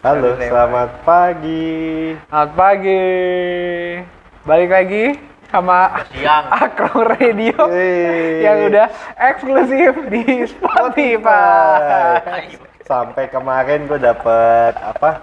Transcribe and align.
Halo, 0.00 0.32
Selamat 0.40 1.04
pagi. 1.04 2.16
Selamat 2.32 2.50
pagi. 2.56 3.04
Balik 4.48 4.70
lagi 4.72 5.04
sama 5.52 6.00
Siang. 6.08 6.48
Akro 6.64 7.04
Radio 7.04 7.68
Yeay. 7.68 8.40
yang 8.40 8.72
udah 8.72 8.88
eksklusif 9.20 9.92
di 10.08 10.48
Spotify. 10.48 12.16
Sampai 12.88 13.28
kemarin 13.28 13.84
gue 13.84 14.00
dapet 14.00 14.72
apa? 14.80 15.20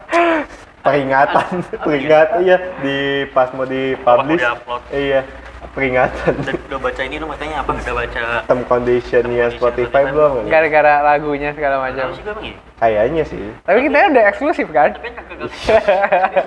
Peringatan, 0.86 1.66
peringatan 1.82 2.46
iya 2.46 2.57
di 2.78 3.25
pas 3.34 3.50
mau 3.57 3.66
dipublish. 3.66 4.46
Iya, 4.94 5.25
peringatan. 5.73 6.33
Udah, 6.41 6.53
udah 6.69 6.79
baca 6.79 7.01
ini 7.01 7.15
lu 7.17 7.25
matanya 7.25 7.55
apa? 7.61 7.71
Udah 7.73 7.95
baca 7.95 8.23
Term 8.45 8.61
conditionnya 8.65 9.45
Condition 9.47 9.59
Spotify 9.59 10.01
Spotify 10.03 10.13
belum? 10.13 10.31
nih? 10.45 10.51
Gara-gara 10.51 10.93
lagunya 11.03 11.49
segala 11.53 11.75
macam. 11.81 12.07
ya? 12.13 12.53
Kayaknya 12.77 13.23
sih. 13.25 13.43
Tapi 13.65 13.79
kita 13.89 13.97
udah 14.09 14.23
eksklusif 14.29 14.67
kan? 14.70 14.89
Tapi 14.93 15.07
kan 15.09 15.23
kagak 15.25 15.49
kagak 15.49 16.45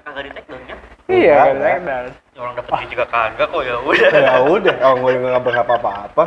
kagak 0.04 0.22
di 0.26 0.30
take 0.34 0.46
down 0.50 0.62
kan? 0.66 0.78
Iya, 1.08 1.34
kan? 1.34 1.48
enggak. 1.56 1.72
Ekdal. 1.78 2.06
Ya 2.08 2.38
orang 2.38 2.54
dapet 2.54 2.70
duit 2.70 2.88
juga 2.94 3.04
kagak 3.10 3.46
kok 3.50 3.62
ya 3.66 3.76
udah. 3.82 4.10
ya 4.14 4.34
udah, 4.46 4.74
kalau 4.82 4.96
gue 5.02 5.12
nggak 5.18 5.42
berapa 5.42 5.72
apa-apa. 5.74 6.24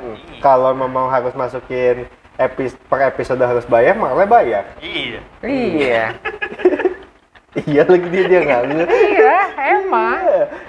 Mm-mm. 0.00 0.16
Kalau 0.40 0.70
memang 0.72 1.06
harus 1.12 1.34
masukin 1.36 2.08
epis 2.38 2.78
per 2.86 3.02
episode 3.02 3.42
harus 3.42 3.66
bayar, 3.66 3.98
malah 3.98 4.24
bayar. 4.24 4.64
Iya. 4.78 5.20
Iya. 5.42 6.04
Iya 7.64 7.82
lagi 7.82 8.06
dia 8.06 8.24
dia 8.24 8.40
nggak 8.40 8.62
ngerti. 8.68 8.98
Iya, 9.18 9.38
emang. 9.74 10.20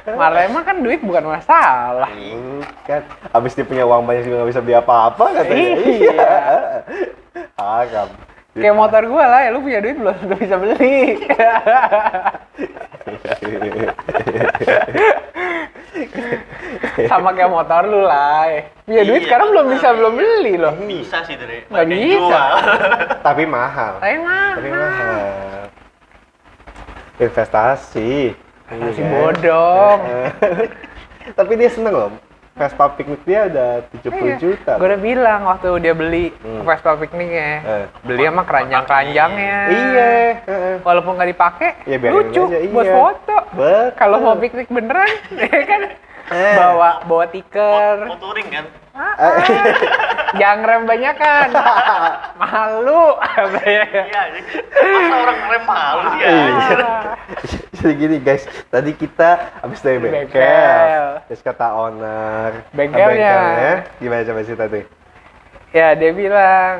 Malah 0.09 0.41
emang 0.43 0.63
kan 0.63 0.77
duit 0.79 1.02
bukan 1.02 1.23
masalah. 1.27 2.09
kan 2.84 3.02
abis 3.29 3.53
dia 3.53 3.65
punya 3.65 3.85
uang 3.85 4.02
banyak 4.03 4.25
juga 4.25 4.41
nggak 4.41 4.49
bisa 4.49 4.62
beli 4.62 4.75
apa-apa 4.75 5.25
katanya 5.38 5.70
Iya. 5.77 6.29
haram 7.53 8.09
Kayak 8.49 8.75
motor 8.75 9.02
gua 9.05 9.25
lah, 9.29 9.39
ya 9.45 9.49
lu 9.53 9.62
punya 9.62 9.79
duit 9.79 9.95
belum 9.95 10.15
belum 10.25 10.38
bisa 10.41 10.55
beli. 10.57 10.98
Sama 17.07 17.29
kayak 17.32 17.51
motor 17.51 17.82
lu 17.87 18.01
lah. 18.04 18.49
Punya 18.84 19.04
duit 19.05 19.21
Iya, 19.21 19.27
sekarang 19.29 19.48
belum 19.54 19.65
bisa 19.70 19.87
belum 19.93 20.13
beli 20.17 20.54
loh. 20.57 20.73
Bisa 20.82 21.17
sih 21.23 21.35
dari 21.37 21.63
Nggak 21.70 21.85
banyak 21.85 21.99
bisa. 22.01 22.41
tapi 23.21 23.43
mahal 23.45 23.93
Tapi 24.01 24.17
mah. 24.17 24.49
tapi 24.57 24.70
mahal 24.70 25.20
investasi 27.20 28.34
Iya 28.70 28.89
kan? 28.91 29.09
bodong. 29.12 29.99
tapi 31.37 31.51
dia 31.55 31.70
seneng 31.70 31.91
loh 31.91 32.11
Vespa 32.53 32.91
Picnic 32.91 33.23
dia 33.23 33.48
udah 33.48 33.70
70 34.03 34.35
juta 34.37 34.71
Gue 34.76 34.84
Iya. 34.84 34.89
udah 34.89 34.99
bilang 34.99 35.41
waktu 35.45 35.67
dia 35.79 35.93
beli 35.93 36.35
Hmm. 36.37 36.61
Vespa 36.61 36.91
pikniknya. 36.93 37.49
Eh. 37.61 37.85
Beli 38.03 38.23
sama 38.26 38.43
keranjang-keranjangnya. 38.43 39.57
iya. 39.70 40.11
Walaupun 40.79 41.15
nggak 41.15 41.29
dipakai, 41.29 41.70
Ya, 41.85 41.95
lucu 42.03 42.43
aja, 42.45 42.59
buat 42.67 42.84
iya. 42.84 42.93
foto. 42.93 43.37
Betul. 43.54 43.83
Kalau 43.95 44.17
mau 44.20 44.35
piknik 44.35 44.67
beneran, 44.67 45.07
ya 45.39 45.61
kan 45.63 45.81
Eh. 46.30 46.55
bawa 46.55 46.90
bawa 47.04 47.26
tiker. 47.27 48.05
Mau 48.05 48.18
touring 48.18 48.48
kan? 48.48 48.66
Jangan 50.35 50.60
rem 50.62 50.84
banyak 50.85 51.16
kan. 51.16 51.49
Malu. 52.41 53.18
Iya. 53.60 53.85
Masa 54.70 55.16
orang 55.18 55.40
rem 55.44 55.63
malu 55.63 56.10
ya? 56.16 56.27
Iya. 56.27 56.91
Jadi 57.72 57.94
gini 57.96 58.18
guys, 58.20 58.44
tadi 58.68 58.91
kita 58.91 59.30
habis 59.57 59.80
dari 59.80 59.98
bengkel, 59.98 60.27
Bengkel. 60.27 61.24
terus 61.26 61.40
kata 61.40 61.72
owner 61.72 62.68
Bengkelnya. 62.70 63.07
bengkelnya, 63.07 63.74
gimana 63.98 64.22
coba 64.24 64.41
cerita 64.44 64.66
tuh? 64.68 64.85
ya 65.69 65.94
dia 65.94 66.12
bilang, 66.12 66.74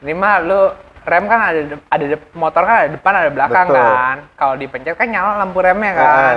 ini 0.00 0.14
mah 0.14 0.40
lu 0.40 0.72
rem 1.02 1.24
kan 1.26 1.40
ada 1.44 1.60
de- 1.66 1.84
ada 1.86 2.04
de- 2.06 2.30
motor 2.32 2.62
kan 2.62 2.76
ada 2.80 2.90
depan 2.90 3.12
ada 3.14 3.28
belakang 3.28 3.66
Betul. 3.68 3.76
kan. 3.76 4.16
Kalau 4.32 4.54
dipencet 4.56 4.94
kan 4.94 5.06
nyala 5.06 5.32
lampu 5.36 5.58
remnya 5.58 5.92
kan. 5.92 6.06
Ah. 6.08 6.36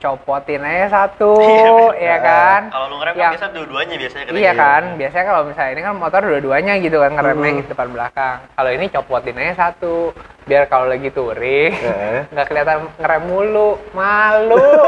Copotin 0.00 0.64
aja 0.64 0.86
satu, 0.88 1.36
ya 2.00 2.16
Ah. 2.16 2.18
kan. 2.18 2.60
Kalau 2.72 2.86
lu 2.88 2.96
ngerem 2.96 3.12
kan 3.12 3.20
Yang- 3.20 3.32
biasa 3.36 3.46
dua-duanya 3.52 3.94
biasanya 3.96 4.24
kan. 4.24 4.32
Iya 4.34 4.52
kan, 4.54 4.82
biasanya 4.96 5.26
kalau 5.26 5.42
misalnya 5.44 5.70
ini 5.70 5.82
kan 5.82 5.94
motor 5.94 6.20
dua-duanya 6.24 6.72
gitu 6.80 6.96
kan 6.96 7.10
ngeremnya 7.12 7.50
gitu 7.54 7.68
depan 7.70 7.88
belakang. 7.90 8.36
Kalau 8.50 8.70
ini 8.72 8.84
copotin 8.88 9.36
aja 9.36 9.54
satu, 9.60 10.16
biar 10.50 10.66
kalau 10.66 10.90
lagi 10.90 11.14
touring 11.14 11.70
nggak 12.34 12.46
kelihatan 12.50 12.90
ngerem 12.98 13.22
mulu, 13.22 13.78
malu. 13.94 14.58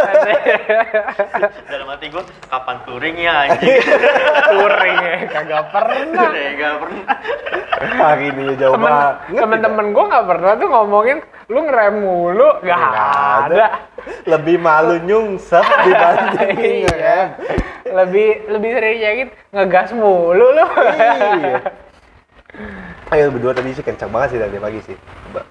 Dalam 1.71 1.87
hati 1.87 2.11
gue, 2.11 2.23
kapan 2.51 2.77
touring 2.83 3.15
ya 3.15 3.33
anjing? 3.47 3.79
touring 4.51 4.99
ya, 4.99 5.17
kagak 5.31 5.65
pernah. 5.71 6.27
Udah 6.27 6.51
gak 6.59 6.75
pernah. 6.83 7.05
Hari 7.83 8.25
ini 8.31 8.43
ya 8.43 8.55
jauh 8.59 8.75
Temen, 8.75 8.91
banget. 8.91 9.15
temen-temen 9.39 9.87
gue 9.91 10.05
nggak 10.11 10.27
pernah 10.27 10.53
tuh 10.59 10.69
ngomongin 10.69 11.19
lu 11.47 11.61
ngerem 11.63 11.95
mulu, 12.03 12.49
nggak 12.59 12.81
ada. 13.47 13.67
Lebih 14.27 14.57
malu 14.59 14.99
nyungsep 14.99 15.63
dibanding 15.63 16.57
Iya. 16.59 16.91
ngerem. 16.91 17.29
lebih 17.93 18.29
lebih 18.51 18.71
sering 18.73 18.99
yakin 18.99 19.29
ngegas 19.55 19.95
mulu 19.95 20.47
lu. 20.51 20.67
Iya. 20.91 21.59
Ayo 23.13 23.29
berdua 23.29 23.53
tadi 23.53 23.71
sih 23.71 23.81
kencang 23.81 24.09
banget 24.09 24.29
sih 24.33 24.41
tadi 24.41 24.57
pagi 24.57 24.81
sih. 24.83 24.97
Ba- 25.31 25.45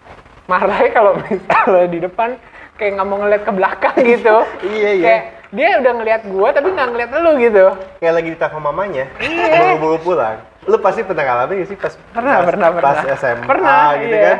marahnya 0.47 0.89
kalau 0.89 1.11
misalnya 1.21 1.87
di 1.87 1.99
depan 2.01 2.29
kayak 2.75 2.91
nggak 2.93 3.07
mau 3.07 3.17
ngeliat 3.17 3.41
ke 3.41 3.51
belakang 3.51 3.95
gitu 4.03 4.37
Iya, 4.65 4.89
iya. 4.91 5.05
kayak 5.05 5.23
dia 5.51 5.67
udah 5.77 5.93
ngeliat 5.93 6.21
gua 6.25 6.49
tapi 6.49 6.67
nggak 6.69 6.87
ngeliat 6.89 7.09
lu 7.13 7.31
gitu 7.37 7.65
Kayak 7.99 8.13
lagi 8.17 8.29
ditelepon 8.33 8.61
mamanya, 8.63 9.05
Iya. 9.17 9.77
buru-buru 9.77 9.97
pulang. 10.01 10.37
Lu 10.61 10.77
pasti 10.77 11.01
pernah 11.01 11.23
ngalamin 11.23 11.55
gak 11.57 11.67
sih 11.67 11.77
pas 11.77 11.93
Pernah, 12.11 12.33
pas, 12.35 12.45
pernah, 12.47 12.67
pas 12.71 12.81
pernah. 12.97 13.15
SMA 13.15 13.45
Pernah, 13.45 13.85
gitu 13.97 14.15
iya. 14.15 14.25
kan? 14.25 14.37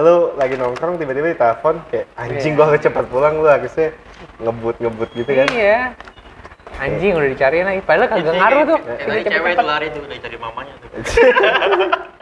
Lu 0.00 0.16
lagi 0.34 0.54
nongkrong 0.54 0.94
tiba-tiba 0.96 1.26
ditelepon 1.30 1.74
kayak 1.88 2.06
anjing 2.14 2.52
Iya. 2.52 2.56
gua 2.56 2.64
harus 2.66 2.80
cepat 2.80 3.04
pulang 3.06 3.34
lu 3.36 3.46
harusnya 3.46 3.88
ngebut-ngebut 4.38 5.08
gitu 5.14 5.30
kan. 5.30 5.46
iya 5.50 5.92
anjing 6.74 7.12
udah 7.12 7.28
dicariin 7.28 7.66
lagi 7.66 7.80
padahal 7.84 8.08
kagak 8.08 8.32
ngaruh 8.32 8.62
tuh 8.66 8.78
tadi 8.80 9.22
cewek 9.22 9.50
itu 9.52 9.62
lari 9.62 9.86
tuh 9.88 10.00
udah 10.00 10.18
cari 10.18 10.36
mamanya 10.36 10.74
tuh. 10.74 10.88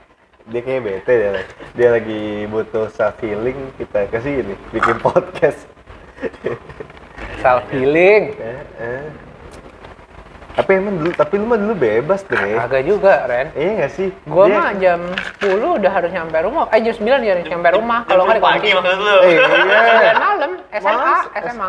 dia 0.50 0.60
kayak 0.60 0.82
bete 0.82 1.12
dia, 1.12 1.30
dia 1.72 1.88
lagi 1.90 2.22
butuh 2.44 2.90
self 2.90 3.14
healing 3.18 3.70
kita 3.76 4.06
kasih 4.08 4.42
ini 4.42 4.54
bikin 4.70 4.98
podcast. 5.04 5.64
Self 7.38 7.64
healing 7.70 8.34
Eh, 8.34 8.60
eh. 8.76 9.04
tapi 10.50 10.76
emang 10.76 10.92
dulu 10.94 11.10
tapi 11.14 11.34
lu 11.34 11.46
mah 11.46 11.56
dulu 11.56 11.72
bebas 11.72 12.20
deh 12.22 12.36
kagak 12.58 12.82
juga 12.84 13.24
Ren. 13.24 13.48
Iya 13.54 13.70
gak 13.80 13.92
sih? 13.92 14.08
Gua 14.24 14.44
Dia- 14.44 14.54
mah 14.54 14.68
jam 14.76 15.00
10 15.40 15.78
udah 15.78 15.90
harus 15.90 16.10
nyampe 16.10 16.36
rumah. 16.42 16.66
Eh 16.68 16.80
jam 16.82 16.92
9 16.92 17.22
dia 17.22 17.32
harus 17.32 17.46
nyampe 17.46 17.68
rumah. 17.72 18.00
kalau 18.04 18.22
nggak 18.24 18.36
Jam 18.36 18.44
pagi 18.44 18.68
maksud 18.70 18.98
lu. 18.98 19.14
Eh, 19.16 19.30
iya. 19.30 19.44
Sembilan 19.46 20.16
malam 20.18 20.50
SMA 20.70 21.14
SMA 21.40 21.68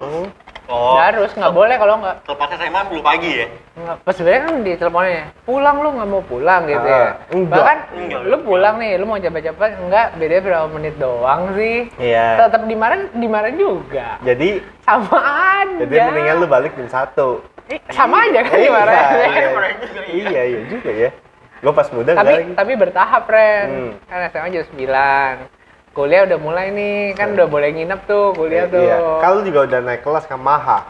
oh. 0.00 0.26
Oh. 0.72 0.96
harus 0.96 1.28
nggak 1.30 1.52
boleh 1.52 1.76
kalau 1.76 2.00
nggak 2.00 2.24
Lepas 2.24 2.48
SMA 2.54 2.80
10 2.88 3.04
pagi 3.04 3.30
ya? 3.34 3.46
Nggak, 3.72 3.96
pas 4.00 4.14
sebenarnya 4.14 4.42
kan 4.42 4.54
di 4.58 4.72
teleponnya 4.72 5.24
pulang 5.42 5.76
lu 5.78 5.88
nggak 5.92 6.08
mau 6.08 6.22
pulang 6.22 6.62
gitu 6.64 6.80
Ah, 6.82 6.88
ya 6.88 7.08
enggak. 7.30 7.52
bahkan 7.52 7.78
Enggak. 7.92 8.20
lu 8.22 8.36
pulang 8.40 8.74
nih 8.78 8.92
lu 8.96 9.04
mau 9.04 9.18
cepet-cepet 9.18 9.70
enggak 9.78 10.06
beda 10.16 10.36
berapa 10.40 10.66
menit 10.70 10.94
doang 10.96 11.42
sih 11.52 11.92
Iya. 11.94 12.26
tetap 12.40 12.64
dimarahin 12.64 13.12
dimarahin 13.14 13.56
juga 13.56 14.16
jadi 14.22 14.48
sama 14.80 15.18
aja 15.60 15.82
jadi 15.82 15.96
mendingan 16.06 16.36
lu 16.36 16.46
balik 16.46 16.72
jam 16.74 16.88
satu 16.88 17.44
Ih, 17.68 17.80
sama 17.90 18.16
aja 18.22 18.40
kan 18.42 18.52
Iya, 18.54 18.64
dimarahin 18.64 19.04
iya. 19.12 19.40
Dimarahin 19.44 19.76
juga, 19.78 20.00
iya. 20.02 20.24
iya 20.26 20.42
iya 20.42 20.60
juga 20.66 20.90
ya 20.90 21.10
gua 21.58 21.72
pas 21.72 21.88
muda 21.88 22.10
tapi 22.12 22.32
tapi 22.52 22.72
bertahap 22.74 23.24
Ren 23.26 23.66
Hmm. 23.68 23.92
kan 24.04 24.18
SMA 24.26 24.48
jam 24.50 24.64
9 24.66 25.61
kuliah 25.92 26.24
udah 26.24 26.38
mulai 26.40 26.66
nih 26.68 27.12
kan 27.12 27.32
udah 27.32 27.46
boleh 27.46 27.68
nginep 27.70 28.00
tuh 28.04 28.32
kuliah 28.32 28.64
tuh. 28.66 28.80
Iya 28.80 28.96
kalau 29.20 29.40
juga 29.40 29.68
udah 29.68 29.78
naik 29.80 30.00
kelas 30.00 30.24
ke 30.24 30.34
maha. 30.34 30.80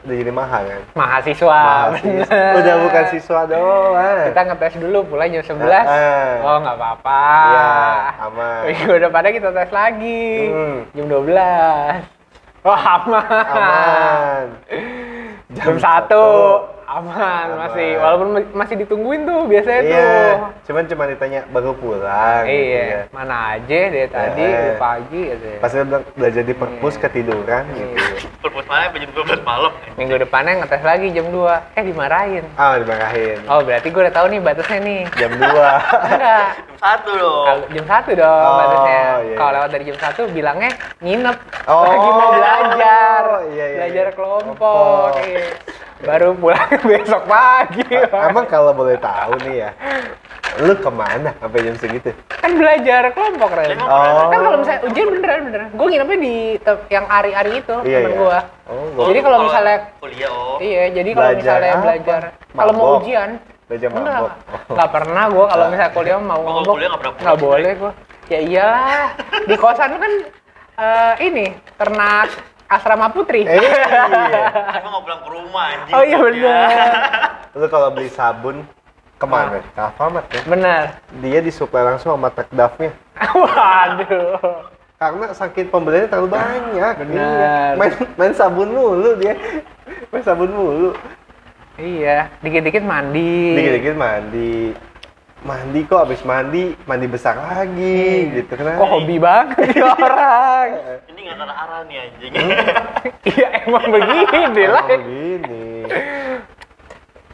Udah 0.00 0.16
jadi 0.16 0.32
maha 0.32 0.58
kan? 0.64 0.80
Mahasiswa 0.96 1.60
Mahasiswa. 1.60 2.40
udah 2.56 2.74
bukan 2.80 3.04
siswa 3.12 3.40
doang. 3.44 4.24
Kita 4.32 4.40
ngetes 4.48 4.74
dulu 4.80 4.98
pulang 5.04 5.28
jam 5.28 5.44
11 5.44 5.60
Ah. 5.84 6.32
oh 6.40 6.56
nggak 6.58 6.76
apa-apa. 6.78 7.22
Iya, 7.44 7.68
aman. 8.24 8.60
minggu 8.70 8.94
depannya 8.96 9.30
kita 9.30 9.48
tes 9.52 9.70
lagi. 9.70 10.24
Hmm. 10.48 10.78
jam 10.96 11.04
12 11.04 12.64
oh 12.64 12.78
aman. 12.78 13.44
Aman. 13.50 14.44
Jam, 15.50 15.74
satu 15.76 16.24
aman, 16.90 17.14
Aman. 17.14 17.46
masih 17.62 17.88
walaupun 17.96 18.28
ma- 18.32 18.50
masih 18.56 18.74
ditungguin 18.76 19.22
tuh 19.22 19.46
biasanya 19.46 19.80
iya 19.80 20.02
tuh 20.02 20.34
cuman 20.66 20.82
cuma 20.84 21.04
ditanya 21.06 21.40
baru 21.46 21.70
pulang 21.72 22.42
gitu 22.42 22.58
iya 22.66 22.82
ya. 22.82 23.00
mana 23.10 23.36
aja 23.54 23.80
dari 23.86 24.08
tadi 24.08 24.42
dari 24.44 24.74
pagi 24.74 25.20
gitu 25.28 25.46
ya. 25.46 25.58
pas 25.58 25.70
dia 25.70 25.84
bilang 25.84 26.02
belajar 26.12 26.42
di 26.42 26.50
perpus 26.52 26.92
Iya. 26.92 27.02
ketiduran 27.06 27.62
gitu 27.70 27.94
Iya. 27.94 28.26
Perpus 28.40 28.64
mana 28.66 28.90
jam 28.90 29.10
12 29.12 29.38
malam? 29.44 29.72
minggu 29.94 30.16
depannya 30.18 30.52
ngetes 30.58 30.82
lagi 30.82 31.06
jam 31.10 31.26
2 31.28 31.78
eh 31.78 31.84
dimarahin 31.84 32.44
ah 32.56 32.74
dimarahin 32.74 33.38
oh 33.46 33.60
berarti 33.60 33.86
gue 33.86 34.02
udah 34.02 34.14
tahu 34.16 34.26
nih 34.26 34.40
batasnya 34.40 34.78
nih 34.80 35.00
jam 35.14 35.30
2 35.30 35.46
enggak 36.10 36.48
Jam 36.80 37.06
1 37.06 37.12
dong. 37.12 37.44
Kalau 37.44 37.62
jam 37.68 37.84
satu 37.86 38.10
dong 38.16 38.40
Oh, 38.42 38.56
batasnya. 38.56 39.02
iya, 39.20 39.36
Kalau 39.36 39.50
iya. 39.52 39.56
lewat 39.60 39.70
dari 39.70 39.84
jam 39.84 39.98
satu 40.00 40.20
bilangnya 40.26 40.70
nginep. 40.98 41.36
Oh, 41.68 41.84
Lagi 41.84 42.08
mau 42.10 42.28
belajar. 42.32 43.22
iya, 43.46 43.64
iya, 43.68 43.76
belajar 43.76 44.06
iya. 44.06 44.16
kelompok. 44.16 44.56
Kelompok. 44.56 45.28
iya. 45.28 45.44
baru 46.00 46.32
pulang 46.32 46.79
besok 46.88 47.22
pagi. 47.24 47.84
Emang 48.06 48.46
kalau 48.46 48.72
boleh 48.72 48.96
tahu 48.96 49.32
nih 49.42 49.54
ya, 49.60 49.70
lu 50.58 50.74
ke 50.74 50.90
mana 50.90 51.30
sampai 51.36 51.60
jam 51.62 51.76
segitu? 51.76 52.10
kan 52.30 52.50
belajar 52.52 53.12
kelompok 53.12 53.50
Ren. 53.52 53.76
Oh. 53.78 54.26
Kan 54.26 54.38
kalau 54.40 54.58
misalnya 54.58 54.80
ujian 54.82 55.06
beneran 55.08 55.40
beneran. 55.44 55.68
Gue 55.70 55.86
nginepnya 55.86 56.18
di 56.18 56.34
yang 56.88 57.06
ari-ari 57.06 57.52
itu 57.58 57.74
Iya, 57.82 57.98
temen 57.98 58.10
iya. 58.10 58.16
gua. 58.16 58.38
Oh, 58.64 58.84
gua 58.92 59.04
Jadi 59.06 59.18
kalau 59.20 59.38
misalnya 59.44 59.76
kuliah 59.98 60.30
oh. 60.30 60.56
Iya, 60.58 60.84
jadi 60.92 61.10
kalau 61.10 61.30
misalnya 61.34 61.70
apa? 61.70 61.82
belajar 61.82 62.22
kalau 62.50 62.72
mau 62.72 62.84
Mabok? 62.86 63.00
ujian 63.00 63.30
belajar 63.66 63.88
enggak 63.88 64.18
mabok. 64.18 64.32
nggak 64.66 64.90
pernah 64.90 65.24
gua 65.28 65.44
kalau 65.46 65.64
misalnya 65.68 65.92
kuliah 65.92 66.18
mau 66.18 66.26
Gua 66.34 66.42
kalau 66.42 66.58
mabok 66.58 66.74
kuliah 66.74 66.88
nggak 66.88 67.00
pernah 67.00 67.14
nggak 67.14 67.36
pulang. 67.36 67.44
boleh 67.46 67.72
gua 67.76 67.92
ya 68.26 68.38
iyalah 68.40 69.04
di 69.42 69.54
kosan 69.54 69.90
kan 69.94 70.12
eh, 70.76 71.14
ini 71.20 71.46
ternak 71.76 72.28
asrama 72.70 73.10
putri 73.10 73.42
Eh, 73.42 73.58
iya. 73.58 74.46
Emang 74.72 74.90
nggak 74.92 75.04
pulang 75.04 75.20
ke 75.20 75.28
rumah 75.28 75.64
anjing. 75.68 75.92
oh 75.92 76.02
iya 76.02 76.18
benar 76.18 76.68
Lu 77.50 77.66
kalau 77.66 77.90
beli 77.90 78.06
sabun 78.08 78.62
ke 79.16 79.26
mana? 79.26 79.58
Ke 79.74 79.80
Alfamart 79.82 80.26
ya? 80.30 80.42
benar 80.46 80.82
Dia 81.18 81.38
disuplai 81.40 81.82
langsung 81.84 82.14
sama 82.14 82.30
truk 82.30 82.46
dafnya. 82.50 82.94
waduh 83.36 84.64
Karena 84.96 85.26
saking 85.30 85.66
pembeliannya 85.66 86.08
terlalu 86.08 86.28
banyak. 86.30 86.94
Benar. 87.00 87.16
Iya. 87.16 87.56
Main, 87.74 87.92
main 88.14 88.32
sabun 88.32 88.68
mulu 88.68 89.16
dia. 89.16 89.32
Main 90.08 90.22
sabun 90.22 90.48
mulu. 90.48 90.90
iya 91.74 92.28
dikit-dikit 92.38 92.84
mandi 92.84 93.56
Dikit-dikit 93.56 93.96
mandi. 93.96 94.76
Mandi 95.40 95.88
kok 95.88 96.04
habis 96.04 96.20
mandi, 96.20 96.76
mandi 96.84 97.06
besar 97.08 97.32
lagi 97.34 98.28
gitu 98.30 98.52
kan. 98.54 98.76
kok 98.76 98.90
hobi 98.90 99.16
banget 99.16 99.56
nih 99.72 99.80
orang 99.96 100.68
Ini 101.08 101.20
nggak 101.24 101.36
ada 101.38 101.54
arah 101.56 101.80
nih 101.88 101.96
anjing. 101.98 102.32
iya 103.32 103.48
emang 103.64 103.86
begini 103.88 104.64
lah 104.68 104.84
Oh, 104.84 104.88
begini. 104.92 105.64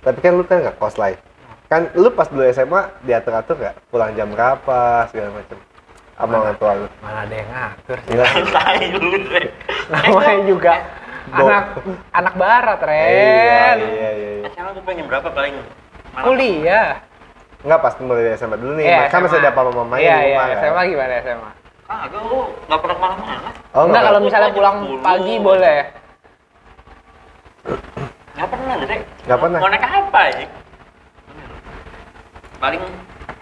Tapi 0.01 0.19
kan 0.21 0.33
lu 0.33 0.43
kan 0.43 0.63
nggak 0.63 0.79
kos 0.79 0.95
lah. 0.97 1.19
Kan 1.67 1.91
lu 1.93 2.07
pas 2.11 2.31
dulu 2.31 2.47
SMA 2.47 2.79
diatur-atur 3.03 3.59
nggak? 3.59 3.75
Pulang 3.91 4.15
jam 4.15 4.31
berapa 4.31 5.11
segala 5.11 5.35
macam. 5.35 5.59
Sama 6.15 6.35
orang 6.41 6.57
tua 6.57 6.73
lu. 6.73 6.87
mana 7.03 7.19
ada 7.23 7.35
yang 7.35 7.51
ngatur 7.51 7.99
sih 8.01 8.11
Enggak. 8.15 8.31
Tai 8.55 8.85
lu 8.89 9.11
namanya 9.87 10.43
juga 10.43 10.73
anak 11.29 11.65
anak 12.09 12.35
barat 12.35 12.79
Iya, 12.79 12.89
Ren 12.89 13.77
iya, 13.77 13.83
iya. 13.85 14.11
iya. 14.41 14.49
SMA 14.49 14.71
tuh 14.73 14.85
pengen 14.87 15.05
berapa 15.05 15.29
paling? 15.29 15.53
Kuliah 16.17 17.05
Enggak 17.67 17.83
pas 17.83 17.95
mulai 17.99 18.23
dari 18.31 18.39
SMA 18.39 18.57
dulu 18.63 18.73
nih. 18.79 18.87
Iya, 18.87 19.11
kan 19.11 19.27
masih 19.27 19.43
SMA. 19.43 19.43
ada 19.43 19.51
papa 19.51 19.71
mamanya 19.75 19.99
iya, 19.99 20.15
di 20.15 20.23
iya, 20.23 20.27
rumah 20.31 20.45
kan? 20.47 20.57
SMA 20.63 20.83
gimana 20.87 21.15
SMA? 21.19 21.51
Ah, 21.91 22.03
lu 22.15 22.39
nggak 22.71 22.79
pernah 22.79 22.95
ke 22.95 23.03
mana-mana. 23.03 23.51
Oh, 23.75 23.85
Enggak, 23.91 24.03
kalau 24.07 24.21
misalnya 24.23 24.51
pulang 24.55 24.77
10. 24.87 25.03
pagi 25.03 25.35
boleh. 25.43 25.79
Nggak 28.39 28.49
pernah 28.55 28.75
deh. 28.79 29.01
Nggak 29.27 29.39
pernah? 29.43 29.59
Mau 29.59 29.71
naik 29.75 29.83
apa 29.83 30.19
anjing? 30.31 30.51
Paling 32.57 32.83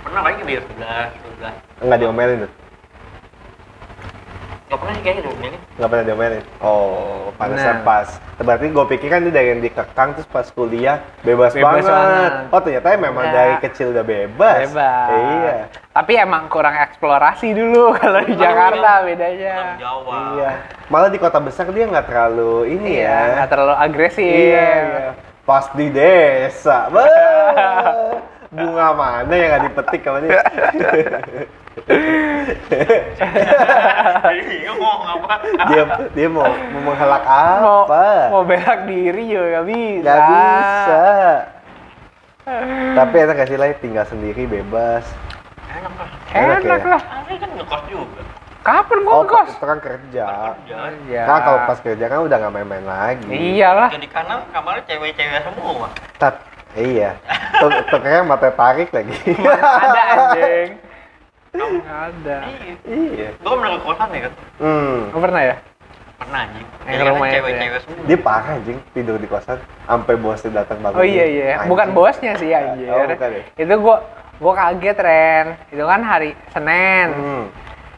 pernah 0.01 0.21
paling 0.25 0.37
ke 0.41 0.45
11, 0.49 0.65
12. 0.65 1.85
Enggak 1.85 1.99
diomelin 2.01 2.37
tuh. 2.49 2.53
Nggak 4.65 4.79
pernah 4.81 4.95
sih 4.95 5.03
kayaknya 5.03 5.23
ini. 5.31 5.49
Enggak 5.77 5.89
pernah 5.89 6.05
diomelin. 6.05 6.43
Oh, 6.59 7.29
pantesan 7.37 7.77
Nah. 7.77 7.85
pas. 7.85 8.09
Berarti 8.35 8.67
gue 8.67 8.85
pikir 8.89 9.09
kan 9.09 9.21
dia 9.21 9.31
dari 9.31 9.49
yang 9.51 9.61
dikekang 9.61 10.09
terus 10.15 10.25
pas 10.27 10.49
kuliah 10.49 11.05
bebas, 11.21 11.53
Bebas 11.53 11.85
banget. 11.85 11.85
banget. 11.85 12.33
Oh, 12.49 12.61
ternyata 12.61 12.87
memang 12.97 13.25
Enggak. 13.25 13.37
dari 13.37 13.55
kecil 13.61 13.87
udah 13.93 14.03
bebas. 14.03 14.59
Bebas. 14.67 15.09
Iya. 15.13 15.57
Tapi 15.93 16.13
emang 16.17 16.43
kurang 16.49 16.75
eksplorasi 16.75 17.53
dulu 17.53 17.93
kalau 18.01 18.21
di 18.23 18.35
Jakarta 18.35 18.91
bedanya. 19.05 19.77
Jawa. 19.77 20.17
Iya. 20.33 20.51
Malah 20.89 21.09
di 21.09 21.19
kota 21.19 21.39
besar 21.39 21.69
dia 21.69 21.85
nggak 21.85 22.07
terlalu 22.07 22.55
ini 22.73 22.91
Iya, 22.99 23.13
ya. 23.13 23.21
nggak 23.37 23.49
terlalu 23.49 23.75
agresif. 23.77 24.25
Iya, 24.25 24.69
iya. 24.81 25.09
Pas 25.45 25.69
di 25.71 25.87
desa. 25.89 26.89
Bah, 26.89 27.05
bunga 28.57 28.89
mana 28.97 29.33
yang 29.35 29.49
nggak 29.51 29.65
dipetik 29.69 30.01
sama 30.01 30.19
dia? 30.19 30.41
Bingung 34.25 34.79
mau 34.79 34.95
ngomong 34.97 35.27
apa. 35.27 35.35
dia 35.69 35.83
dia 36.13 36.29
mau 36.29 36.47
mau 36.47 36.81
menghalak 36.85 37.23
Mau, 37.61 37.85
apa? 37.85 38.07
mau 38.31 38.43
belak 38.43 38.81
diri 38.87 39.23
juga 39.27 39.47
nggak 39.51 39.65
bisa. 39.67 40.05
Gak 40.05 40.21
bisa. 40.29 41.03
Tapi 42.95 43.15
enak 43.19 43.35
gak 43.35 43.49
sih 43.49 43.57
lah 43.57 43.69
tinggal 43.75 44.05
sendiri 44.05 44.45
bebas. 44.45 45.05
Enak 45.67 45.93
lah. 45.97 46.09
Enak 46.31 46.59
Enak 46.61 46.79
ya? 46.79 46.89
lah. 46.89 47.03
Asli 47.17 47.35
kan 47.37 47.51
ngekos 47.51 47.83
juga. 47.89 48.21
Kapan 48.61 48.99
gua 49.01 49.13
Oh, 49.13 49.23
ngekos? 49.23 49.49
itu 49.51 49.67
kan 49.67 49.79
kerja. 49.81 50.25
Ya. 50.65 50.81
Iya. 51.05 51.23
Nah, 51.25 51.39
kalau 51.41 51.59
pas 51.67 51.79
kerja 51.81 52.05
kan 52.05 52.19
udah 52.21 52.37
nggak 52.39 52.53
main-main 52.55 52.85
lagi. 52.85 53.29
Iyalah. 53.29 53.89
Jadi 53.91 54.07
kanan 54.09 54.45
kamarnya 54.51 54.85
cewek-cewek 54.87 55.41
semua. 55.43 55.89
Tat, 56.17 56.35
iya. 56.75 57.17
Tuh, 57.55 57.69
tuh 57.87 57.99
kayaknya 57.99 58.23
mata 58.25 58.49
tarik 58.51 58.89
lagi. 58.89 59.17
Ada 59.41 60.03
anjing. 60.13 60.69
Nggak 61.85 62.01
ada. 62.11 62.37
Iya. 62.51 62.75
iya. 62.89 63.29
Gue 63.39 63.55
pernah 63.55 63.71
ke 63.75 63.81
kosan 63.87 64.09
ya 64.11 64.21
kan? 64.27 64.33
Hmm. 64.59 64.99
Oh, 65.15 65.21
pernah 65.23 65.43
ya? 65.43 65.57
Pernah 66.15 66.41
anjing. 66.47 66.67
Yang 66.85 67.01
rumahnya 67.11 67.33
itu 67.33 67.39
cewek-cewek 67.43 67.79
semua. 67.83 68.05
Dia 68.07 68.19
parah 68.23 68.53
anjing 68.59 68.79
tidur 68.93 69.17
di 69.19 69.29
kosan 69.31 69.59
sampai 69.87 70.15
bosnya 70.19 70.51
datang 70.63 70.79
bangun. 70.83 70.99
Oh 70.99 71.07
iya 71.07 71.25
iya, 71.27 71.45
Anjing. 71.59 71.71
bukan 71.71 71.89
bosnya 71.95 72.33
sih 72.39 72.51
anjir. 72.55 72.87
Oh, 72.91 73.07
bukan 73.07 73.29
ya? 73.31 73.43
Itu 73.59 73.75
gua 73.83 73.97
gua 74.39 74.53
kaget 74.55 74.99
Ren. 74.99 75.47
Itu 75.71 75.85
kan 75.87 76.01
hari 76.03 76.31
Senin. 76.51 77.09
Hmm. 77.15 77.45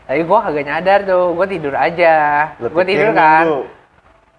Tapi 0.06 0.20
gua 0.22 0.38
kagak 0.46 0.64
nyadar 0.64 1.00
tuh, 1.02 1.34
gua 1.34 1.46
tidur 1.50 1.74
aja. 1.74 2.14
Lu 2.62 2.70
Gua 2.70 2.84
tidur 2.86 3.10
kan. 3.12 3.44
Minggu. 3.44 3.62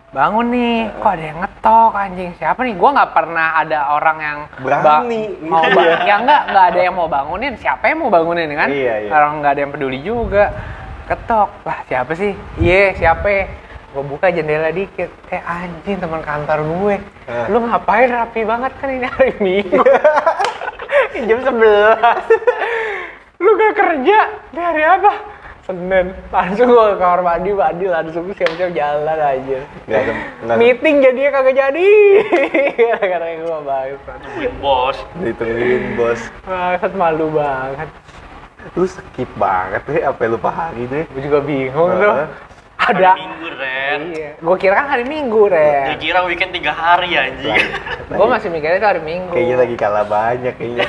Bangun 0.07 0.47
nih, 0.49 0.87
kok 1.03 1.11
ada 1.11 1.25
yang 1.25 1.39
ngetok 1.43 1.91
anjing. 1.91 2.31
Siapa 2.39 2.59
nih? 2.63 2.79
Gua 2.79 2.89
nggak 2.95 3.11
pernah 3.11 3.47
ada 3.59 3.79
orang 3.91 4.17
yang 4.23 4.39
Berani. 4.63 5.35
mau 5.43 5.67
ba- 5.67 5.99
ya 5.99 6.15
enggak 6.15 6.41
enggak 6.47 6.65
ada 6.71 6.79
yang 6.79 6.95
mau 6.95 7.07
bangunin. 7.11 7.53
Siapa 7.59 7.83
yang 7.85 7.99
mau 7.99 8.09
bangunin 8.09 8.47
kan? 8.55 8.71
Iya, 8.71 8.93
iya. 9.03 9.09
Orang 9.11 9.43
nggak 9.43 9.51
ada 9.51 9.61
yang 9.61 9.71
peduli 9.75 9.99
juga. 9.99 10.55
Ketok. 11.11 11.49
Lah, 11.67 11.79
siapa 11.85 12.11
sih? 12.15 12.31
Iya, 12.55 12.95
siapa? 12.95 13.51
Gue 13.91 14.03
buka 14.05 14.31
jendela 14.31 14.71
dikit. 14.71 15.11
Eh 15.27 15.43
anjing 15.43 15.99
teman 15.99 16.23
kantor 16.23 16.63
gue. 16.63 16.95
Eh. 17.27 17.45
Lu 17.51 17.67
ngapain 17.67 18.07
rapi 18.07 18.47
banget 18.47 18.71
kan 18.79 18.87
ini 18.87 19.07
hari 19.07 19.35
Minggu. 19.39 19.83
Jam 21.27 21.39
11. 21.43 21.51
Lu 23.37 23.49
gak 23.53 23.73
kerja 23.75 24.19
dari 24.49 24.83
apa? 24.83 25.11
Senin. 25.67 26.15
Langsung 26.31 26.71
gue 26.71 26.85
ke 26.95 26.95
kamar 26.95 27.21
mandi, 27.27 27.51
mandi 27.51 27.85
langsung 27.91 28.23
siap-siap 28.31 28.71
jalan 28.71 29.19
aja. 29.19 29.59
Ada. 29.83 30.55
Meeting 30.55 31.03
jadinya 31.03 31.29
kagak 31.35 31.55
jadi. 31.59 31.89
Gara-gara 32.79 33.27
gue 33.35 33.59
bangsat. 33.67 34.17
Tungguin 34.23 34.53
bos. 34.63 34.97
Ditungguin 35.19 35.83
bos. 35.99 36.21
Bangsat 36.47 36.93
malu 36.95 37.27
banget. 37.35 37.91
Lu 38.79 38.87
skip 38.87 39.27
banget 39.35 39.83
deh 39.91 40.01
apa 40.07 40.19
yang 40.23 40.31
lupa 40.39 40.49
hari 40.55 40.87
deh. 40.87 41.03
Gue 41.11 41.21
juga 41.27 41.39
bingung 41.43 41.91
tuh. 41.99 42.15
Ada. 42.87 43.11
Hari 43.11 43.19
Minggu, 43.19 43.47
Ren. 43.57 43.99
Iya. 44.15 44.29
Gue 44.39 44.55
kira 44.55 44.73
kan 44.79 44.87
hari 44.87 45.03
Minggu, 45.03 45.41
Ren. 45.51 45.85
kira 45.99 46.19
weekend 46.23 46.51
tiga 46.55 46.71
hari 46.71 47.09
anjing. 47.19 47.59
Gue 48.07 48.27
masih 48.31 48.47
mikirnya 48.47 48.79
itu 48.79 48.87
hari 48.87 49.01
Minggu. 49.03 49.33
Kayaknya 49.35 49.55
lagi 49.59 49.75
kalah 49.75 50.05
banyak 50.07 50.53
kayaknya. 50.55 50.87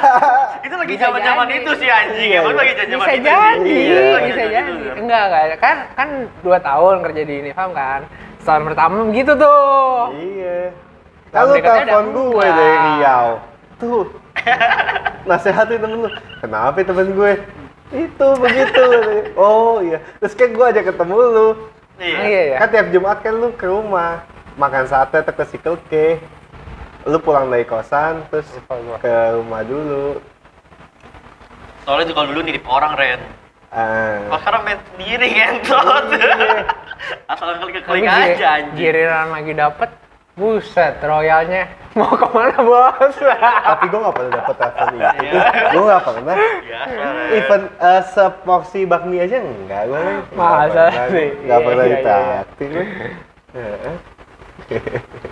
itu 0.66 0.74
lagi 0.74 0.94
Bisa 0.96 1.02
zaman-zaman 1.08 1.46
jadi. 1.46 1.58
itu 1.60 1.70
sih 1.76 1.88
anjing. 1.92 2.28
Iya, 2.32 2.38
Emang 2.40 2.54
iya. 2.54 2.60
lagi 2.60 2.72
zaman-zaman 2.72 3.04
bisa 3.04 3.12
itu 3.12 3.26
jadi, 3.28 3.68
sih. 3.68 3.80
Iya, 3.84 4.18
bisa 4.24 4.42
jadi. 4.48 4.70
itu. 4.72 4.88
Enggak, 4.96 5.22
enggak. 5.28 5.58
Kan 5.60 5.76
kan 5.92 6.08
dua 6.40 6.58
tahun 6.64 6.94
kerja 7.04 7.22
di 7.28 7.34
Unifam 7.44 7.70
kan. 7.76 8.00
Setahun 8.40 8.62
pertama 8.72 8.94
begitu 9.04 9.32
tuh. 9.36 9.96
iya. 10.16 10.58
Tahun 11.34 11.46
Kalau 11.52 11.60
telepon 11.60 12.04
gue 12.16 12.46
dari 12.48 12.76
Riau. 12.96 13.28
Tuh. 13.76 14.04
Nasehatin 15.28 15.78
temen 15.82 15.98
lu. 16.06 16.10
Kenapa 16.40 16.76
ya 16.80 16.84
temen 16.86 17.06
gue? 17.12 17.32
Itu 17.94 18.28
begitu. 18.40 18.84
oh 19.38 19.78
iya. 19.82 20.02
Terus 20.18 20.34
kan 20.34 20.48
gue 20.50 20.66
ajak 20.66 20.84
ketemu 20.94 21.16
lu. 21.18 21.48
Iya. 22.02 22.18
Iya, 22.26 22.40
iya. 22.50 22.56
Kan 22.58 22.68
tiap 22.74 22.86
Jumat 22.90 23.18
kan 23.22 23.34
lu 23.38 23.48
ke 23.54 23.66
rumah 23.66 24.26
makan 24.58 24.84
sate 24.90 25.22
atau 25.22 25.34
ke 25.34 25.44
Circle 25.46 25.78
K. 25.86 25.92
Lu 27.06 27.22
pulang 27.22 27.46
dari 27.46 27.62
kosan 27.62 28.26
terus 28.32 28.50
ke 28.98 29.14
rumah 29.38 29.62
dulu. 29.62 30.18
Soalnya 31.86 32.10
juga 32.10 32.26
dulu 32.26 32.40
nitip 32.42 32.66
orang, 32.66 32.98
Ren. 32.98 33.20
Ah. 33.70 34.26
Kalau 34.26 34.40
sekarang 34.42 34.62
main 34.66 34.80
sendiri 34.90 35.26
ngentot. 35.30 36.04
Asal 37.30 37.62
klik-klik 37.62 38.02
aja 38.02 38.58
anjing. 38.58 38.74
giliran 38.74 39.30
lagi 39.30 39.52
dapet, 39.54 39.90
buset, 40.34 40.98
royalnya 40.98 41.70
mau 41.96 42.12
ke 42.12 42.26
mana 42.28 42.58
bos? 42.60 43.16
Tapi 43.16 43.84
gue 43.88 43.98
gak 43.98 44.14
pernah 44.14 44.30
dapet 44.36 44.54
telepon 44.56 44.86
itu. 44.92 45.00
Iya. 45.24 45.42
gue 45.72 45.82
gak 45.82 46.02
pernah. 46.04 46.34
Biasa, 46.36 46.92
Ren. 46.92 47.28
Even 47.32 47.62
uh, 47.78 48.02
seporsi 48.06 48.80
bakmi 48.84 49.16
aja 49.18 49.36
enggak 49.40 49.82
gue 49.88 50.00
Masa 50.32 50.84
sih? 51.08 51.28
Gak 51.44 51.56
Iya, 51.56 51.64
pernah 51.64 51.84
iya, 51.84 51.88
iya. 51.88 51.96
ditraktir 51.96 52.70
Heeh. 53.56 53.94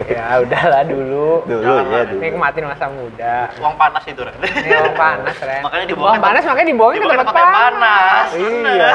ya 0.05 0.39
udahlah 0.39 0.83
dulu. 0.87 1.43
Dulu 1.43 1.73
ya 1.91 2.05
dulu 2.07 2.21
Nikmatin 2.23 2.65
masa 2.65 2.87
muda. 2.87 3.51
Uang 3.59 3.75
panas 3.75 4.05
itu, 4.07 4.21
Ren. 4.21 4.37
Ini 4.37 4.71
uang 4.79 4.95
panas, 4.95 5.37
Ren. 5.41 5.61
Makanya 5.65 5.87
dibuang 5.91 6.13
Uang 6.13 6.23
panas 6.23 6.43
makanya 6.45 6.69
dibuangin 6.71 7.01
ke 7.03 7.09
tempat 7.19 7.35
panas. 7.35 8.27
Iya. 8.37 8.93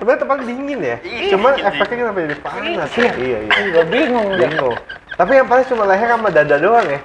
Sebenarnya 0.00 0.20
tempat 0.22 0.36
dingin 0.42 0.78
ya. 0.80 0.96
Iya, 1.02 1.30
Cuman 1.34 1.52
efeknya 1.60 1.96
kenapa 2.02 2.18
jadi 2.24 2.36
panas 2.40 2.90
ya? 2.94 3.10
Iya 3.14 3.38
iya. 3.46 3.60
Gue 3.74 3.84
bingung. 3.90 4.28
Bingung. 4.38 4.76
Tapi 5.16 5.32
yang 5.32 5.48
paling 5.48 5.64
cuma 5.64 5.88
leher 5.88 6.12
sama 6.12 6.28
dada 6.28 6.56
doang 6.60 6.84
ya. 6.84 7.00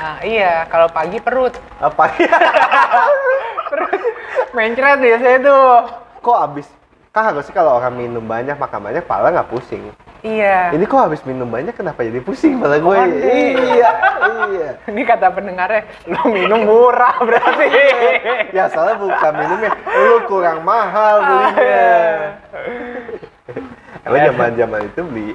Ah, 0.00 0.16
iya, 0.24 0.64
kalau 0.72 0.88
pagi 0.88 1.20
perut. 1.20 1.52
Apa 1.76 2.08
ya? 2.16 2.32
Perut 3.70 4.00
mencret 4.56 4.96
biasanya 4.96 5.38
tuh. 5.44 5.68
Kok 6.24 6.38
abis? 6.48 6.66
Kan 7.12 7.32
harusnya 7.32 7.52
kalau 7.52 7.76
orang 7.76 7.92
minum 7.96 8.24
banyak, 8.24 8.56
makan 8.56 8.80
banyak, 8.80 9.04
pala 9.04 9.28
nggak 9.28 9.52
pusing. 9.52 9.92
Iya. 10.24 10.72
Ini 10.74 10.82
kok 10.88 10.98
habis 10.98 11.22
minum 11.22 11.46
banyak 11.46 11.76
kenapa 11.76 12.02
jadi 12.02 12.18
pusing 12.24 12.58
malah 12.58 12.80
gue? 12.80 12.90
Waduh. 12.90 13.22
Iya, 13.22 13.90
iya. 14.50 14.70
Ini 14.88 15.02
kata 15.06 15.30
pendengarnya, 15.30 15.84
lu 16.10 16.22
minum 16.32 16.64
murah 16.64 17.16
berarti. 17.22 17.68
Ya 18.56 18.64
soalnya 18.72 18.96
bukan 18.96 19.32
minumnya, 19.36 19.70
lu 19.92 20.24
kurang 20.24 20.64
mahal 20.64 21.20
Ah, 21.20 21.26
belinya. 21.28 21.60
iya. 21.68 22.08
Emang 24.08 24.20
zaman 24.32 24.50
zaman 24.56 24.80
itu 24.88 25.00
beli 25.04 25.30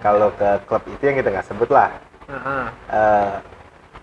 kalau 0.00 0.28
ke 0.34 0.48
klub 0.64 0.82
itu 0.86 1.02
yang 1.02 1.16
kita 1.16 1.28
nggak 1.32 1.46
sebut 1.48 1.68
lah, 1.72 1.90
Heeh. 2.28 2.64
eh, 2.92 3.32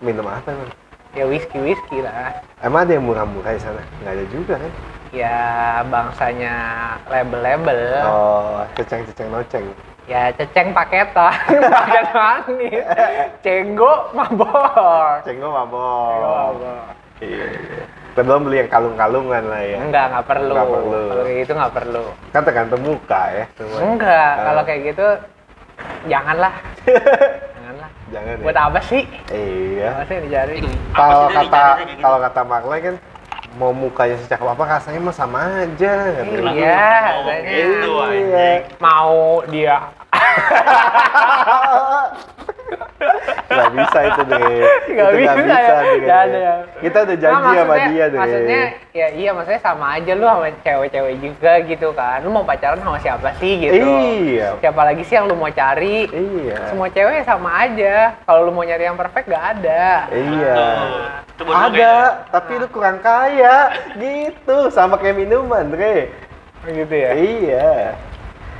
minum 0.02 0.26
apa 0.26 0.48
emang? 0.50 0.70
Ya 1.14 1.24
whisky 1.30 1.58
whisky 1.62 2.02
lah. 2.02 2.34
Emang 2.58 2.88
ada 2.88 2.98
yang 2.98 3.06
murah-murah 3.06 3.54
di 3.54 3.62
sana? 3.62 3.82
Nggak 4.02 4.14
ada 4.18 4.24
juga 4.34 4.54
kan? 4.58 4.72
Ya 5.14 5.38
bangsanya 5.86 6.54
label-label. 7.06 7.80
Oh, 8.02 8.66
ceceng-ceceng 8.74 9.30
noceng. 9.30 9.66
Ya 10.10 10.34
ceceng 10.34 10.74
paketan, 10.74 11.32
paket 11.74 12.06
manis. 12.10 12.84
Cenggo 13.46 14.10
mabok. 14.10 15.22
Cenggo 15.22 15.48
Cenggo 15.48 15.48
mabok. 15.54 16.18
mabok. 16.20 16.84
Iya, 17.22 17.46
iya. 17.46 17.82
Belum 18.14 18.46
beli 18.46 18.56
yang 18.62 18.70
kalung-kalungan 18.70 19.42
lah 19.50 19.62
ya. 19.62 19.78
Enggak, 19.80 20.04
enggak 20.10 20.26
perlu. 20.26 20.54
Nggak 20.54 20.70
perlu. 20.70 21.02
Kalau 21.06 21.22
kayak 21.24 21.38
gitu 21.46 21.52
enggak 21.54 21.74
perlu. 21.74 22.04
Kan 22.34 22.42
tergantung 22.42 22.82
muka 22.82 23.22
ya. 23.30 23.44
semua. 23.54 23.78
Enggak, 23.80 24.32
kalau 24.42 24.62
kayak 24.66 24.80
gitu 24.90 25.06
janganlah. 26.04 26.54
janganlah. 27.54 27.90
Jangan 28.08 28.40
Buat 28.40 28.54
ya. 28.54 28.64
apa 28.64 28.80
sih? 28.82 29.08
Iya. 29.28 29.90
Apa 29.90 30.04
sih 30.04 30.14
yang 30.14 30.26
dicari? 30.26 30.56
Kalau 30.90 31.28
kata 31.28 31.78
gitu? 31.82 32.00
kalau 32.00 32.20
kata 32.20 32.42
Marley 32.42 32.82
kan 32.82 32.98
mau 33.54 33.70
mukanya 33.70 34.18
secakep 34.18 34.48
apa 34.48 34.68
rasanya 34.68 35.00
mah 35.00 35.12
sama 35.12 35.62
aja. 35.62 35.92
Iya, 36.10 36.24
ngomong 36.24 36.56
katanya. 37.22 37.48
gitu, 37.48 37.92
Iya. 37.92 38.04
anjing. 38.04 38.62
Mau 38.78 39.42
dia 39.46 39.78
Gak 43.44 43.70
bisa 43.70 43.98
itu 44.02 44.20
deh. 44.24 44.40
Nggak 44.90 45.08
Itu 45.08 45.18
nggak 45.20 45.36
bisa 45.36 45.54
ya. 45.54 45.74
deh. 45.76 45.96
Nggak 46.00 46.20
ada 46.20 46.38
ya. 46.38 46.54
Kita 46.80 46.98
udah 46.98 47.14
Nah, 47.14 47.22
janji 47.22 47.34
sama 47.36 47.64
maksudnya- 47.64 47.88
dia 47.88 48.04
deh. 48.04 48.18
Maksudnya 48.18 48.62
ya 48.90 49.06
iya 49.10 49.30
maksudnya 49.30 49.60
sama 49.60 49.86
aja 49.92 50.12
lu 50.12 50.24
sama 50.24 50.46
cewek-cewek 50.60 51.14
juga 51.18 51.52
gitu 51.62 51.88
kan. 51.92 52.18
Lu 52.20 52.30
mau 52.30 52.42
pacaran 52.42 52.80
sama 52.80 52.98
siapa 52.98 53.28
sih 53.38 53.52
gitu. 53.60 53.74
Iya. 53.76 54.48
Siapa 54.58 54.82
lagi 54.82 55.02
sih 55.02 55.14
yang 55.14 55.26
lu 55.26 55.34
mau 55.34 55.48
cari? 55.48 56.06
Iya. 56.06 56.58
Semua 56.68 56.88
cewek 56.88 57.22
sama 57.22 57.50
aja. 57.60 58.18
Kalau 58.20 58.40
lu 58.42 58.50
mau 58.50 58.62
nyari 58.62 58.84
yang 58.84 58.96
perfect 58.96 59.26
gak 59.26 59.44
ada. 59.54 60.08
Iya. 60.08 60.54
Lu 61.36 61.50
Ada, 61.50 61.94
tapi 62.30 62.52
lu 62.56 62.66
kurang 62.68 62.98
kaya. 62.98 63.70
Gitu, 63.94 64.56
sama 64.70 64.96
kayak 64.96 65.18
minuman, 65.18 65.66
Dre. 65.66 66.10
Gitu 66.64 66.94
ya. 66.94 67.10
Iya. 67.12 67.72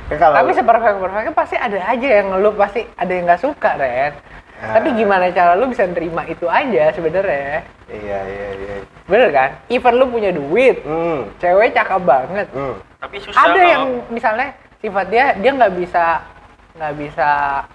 Kan 0.05 0.17
kalau 0.19 0.35
Tapi 0.37 0.51
seperfect 0.53 0.97
perfectnya 0.99 1.33
pasti 1.33 1.55
ada 1.55 1.79
aja 1.81 2.07
yang 2.15 2.27
lu 2.37 2.53
pasti 2.53 2.85
ada 2.93 3.09
yang 3.09 3.25
nggak 3.25 3.41
suka, 3.41 3.69
Ren. 3.73 4.13
Ah. 4.55 4.77
Tapi 4.77 4.93
gimana 4.93 5.27
cara 5.29 5.53
lu 5.53 5.67
bisa 5.67 5.83
nerima 5.83 6.23
itu 6.23 6.45
aja 6.45 6.93
sebenarnya? 6.93 7.65
Iya, 7.85 8.19
iya, 8.23 8.47
iya. 8.55 8.75
Bener 9.03 9.29
kan? 9.29 9.49
Even 9.67 9.97
lu 9.97 10.07
punya 10.07 10.29
duit, 10.29 10.79
Hmm. 10.81 11.27
cewek 11.37 11.73
cakep 11.73 12.01
banget. 12.01 12.47
Hmm. 12.49 12.77
Tapi 12.97 13.17
susah 13.19 13.35
ada 13.35 13.51
kalau- 13.51 13.65
yang 13.65 13.83
misalnya 14.07 14.47
sifat 14.79 15.05
dia 15.09 15.33
dia 15.35 15.51
nggak 15.51 15.73
bisa 15.75 16.21
nggak 16.75 16.93
bisa 16.97 17.29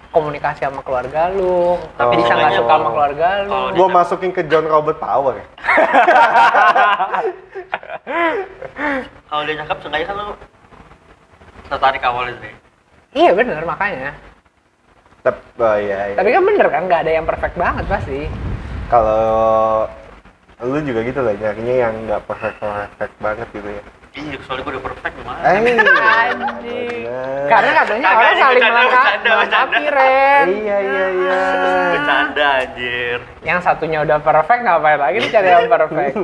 komunikasi 0.09 0.61
sama 0.61 0.81
keluarga 0.81 1.29
lu, 1.29 1.73
Oh. 1.73 1.81
tapi 1.97 2.15
bisa 2.17 2.31
nggak 2.31 2.53
suka 2.55 2.69
sama 2.71 2.89
keluarga 2.91 3.27
lu. 3.41 3.49
kalau 3.49 3.73
Gua 3.73 3.87
masukin 3.91 4.29
ke 4.29 4.41
John 4.45 4.65
Robert 4.65 4.97
Power. 4.97 5.35
Kalau 9.23 9.47
dia 9.47 9.55
cakep 9.57 9.77
seenggaknya 9.79 10.05
kan 10.05 10.15
lu 10.17 10.25
tertarik 11.71 12.03
awalnya 12.03 12.35
deh. 12.37 12.53
Iya 13.15 13.31
bener 13.31 13.63
makanya. 13.63 14.11
Tapi, 15.21 15.39
oh 15.55 15.77
iya, 15.77 16.11
iya. 16.11 16.15
Tapi 16.17 16.29
kan 16.29 16.43
bener 16.43 16.67
kan 16.67 16.81
nggak 16.85 17.01
ada 17.05 17.11
yang 17.13 17.25
perfect 17.25 17.55
banget 17.55 17.85
pasti. 17.87 18.21
kalau 18.91 19.87
lu 20.59 20.77
juga 20.83 20.99
gitu 21.01 21.23
lah 21.23 21.31
nyarinya 21.31 21.75
yang 21.79 21.93
nggak 22.05 22.27
perfect 22.27 22.59
perfect 22.59 23.15
banget 23.17 23.47
gitu 23.49 23.69
ya 23.71 23.83
Iya, 24.11 24.35
soalnya 24.43 24.67
gue 24.67 24.73
udah 24.75 24.83
perfect 24.83 25.13
gimana? 25.15 25.39
eh 25.39 25.55
Anjing. 25.55 25.63
bener. 25.79 27.47
Karena 27.47 27.71
katanya 27.79 28.03
Kagak, 28.03 28.19
orang 28.19 28.35
saling 28.35 28.63
melengkapi, 29.23 29.83
Ren. 29.87 30.45
iya 30.51 30.77
iya 30.83 31.05
iya 31.15 31.39
Bercanda 31.95 32.47
anjir. 32.59 33.19
Yang 33.39 33.59
satunya 33.63 34.03
udah 34.03 34.19
perfect 34.19 34.61
ngapain 34.67 34.99
lagi 34.99 35.17
nih 35.23 35.31
cari 35.31 35.47
yang 35.47 35.71
perfect? 35.71 36.15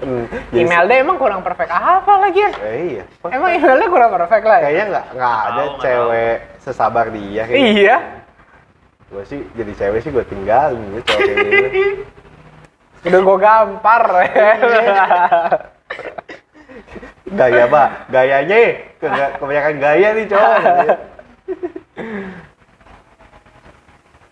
Hmm. 0.00 0.24
Imelda 0.52 0.94
emang 0.94 1.16
kurang 1.16 1.40
perfect 1.40 1.68
apa 1.68 2.12
lagi 2.18 2.38
ya? 2.38 2.50
eh, 2.60 2.76
iya 2.92 3.04
Emang 3.26 3.50
Imelda 3.52 3.84
kurang 3.86 4.10
perfect 4.10 4.44
lah 4.44 4.58
ya? 4.58 4.64
kayaknya 4.64 4.84
nggak 4.88 5.06
nggak 5.12 5.34
ada 5.38 5.60
nggak 5.60 5.80
cewek 5.80 6.36
sesabar 6.58 7.06
dia 7.08 7.42
kayak 7.44 7.60
Iya. 7.60 7.96
gue 9.06 9.22
sih 9.24 9.40
jadi 9.52 9.72
cewek 9.74 10.00
sih 10.00 10.10
gue 10.10 10.24
tinggalin 10.24 10.80
gitu 10.94 11.12
gitu 11.12 11.68
Udah 13.08 13.20
gua 13.22 13.38
gampar 13.38 14.02
ya. 14.22 14.52
gaya 17.26 17.64
bah 17.64 17.88
gayanya 18.06 18.56
ya. 18.58 18.72
Kega- 18.96 19.34
kebanyakan 19.34 19.76
gaya 19.78 20.08
nih 20.12 20.26
cowok 20.26 20.52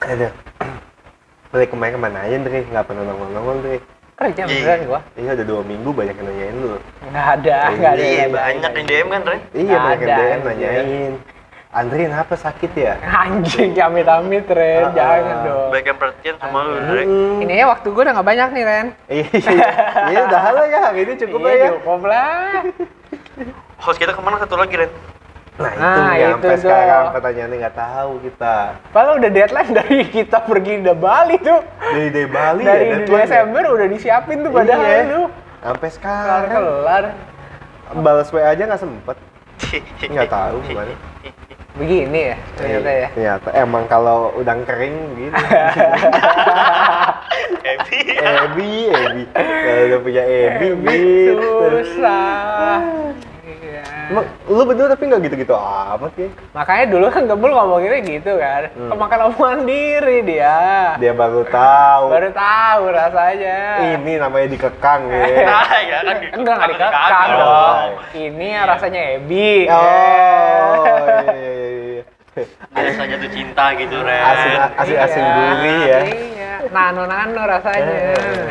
Aduh. 0.01 0.33
Balik 1.49 1.69
kemarin 1.69 1.93
ke 1.93 2.01
mana 2.01 2.19
aja, 2.23 2.37
Dri? 2.39 2.61
Nggak 2.63 2.85
pernah 2.87 3.03
nongol-nongol, 3.05 3.57
Dri. 3.63 3.79
Kerja 4.19 4.43
Iya. 4.43 4.51
beneran 4.51 4.81
gua. 4.85 5.01
Iya, 5.15 5.31
udah 5.33 5.47
dua 5.47 5.63
minggu 5.63 5.91
banyak 5.95 6.11
yang 6.13 6.27
nanyain 6.27 6.57
lu. 6.59 6.75
Nggak 7.07 7.27
ada, 7.39 7.59
nggak 7.71 7.93
ada. 7.95 8.03
Iya, 8.03 8.11
nggak 8.19 8.27
ada. 8.27 8.35
banyak 8.35 8.73
yang 8.75 8.87
DM 8.89 9.07
kan, 9.09 9.21
Ren? 9.23 9.41
Iya, 9.55 9.77
banyak 9.79 10.01
yang 10.03 10.19
DM 10.19 10.41
nanyain. 10.43 11.13
Andri, 11.69 12.03
kenapa 12.03 12.35
sakit 12.35 12.71
ya? 12.75 12.93
Anjing, 12.99 13.71
amit-amit 13.79 14.47
Ren, 14.49 14.85
Ah, 14.85 14.91
jangan 14.91 15.37
dong. 15.45 15.69
Banyak 15.71 15.87
yang 15.87 15.99
perhatian 16.01 16.37
sama 16.41 16.59
lu, 16.65 16.75
Ren. 16.83 17.09
Ini 17.39 17.55
ya 17.55 17.67
waktu 17.69 17.87
gua 17.89 18.03
udah 18.03 18.15
nggak 18.19 18.27
banyak 18.27 18.49
nih 18.51 18.65
Ren. 18.65 18.87
Iya, 19.07 19.27
iya, 20.11 20.19
udah 20.27 20.43
lah 20.51 20.65
ya, 20.67 20.79
hari 20.83 21.01
ini 21.01 21.13
cukup 21.17 21.39
lah 21.39 21.53
Iya, 21.53 21.63
ya. 21.63 21.69
cukup 21.79 22.01
lah. 22.03 22.35
Host 23.87 24.03
kita 24.03 24.11
ke 24.11 24.19
mana 24.19 24.43
satu 24.43 24.59
lagi, 24.59 24.75
Ren? 24.75 24.91
Nah, 25.59 25.73
itu 25.75 25.83
Nah, 25.83 26.15
yang 26.15 26.31
itu 26.33 26.47
sampai 26.47 26.59
sekarang 26.61 27.05
pertanyaannya 27.11 27.57
nggak 27.59 27.77
tahu 27.77 28.13
kita. 28.23 28.57
Padahal 28.89 29.15
udah 29.19 29.31
deadline 29.33 29.73
dari 29.75 29.99
kita 30.07 30.39
pergi 30.41 30.75
ke 30.79 30.95
Bali 30.95 31.37
tuh. 31.39 31.61
Dari 31.83 32.09
dari 32.09 32.29
Bali 32.29 32.63
dari 32.63 32.85
ya, 32.85 32.91
deadline 32.95 33.19
ya? 33.19 33.27
Desember 33.27 33.63
udah 33.69 33.87
disiapin 33.89 34.37
tuh 34.41 34.53
padahal 34.53 34.79
Iya. 34.81 35.03
lu. 35.05 35.23
Sampai 35.59 35.89
Kelar 35.91 35.93
sekarang. 35.93 36.51
kelar. 36.55 37.05
Balas 37.99 38.29
WA 38.31 38.47
aja 38.47 38.63
nggak 38.65 38.79
sempet. 38.79 39.17
Nggak 40.01 40.31
tahu 40.31 40.57
gimana. 40.63 40.95
Begini 41.75 42.21
ya 42.29 42.37
ternyata 42.55 42.91
ya. 42.91 43.09
Ternyata 43.11 43.49
emang 43.53 43.85
kalau 43.87 44.31
udang 44.35 44.63
kering 44.63 44.95
gitu. 45.17 45.35
Happy. 47.65 47.99
Ebi, 48.15 48.71
Ebi. 48.89 49.23
Kalau 49.31 49.83
udah 49.85 50.01
punya 50.01 50.23
Ebi, 50.25 50.67
Ebi 50.73 50.99
gitu. 51.29 51.51
susah. 51.83 52.79
Iya. 53.79 54.11
Emang 54.11 54.25
lu 54.49 54.63
bener 54.65 54.87
tapi 54.89 55.03
nggak 55.07 55.21
gitu-gitu 55.29 55.55
amat 55.55 56.13
ya? 56.17 56.29
Makanya 56.57 56.85
dulu 56.89 57.07
kan 57.13 57.23
Gembul 57.29 57.51
ngomonginnya 57.53 58.01
gitu 58.03 58.33
kan. 58.41 58.63
Hmm. 58.73 58.91
Kemakan 58.91 59.21
omongan 59.31 59.61
diri 59.69 60.17
dia. 60.25 60.59
Dia 60.97 61.13
baru 61.13 61.45
tahu. 61.47 62.05
Baru 62.11 62.31
tahu 62.33 62.83
rasanya. 62.91 63.59
Ini 63.95 64.13
namanya 64.19 64.47
dikekang 64.49 65.03
ya. 65.13 65.25
Nah, 65.45 65.71
ya 65.93 65.99
kan 66.03 66.15
gitu. 66.19 66.33
Enggak 66.41 66.55
enggak 66.57 66.71
dikekang 66.73 66.93
Kagak 66.93 67.27
dong. 67.29 67.39
dong. 67.45 67.91
Ini 68.17 68.47
yang 68.49 68.67
rasanya 68.67 69.01
Ebi. 69.15 69.53
Oh, 69.69 71.05
iya, 71.07 71.33
iya, 71.37 71.69
iya. 71.85 72.03
Biasanya 72.71 73.17
tuh 73.19 73.31
cinta 73.35 73.65
gitu, 73.75 73.97
Ren. 74.01 74.23
Asin, 74.25 74.53
asin, 74.79 74.97
asin 74.99 75.23
Iya, 75.23 75.35
gurih 75.35 75.81
ya. 75.83 75.99
Iya, 76.07 76.53
nano-nano 76.71 77.43
rasanya. 77.45 77.97
Eh. 78.15 78.51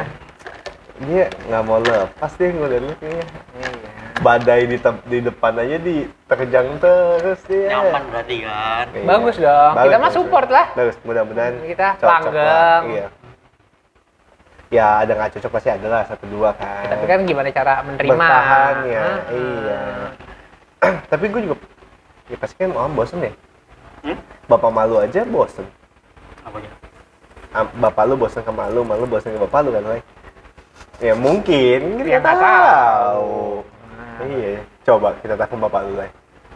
Dia 1.08 1.26
nggak 1.46 1.62
mau 1.64 1.78
lepas 1.78 2.32
deh 2.36 2.50
ngeliat 2.52 2.82
lu 2.84 2.94
kayaknya. 2.98 3.26
Iya. 3.58 4.07
Badai 4.28 4.68
di, 4.68 4.76
di 5.08 5.20
depan 5.24 5.56
aja 5.56 5.78
diterjang 5.80 6.68
terus 6.78 7.40
dia. 7.48 7.72
Nyaman 7.72 8.04
berarti 8.12 8.36
kan. 8.44 8.86
Iya. 8.92 9.06
Bagus 9.08 9.36
dong. 9.40 9.72
Kita 9.74 9.96
mah 9.96 10.02
bagus. 10.04 10.16
support 10.20 10.48
lah. 10.52 10.68
Bagus, 10.76 10.96
mudah-mudahan 11.02 11.54
Kita 11.64 11.88
langgeng. 11.98 12.84
Iya. 12.92 13.08
Ya 14.68 15.00
ada 15.00 15.12
nggak 15.16 15.40
cocok 15.40 15.52
pasti 15.54 15.70
ada 15.72 15.88
lah 15.88 16.04
satu 16.04 16.28
dua 16.28 16.52
kan. 16.52 16.92
Tapi 16.92 17.06
kan 17.08 17.24
gimana 17.24 17.48
cara 17.50 17.80
menerima? 17.82 18.12
bertahan 18.12 18.76
ya, 18.84 19.00
Ah. 19.00 19.18
iya. 19.32 19.82
Tapi 21.16 21.26
gue 21.26 21.42
juga, 21.42 21.56
ya 22.28 22.36
pasti 22.36 22.56
kan 22.60 22.76
orang 22.76 22.92
bosen 22.92 23.24
ya. 23.24 23.32
Hmm? 24.04 24.20
Bapak 24.46 24.68
malu 24.68 25.00
aja 25.00 25.24
bosen. 25.24 25.64
Apanya? 26.44 26.68
Bapak 27.80 28.04
lu 28.06 28.20
bosen 28.20 28.44
ke 28.44 28.52
malu, 28.52 28.84
malu 28.84 29.08
bosen 29.08 29.32
ke 29.32 29.40
bapak 29.40 29.60
lu 29.64 29.72
kan, 29.72 29.84
Lai? 29.88 30.02
Ya 31.00 31.16
mungkin, 31.16 31.80
kita 31.98 32.10
Ya, 32.10 32.20
nggak 32.20 32.36
tahu. 32.36 32.44
tahu. 32.44 33.40
Nah. 34.18 34.26
Iya, 34.28 34.50
coba 34.84 35.14
kita 35.18 35.34
telepon 35.36 35.60
bapak 35.62 35.82
lu, 35.84 35.94
Lai. 35.96 36.10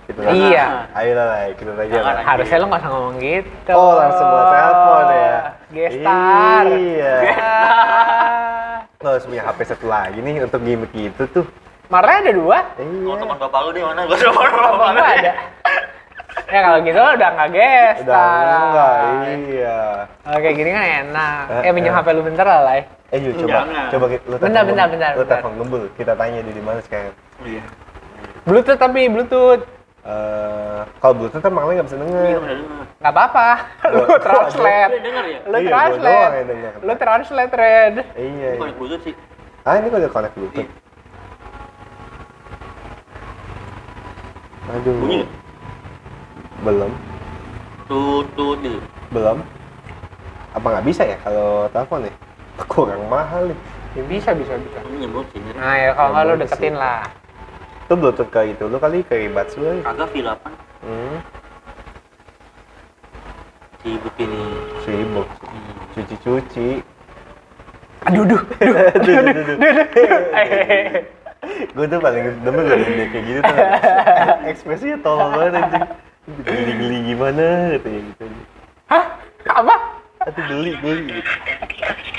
Gitu 0.03 0.20
kan? 0.20 0.34
Iya. 0.34 0.65
Ayo 0.91 1.12
lah, 1.13 1.27
kita 1.53 1.72
tanya 1.72 1.91
Jangan, 1.94 2.13
lah. 2.13 2.24
Harusnya 2.25 2.58
lo 2.58 2.65
nggak 2.65 2.82
usah 2.82 2.91
ngomong 2.91 3.15
gitu. 3.18 3.72
Oh, 3.72 3.94
langsung 3.96 4.27
buat 4.27 4.48
telepon 4.48 5.06
ya? 5.08 5.36
Gestar. 5.70 6.65
Iya. 6.68 7.13
Lo 8.98 9.08
harus 9.12 9.25
punya 9.25 9.41
HP 9.41 9.60
satu 9.68 9.86
lagi 9.88 10.18
nih 10.18 10.41
untuk 10.41 10.62
gimmick 10.62 10.91
gitu 10.91 11.24
tuh. 11.32 11.46
Marah 11.88 12.20
ada 12.20 12.32
dua. 12.32 12.60
Oh, 12.75 12.84
Iya. 12.84 13.13
teman 13.20 13.38
bapak 13.38 13.60
lu 13.62 13.72
di 13.72 13.82
mana? 13.82 14.01
Gua 14.03 14.15
teman 14.15 14.34
bapak 14.48 14.62
Apa 14.72 14.86
lu. 14.89 15.01
ada? 15.03 15.34
ya 16.48 16.60
kalau 16.62 16.80
gitu 16.80 16.96
lo 16.96 17.12
udah 17.12 17.30
nggak 17.30 17.50
gestar. 17.51 18.44
Udah 18.44 18.60
enggak, 18.62 18.96
iya. 19.46 19.80
Oke 20.30 20.50
gini 20.51 20.70
kan 20.70 20.84
enak. 21.03 21.44
Eh, 21.51 21.68
Eh 21.68 21.72
pinjam 21.72 21.91
eh. 21.91 21.98
HP 21.98 22.08
lu 22.10 22.24
bentar 22.24 22.46
lah, 22.46 22.62
Lai. 22.63 22.82
Eh, 23.12 23.20
yuk 23.20 23.36
coba, 23.38 23.51
Jangan. 23.60 23.88
coba 23.91 24.06
kita, 24.08 24.24
lu 24.24 24.36
Bentar, 24.38 24.48
telepon 24.56 24.68
bentar, 24.72 24.86
Gembul. 24.88 24.96
bentar, 24.96 25.12
Lu 25.12 25.20
bentar. 25.20 25.36
telepon 25.36 25.53
gembul, 25.60 25.84
kita 26.00 26.13
tanya 26.15 26.39
dia 26.39 26.53
di 26.53 26.63
mana 26.63 26.80
sekarang. 26.80 27.12
Iya. 27.41 27.63
Bluetooth 28.43 28.77
tapi 28.77 29.05
Bluetooth. 29.07 29.63
Eh, 30.01 30.81
kalau 30.98 31.13
Bluetooth 31.13 31.41
kan 31.41 31.53
makanya 31.53 31.81
nggak 31.81 31.88
bisa 31.88 31.98
Iya, 31.98 32.03
denger. 32.03 32.24
dengar. 32.25 32.86
Nggak 33.01 33.13
apa-apa. 33.13 33.48
Lu 33.91 34.05
translate. 34.17 34.91
Denger 34.98 35.25
ya? 35.25 35.39
Lu 35.45 35.57
Iya, 35.57 35.69
translate. 35.69 36.33
Lu 36.81 36.93
translate, 36.95 37.53
Red. 37.53 37.95
Iya. 38.13 38.50
Bukan 38.57 38.67
iya. 38.67 38.75
Bluetooth 38.77 39.03
sih. 39.03 39.15
Ah, 39.62 39.77
ini 39.77 39.88
udah 39.88 40.10
connect 40.10 40.33
Bluetooth. 40.33 40.69
Aduh. 44.71 44.95
Bunyi? 44.98 45.21
Belum, 46.62 46.91
Tut 47.89 48.25
tut 48.38 48.62
gitu. 48.62 48.77
belum. 49.10 49.41
Apa 50.53 50.67
nggak 50.69 50.86
bisa 50.86 51.01
ya 51.03 51.17
kalau 51.19 51.65
telepon 51.74 52.05
ya? 52.05 52.13
Kurang 52.69 53.01
mahal 53.10 53.50
nih. 53.50 53.57
Ini 53.91 54.03
Bisa, 54.07 54.31
bisa, 54.31 54.55
bisa. 54.55 54.77
Ini 54.88 55.03
nyebut 55.03 55.25
sih. 55.33 55.41
Nah 55.51 55.74
ya 55.75 55.91
kalau 55.91 56.10
nggak 56.13 56.24
lu 56.24 56.33
deketin 56.39 56.71
sih. 56.71 56.79
lah. 56.79 57.01
Tuh 57.91 58.00
Bluetooth 58.00 58.31
kayak 58.31 58.55
itu, 58.55 58.71
lu 58.71 58.79
kali 58.79 59.03
ke 59.03 59.19
earbuds 59.19 59.51
lu. 59.60 59.83
Kagak 59.83 60.07
V8 60.15 60.39
Hmm, 60.79 61.15
sibuk 63.83 64.15
ini. 64.15 64.41
sibuk. 64.79 65.27
Hmm. 65.43 65.75
Cuci-cuci. 65.91 66.67
Aduh, 68.07 68.24
duh. 68.24 68.41
Aduh, 68.63 69.12
aduh, 69.12 69.43
aduh. 69.43 69.57
Eh, 70.31 71.67
gue 71.67 71.86
tuh 71.86 72.00
paling 72.00 72.24
demen 72.48 72.63
loh 72.63 72.77
dia 72.79 73.05
kayak 73.12 73.24
gitu 73.27 73.39
tuh 73.41 73.57
ekspresinya 74.53 74.98
tolol 75.01 75.33
banget 75.33 75.57
anjing 75.57 75.86
geli-geli 76.45 76.98
gimana 77.03 77.45
katanya 77.75 78.00
gitu 78.07 78.24
Hah? 78.88 79.03
Apa? 79.50 79.75
Aduh 80.21 80.43
geli 80.45 80.71
geli 80.77 81.01
gitu. 81.09 81.21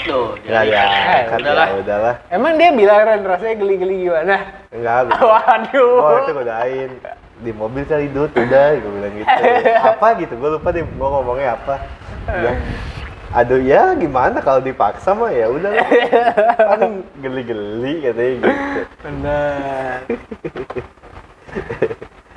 Tuh, 0.02 0.34
nggak 0.36 0.64
jadi- 0.64 0.74
ya 0.74 0.84
kan 1.24 1.38
udahlah. 1.38 1.66
ya 1.68 1.76
udahlah 1.78 2.14
Emang 2.28 2.52
dia 2.56 2.70
bilang 2.72 3.00
Ren 3.00 3.22
rasanya 3.22 3.54
geli-geli 3.54 3.96
gimana? 4.02 4.36
enggak 4.68 4.98
gue 5.04 5.22
Waduh. 5.22 5.94
gue 6.02 6.18
itu 6.20 6.32
godain 6.34 6.90
di 7.38 7.50
mobil 7.52 7.82
kali 7.84 8.06
dud 8.08 8.30
udah 8.30 8.66
gue 8.72 8.92
bilang 8.92 9.14
gitu 9.14 9.30
apa 9.90 10.06
gitu 10.16 10.34
gue 10.34 10.50
lupa 10.52 10.68
deh 10.68 10.82
gue 10.82 11.08
ngomongnya 11.08 11.54
apa 11.54 11.74
ya 12.28 12.52
aduh 13.32 13.58
ya 13.58 13.94
gimana 13.94 14.38
kalau 14.38 14.58
dipaksa 14.58 15.10
mah 15.12 15.28
ya 15.28 15.46
udah 15.48 15.70
kan 16.70 16.90
geli-geli 17.16 17.94
katanya 18.00 18.32
gitu 18.36 18.50
Benar. 19.00 19.98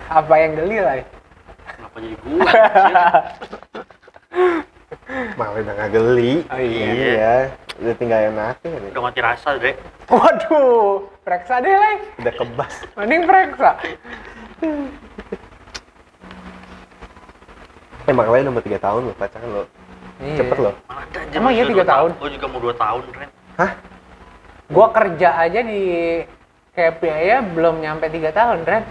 Apa 0.07 0.33
yang 0.37 0.55
geli 0.55 0.77
lah? 0.77 0.95
Kenapa 1.67 1.97
jadi 1.97 2.15
gua? 2.21 2.51
malah 5.37 5.55
udah 5.55 5.73
nggak 5.73 5.91
geli 5.91 6.33
Oh, 6.45 6.57
iya. 6.57 6.85
iya 6.93 7.33
udah 7.75 7.95
tinggal 7.95 8.19
enakin 8.25 8.69
nih. 8.71 8.91
Udah 8.91 9.03
mati 9.03 9.19
rasa, 9.19 9.49
Dre. 9.57 9.75
Waduh, 10.05 11.03
periksa 11.21 11.59
deh 11.59 11.73
lah. 11.73 11.97
udah 12.17 12.33
kebas 12.35 12.73
Mending 12.95 13.21
periksa. 13.23 13.71
emang 18.05 18.27
lain 18.29 18.45
nomor 18.45 18.61
3 18.61 18.77
tahun 18.77 19.01
loh 19.03 19.15
pacaran 19.15 19.49
lo 19.51 19.63
Iya. 20.15 20.37
cepet 20.39 20.57
loh 20.61 20.75
Emang 21.33 21.51
iya 21.51 21.61
gua 21.61 21.71
tiga 21.73 21.83
dua 21.83 21.91
tahun? 21.91 22.09
Gua 22.15 22.29
juga 22.31 22.45
mau 22.47 22.59
2 22.61 22.71
tahun, 22.73 23.01
Ren. 23.11 23.29
hah 23.57 23.71
Gua 24.67 24.87
kerja 24.89 25.29
aja 25.37 25.59
di 25.61 25.81
Happy 26.71 27.07
aja 27.07 27.39
belum 27.41 27.79
nyampe 27.79 28.07
tiga 28.09 28.31
tahun, 28.31 28.63
Ren. 28.63 28.83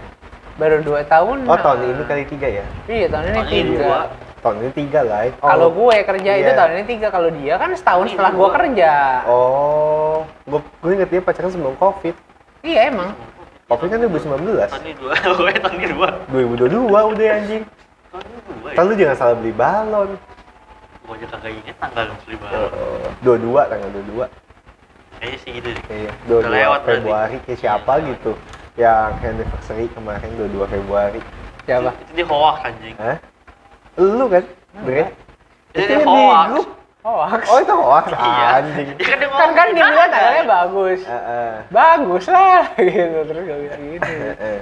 Baru 0.54 0.80
dua 0.80 1.02
tahun. 1.02 1.44
oh 1.44 1.50
nah. 1.50 1.58
tahun 1.58 1.78
ini 1.84 2.04
kali 2.04 2.24
tiga 2.26 2.46
ya 2.48 2.64
Iya, 2.86 3.06
tahun 3.08 3.24
ini 3.24 3.34
Tahun 3.34 3.48
ini 3.48 3.62
tiga. 3.64 3.78
dua. 3.80 4.00
Tahun 4.44 4.56
ini 4.60 4.72
tiga 4.76 5.00
lah 5.00 5.24
Kalau 5.34 5.68
gue 5.70 5.96
kerja 6.04 6.30
itu 6.36 6.44
iya. 6.44 6.54
tahun 6.54 6.70
ini 6.74 6.84
tiga, 6.86 7.08
kalau 7.08 7.32
dia 7.32 7.54
kan 7.56 7.72
setahun 7.72 8.12
setelah 8.12 8.30
gue 8.30 8.38
dua. 8.38 8.52
kerja. 8.52 8.92
oh 9.24 10.18
gue 10.44 10.60
gue 10.60 10.90
inget 10.92 11.08
dia 11.08 11.20
pacaran 11.20 11.48
sebelum 11.48 11.74
covid 11.74 12.12
Iya 12.60 12.88
emang. 12.88 13.16
covid 13.66 13.88
kan 13.88 13.98
2019 13.98 14.68
Tahun 14.68 14.84
ini 14.84 14.94
2. 14.94 15.32
Pokoknya 15.32 15.60
tahun 15.64 15.74
ini 15.74 15.88
2. 15.90 16.68
2022 16.68 17.10
udah 17.10 17.28
anjing 17.34 17.62
Tahun 18.06 18.22
ini 18.22 18.38
2 18.62 18.70
ya. 18.70 18.82
lu 18.82 18.92
jangan 18.94 19.16
salah 19.16 19.34
beli 19.34 19.52
balon 19.52 20.10
Gua 21.02 21.14
aja 21.14 21.26
kagak 21.26 21.52
inget 21.54 21.76
tanggal 21.76 22.04
beli 22.18 22.36
baru. 22.38 22.64
Oh, 22.66 23.08
dua 23.20 23.36
dua 23.36 23.60
tanggal 23.66 23.88
dua 23.90 24.04
dua 24.06 24.24
Kayaknya 25.14 25.38
sih 25.38 25.50
gitu 25.52 25.68
deh. 25.70 25.84
iya 25.90 26.12
dua 26.24 26.38
dua. 26.40 26.76
Februari 26.80 27.36
kayak 27.44 27.58
siapa 27.58 27.92
gitu 28.00 28.32
yang 28.74 29.12
anniversary 29.18 29.86
kemarin 29.88 30.28
dua 30.34 30.48
dua 30.48 30.64
Februari 30.66 31.20
Siapa? 31.64 31.92
Itu 31.98 32.12
dia 32.14 32.24
hoax 32.24 32.56
anjing. 32.62 32.96
hah 32.96 33.16
lu 33.96 34.26
kan 34.26 34.44
Bre 34.82 35.04
Itu 35.74 35.90
yang 35.90 36.06
bego. 36.06 36.62
Hoax. 37.04 37.44
oh 37.52 37.58
itu 37.60 37.74
hoax 37.76 38.04
Iya. 38.10 38.46
anjing 38.58 38.88
kan 38.96 39.16
dia 39.20 39.28
kan 39.28 39.50
kan 39.52 39.66
dia 39.70 39.84
bilang 39.84 40.08
tanggalnya 40.08 40.44
bagus. 40.48 41.00
Heeh. 41.04 41.50
Bagus 41.68 42.24
lah 42.26 42.62
gitu 42.80 43.18
terus 43.28 43.42
gak 43.44 43.58
bilang 43.60 43.82
gitu. 43.92 44.08
Heeh. 44.08 44.58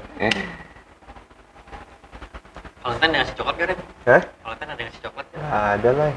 Valentine 2.83 3.11
yang 3.15 3.21
ngasih 3.23 3.37
coklat 3.39 3.55
gak, 3.55 3.67
Ren? 3.71 3.79
Hah? 4.03 4.23
Valentine 4.43 4.69
ada 4.69 4.75
yang 4.75 4.89
ngasih 4.91 5.03
coklat 5.07 5.27
gak? 5.31 5.43
Ada 5.47 5.91
lah. 5.95 6.13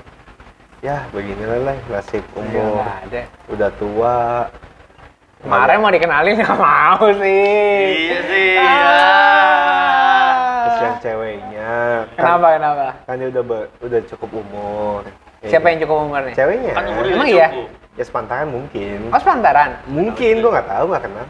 Ya, 0.81 0.97
beginilah 1.09 1.59
lah 1.61 1.77
nasib 1.87 2.25
umur. 2.33 2.81
Nggak 2.81 2.97
ada. 3.05 3.21
Udah 3.47 3.69
tua. 3.77 4.17
Kemarin 5.41 5.77
mau 5.77 5.93
dikenalin 5.93 6.33
nggak 6.35 6.57
mau 6.57 7.05
sih. 7.21 7.85
Iya 8.09 8.19
sih. 8.25 8.53
Ah. 8.57 10.33
Terus 10.65 10.81
yang 10.81 10.97
ceweknya. 10.99 11.71
Kan, 12.09 12.17
Kenapa 12.17 12.47
kenapa? 12.51 12.85
Kan 13.05 13.15
dia 13.21 13.29
udah 13.29 13.43
ber- 13.45 13.69
udah 13.79 13.99
cukup 14.09 14.29
umur. 14.35 14.99
Ya, 15.45 15.47
Siapa 15.53 15.65
yang 15.69 15.79
cukup 15.85 15.97
umurnya? 16.03 16.33
Ceweknya. 16.33 16.73
Kan 16.73 16.83
umurnya 16.89 17.13
Emang 17.13 17.27
udah 17.27 17.37
iya? 17.37 17.47
Ya 17.95 18.03
sepantaran 18.03 18.47
mungkin. 18.49 18.97
Oh 19.07 19.19
sepantaran. 19.21 19.69
Mungkin 19.85 20.33
gua 20.41 20.51
nggak 20.57 20.67
tahu 20.67 20.85
nggak 20.89 21.03
kenal. 21.05 21.25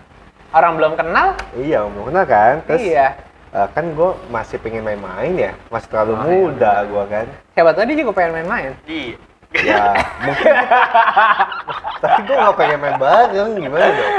Orang 0.50 0.71
belum 0.80 0.93
kenal? 0.95 1.28
Iya, 1.54 1.80
umur 1.84 2.04
kenal 2.08 2.26
kan. 2.26 2.54
Terus 2.63 2.82
iya. 2.82 3.08
eh, 3.52 3.67
kan 3.69 3.86
gua 3.91 4.15
masih 4.32 4.58
pengen 4.58 4.82
main-main 4.82 5.34
ya. 5.36 5.52
Masih 5.67 5.88
terlalu 5.91 6.12
Oh, 6.12 6.24
iya. 6.24 6.32
muda 6.32 6.74
gua 6.88 7.04
kan. 7.06 7.26
Siapa 7.52 7.69
tahu 7.76 7.84
dia 7.86 7.98
juga 8.00 8.12
pengen 8.15 8.32
main-main. 8.39 8.71
Iya. 8.88 9.19
Ya, 9.55 9.93
mungkin. 10.19 10.53
Tapi 11.97 12.19
gua 12.23 12.36
nggak 12.38 12.55
pengen 12.55 12.79
main 12.79 12.97
bareng, 12.97 13.49
gimana 13.55 13.88
dong? 13.88 14.13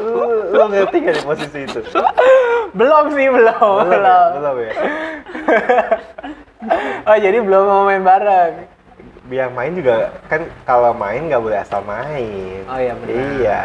lu, 0.00 0.22
lu 0.50 0.62
ngerti 0.68 0.96
gak 1.00 1.14
di 1.14 1.22
posisi 1.22 1.58
itu? 1.62 1.80
belum 2.70 3.04
sih 3.12 3.26
belum 3.28 3.58
Belum, 3.58 3.88
belum. 3.88 4.04
ya? 4.04 4.34
belum 4.34 4.56
ya. 4.58 4.72
Oh 7.04 7.16
jadi 7.16 7.38
belum 7.38 7.62
mau 7.62 7.82
main 7.84 8.02
bareng. 8.02 8.52
Biar 9.28 9.48
main 9.50 9.72
juga 9.72 10.10
kan 10.26 10.40
kalau 10.64 10.90
main 10.90 11.28
nggak 11.28 11.38
boleh 11.38 11.58
asal 11.58 11.84
main. 11.84 12.64
Oh 12.64 12.78
iya, 12.78 12.92
benar. 12.94 13.12
Iya. 13.12 13.62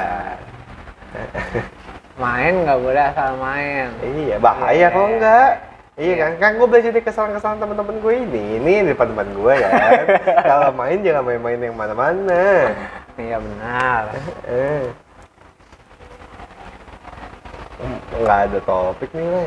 Main 2.13 2.53
nggak 2.61 2.79
boleh 2.79 3.03
asal 3.07 3.31
main. 3.37 3.87
Iya, 3.99 4.35
bahaya 4.37 4.75
Iya. 4.75 4.87
kalau 4.89 5.07
enggak. 5.09 5.51
Iya 5.93 6.13
kan, 6.17 6.31
kan 6.41 6.51
gue 6.57 6.65
belajar 6.65 6.89
dari 6.89 7.05
kesalahan-kesalahan 7.05 7.61
teman-teman 7.61 8.01
gue 8.01 8.13
ini, 8.17 8.43
ini 8.57 8.73
di 8.81 8.89
depan-depan 8.97 9.29
gue 9.29 9.53
ya. 9.61 9.69
Kalau 10.49 10.69
main 10.73 10.97
jangan 11.05 11.21
main-main 11.21 11.59
yang 11.61 11.77
mana-mana. 11.77 12.73
Iya 13.13 13.37
benar. 13.37 14.03
Eh. 14.49 14.89
Nggak 18.17 18.39
ada 18.49 18.59
topik 18.65 19.13
nih, 19.13 19.21
Le. 19.21 19.45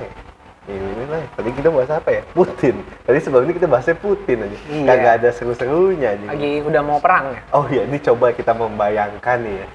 Ini 0.70 0.88
nih, 1.02 1.06
Le. 1.10 1.20
Tadi 1.34 1.50
kita 1.50 1.68
bahas 1.74 1.90
apa 1.90 2.08
ya? 2.14 2.22
Putin. 2.30 2.78
Tadi 3.02 3.18
sebelum 3.18 3.42
ini 3.50 3.54
kita 3.58 3.66
bahasnya 3.66 3.98
Putin 3.98 4.46
aja. 4.46 4.58
Iya. 4.70 4.86
Kagak 4.86 5.12
ada 5.18 5.28
seru-serunya 5.34 6.14
aja. 6.14 6.26
Lagi 6.30 6.62
udah 6.62 6.82
mau 6.86 7.02
perang 7.02 7.34
ya? 7.34 7.42
Oh 7.58 7.66
iya, 7.66 7.90
ini 7.90 7.98
coba 7.98 8.30
kita 8.30 8.54
membayangkan 8.54 9.38
nih 9.42 9.66
ya. 9.66 9.68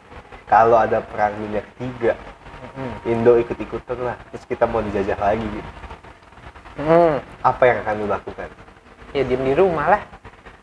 Kalau 0.48 0.80
ada 0.80 1.04
perang 1.04 1.36
dunia 1.36 1.68
ketiga, 1.76 2.16
Hmm. 2.72 2.94
Indo 3.04 3.36
ikut-ikutan 3.36 4.00
lah. 4.00 4.16
Terus 4.32 4.48
kita 4.48 4.64
mau 4.70 4.80
dijajah 4.80 5.20
lagi 5.20 5.44
gitu. 5.44 5.70
Hmm. 6.80 7.20
Apa 7.42 7.64
yang 7.66 7.78
akan 7.84 7.94
lu 8.00 8.08
lakukan? 8.08 8.50
Ya 9.12 9.24
diem 9.24 9.44
di 9.44 9.54
rumah 9.54 9.98
lah. 9.98 10.02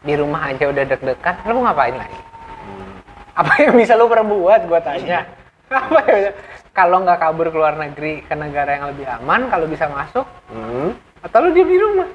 Di 0.00 0.14
rumah 0.14 0.48
aja 0.48 0.64
udah 0.68 0.84
deg-degan. 0.86 1.36
Lu 1.44 1.60
mau 1.60 1.68
ngapain 1.68 1.94
lagi? 1.94 2.18
Hmm. 2.64 2.94
Apa 3.36 3.52
yang 3.60 3.74
bisa 3.76 3.92
lu 3.92 4.08
perbuat? 4.08 4.60
Gua 4.64 4.80
tanya. 4.80 5.26
Apa 5.68 6.00
ya? 6.08 6.30
Kalau 6.72 7.02
nggak 7.02 7.18
kabur 7.18 7.50
ke 7.50 7.58
luar 7.58 7.74
negeri 7.74 8.22
ke 8.22 8.32
negara 8.32 8.78
yang 8.78 8.86
lebih 8.94 9.04
aman, 9.10 9.50
kalau 9.50 9.66
bisa 9.66 9.90
masuk, 9.90 10.22
Hmm. 10.46 10.94
atau 11.20 11.38
lu 11.42 11.50
diem 11.50 11.66
di 11.66 11.76
rumah? 11.76 12.06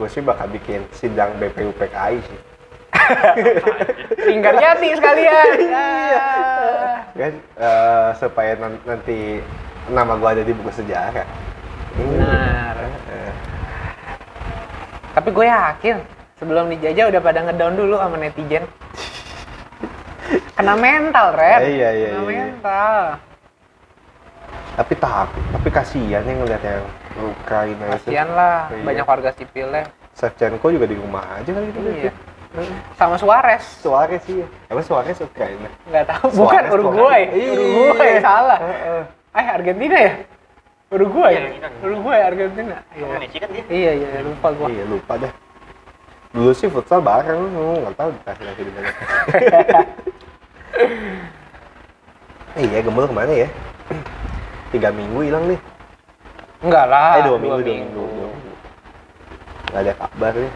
Gue 0.00 0.08
sih 0.08 0.22
bakal 0.22 0.48
bikin 0.48 0.86
sidang 0.94 1.36
BPUPKI 1.36 2.16
sih. 2.22 2.40
Lingkar 4.28 4.54
jati 4.56 4.88
sekalian. 4.94 5.46
Ah. 5.68 7.04
Kan 7.12 7.34
eh, 7.36 8.08
supaya 8.16 8.52
nan- 8.56 8.82
nanti 8.82 9.42
nama 9.88 10.14
gue 10.14 10.30
ada 10.30 10.42
di 10.42 10.54
buku 10.54 10.70
sejarah. 10.72 11.26
Iya. 11.98 12.74
Tapi 15.14 15.28
gue 15.34 15.46
yakin 15.50 15.96
sebelum 16.38 16.70
dijajah 16.70 17.10
udah 17.10 17.20
pada 17.20 17.40
ngedown 17.42 17.74
dulu 17.74 17.98
sama 17.98 18.16
netizen. 18.16 18.64
Kena 20.54 20.74
mental, 20.74 21.34
Ren. 21.34 21.58
Eh, 21.62 21.70
iya, 21.78 21.90
iya, 21.90 22.08
Kena 22.14 22.22
iya, 22.22 22.30
iya. 22.30 22.44
mental. 22.46 22.94
Tapi 24.78 24.94
takut, 24.94 25.42
tapi 25.50 25.68
kasihan 25.74 26.22
yang 26.22 26.38
ngeliat 26.38 26.62
yang 26.62 26.86
Ukraina 27.18 27.84
itu. 27.90 28.10
Kasian 28.10 28.28
lah, 28.30 28.70
Iya. 28.70 28.82
banyak 28.86 29.06
warga 29.06 29.30
sipilnya. 29.34 29.82
Shevchenko 30.14 30.66
juga 30.70 30.86
di 30.86 30.94
rumah 30.94 31.22
aja 31.34 31.50
kali 31.50 31.66
gitu. 31.74 31.78
Iya. 31.82 32.12
Sama 32.94 33.18
Suarez. 33.18 33.62
Suarez 33.82 34.22
sih. 34.22 34.42
Apa 34.70 34.82
Suarez 34.82 35.18
Ukraina? 35.18 35.66
Nggak 35.90 36.04
tahu, 36.14 36.26
bukan 36.42 36.62
Suarez, 36.62 36.74
Uruguay. 36.74 37.22
Iya. 37.34 37.50
Uruguay 37.58 38.12
salah. 38.22 38.58
Eh, 38.62 39.46
Argentina 39.50 39.96
ya? 39.98 40.12
Uruguay. 40.88 41.32
Iya, 41.36 41.40
Argentina. 41.44 41.68
Uruguay, 41.84 42.20
Argentina. 42.24 42.76
Iya. 42.96 43.06
Messi 43.20 43.36
kan 43.36 43.48
dia. 43.52 43.64
Iya, 43.68 43.90
iya, 43.92 44.08
lupa 44.24 44.48
gua. 44.56 44.66
Iya 44.72 44.84
lupa 44.88 45.12
dah. 45.20 45.32
Dulu 46.32 46.50
sih 46.56 46.68
futsal 46.68 47.00
bareng, 47.04 47.40
lu 47.40 47.80
nggak 47.84 47.96
tahu 47.96 48.08
dikasih 48.16 48.44
lagi 48.44 48.62
di 48.64 48.72
mana. 48.72 48.88
Eh, 52.56 52.64
iya, 52.72 52.78
gembel 52.80 53.04
ke 53.08 53.14
mana 53.16 53.32
ya? 53.32 53.48
Tiga 54.72 54.88
minggu 54.92 55.20
hilang 55.24 55.44
nih. 55.48 55.60
Enggak 56.64 56.84
lah. 56.88 57.20
eh, 57.20 57.22
dua 57.24 57.36
minggu, 57.40 57.60
dua 57.60 57.68
minggu. 57.68 58.04
Dua 58.08 58.28
minggu. 58.32 58.52
Nggak 59.68 59.80
ada 59.84 59.92
kabar 59.96 60.32
nih. 60.36 60.52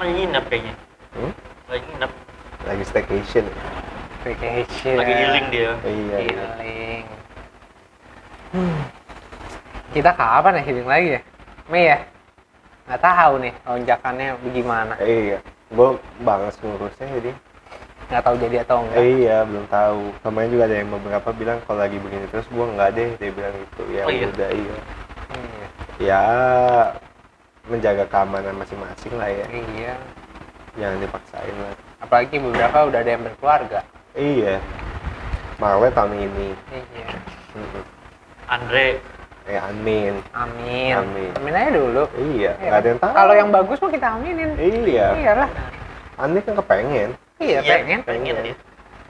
Lagi 0.00 0.12
nginep 0.16 0.44
kayaknya. 0.48 0.74
Hmm? 1.12 1.32
Lagi 1.68 1.84
nginep. 1.92 2.12
Lagi 2.64 2.84
staycation. 2.88 3.44
Vacation. 4.24 4.94
Lagi 4.96 5.12
healing 5.16 5.46
dia. 5.52 5.70
Iya, 5.84 6.16
iya. 6.16 6.16
Healing. 6.24 7.04
Hmm. 7.04 7.20
Kita 9.92 10.10
kapan 10.16 10.56
ya 10.56 10.62
healing 10.64 10.88
lagi 10.88 11.08
ya? 11.16 11.20
Mei 11.68 11.84
ya? 11.92 11.98
Nggak 12.88 13.00
tahu 13.04 13.32
nih 13.44 13.52
lonjakannya 13.68 14.26
bagaimana. 14.40 14.92
Eh, 14.98 15.36
iya. 15.36 15.38
Gue 15.68 16.00
banget 16.24 16.56
ngurusnya 16.64 17.06
jadi. 17.20 17.30
Nggak 18.08 18.22
tahu 18.24 18.34
jadi 18.40 18.56
atau 18.64 18.76
enggak. 18.82 18.96
Eh, 18.98 19.08
iya, 19.20 19.36
belum 19.44 19.64
tahu. 19.68 20.00
Kemarin 20.24 20.48
juga 20.48 20.64
ada 20.64 20.76
yang 20.80 20.90
beberapa 20.96 21.28
bilang 21.36 21.58
kalau 21.68 21.80
lagi 21.84 21.96
begini 22.00 22.26
terus 22.32 22.48
gue 22.48 22.64
nggak 22.64 22.90
deh. 22.96 23.08
Dia 23.20 23.30
bilang 23.36 23.54
gitu. 23.54 23.82
Ya 23.92 24.02
Oh, 24.08 24.12
iya? 24.12 24.26
udah 24.32 24.50
iya. 24.50 24.76
Iya. 25.32 25.66
Ya 26.00 26.22
menjaga 27.68 28.04
keamanan 28.08 28.56
masing-masing 28.58 29.12
lah 29.20 29.28
ya. 29.28 29.46
Iya. 29.52 29.94
Jangan 30.80 30.98
dipaksain 31.04 31.56
lah. 31.60 31.72
Apalagi 32.00 32.36
beberapa 32.40 32.78
udah 32.88 32.98
ada 33.04 33.10
yang 33.12 33.22
berkeluarga. 33.28 33.80
Iya. 34.16 34.56
Mawe 35.60 35.88
tahun 35.92 36.16
ini. 36.16 36.48
Iya. 36.72 37.08
Andre. 38.48 39.11
Eh, 39.42 39.58
amin. 39.58 40.14
Amin. 40.32 40.92
Amin. 40.94 41.30
Amin 41.34 41.52
aja 41.52 41.70
dulu. 41.72 42.04
Iya, 42.14 42.54
Iya. 42.54 42.68
nggak 42.70 42.78
ada 42.78 42.88
yang 42.88 43.00
tahu. 43.00 43.12
Kalau 43.12 43.34
yang 43.34 43.50
bagus 43.50 43.78
mah 43.78 43.90
kita 43.90 44.06
aminin. 44.14 44.50
Iya. 44.54 45.06
Iyalah. 45.14 45.48
Amin 46.16 46.40
kan 46.40 46.54
kepengen. 46.54 47.10
Iya, 47.42 47.58
pengen. 47.60 47.98
Pengen 48.06 48.34
dia. 48.40 48.54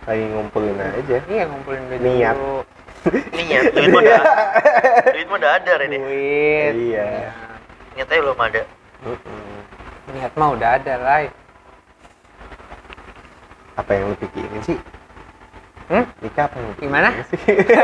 Lagi 0.03 0.25
ngumpulin 0.29 0.77
aja. 0.77 1.16
Iya 1.29 1.42
ngumpulin 1.47 1.83
duit 1.87 2.01
Niat. 2.01 2.35
dulu. 2.35 2.59
Niat, 3.37 3.62
duit 3.71 3.88
mah 3.88 4.01
udah. 4.01 4.21
duit 5.11 5.27
mah 5.27 5.37
udah 5.37 5.53
ada 5.53 5.73
Rene. 5.77 5.99
Duit. 6.01 6.73
Iya. 6.90 7.07
Nyatanya 7.92 8.21
belum 8.23 8.40
ada. 8.40 8.62
Mm-mm. 9.05 9.55
Niat 10.11 10.33
mah 10.33 10.49
udah 10.55 10.71
ada 10.75 10.95
lah. 10.97 11.23
Apa 13.75 13.90
yang 13.90 14.05
lu 14.09 14.16
pikirin 14.16 14.62
sih? 14.62 14.79
Hmm? 15.92 16.05
Nikah 16.18 16.48
apa 16.48 16.57
pikirin 16.57 16.81
Gimana? 16.81 17.09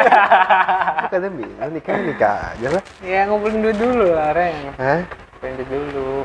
Kadang 1.12 1.32
bilang 1.36 1.70
nikah 1.70 1.96
nikah 2.00 2.36
aja 2.52 2.68
lah. 2.70 2.82
Ya 3.04 3.20
ngumpulin 3.24 3.60
duit 3.60 3.76
dulu 3.76 4.06
lah, 4.08 4.32
Ren. 4.32 4.72
Hah? 4.74 5.00
Ngumpulin 5.04 5.52
duit 5.58 5.68
dulu. 5.68 6.24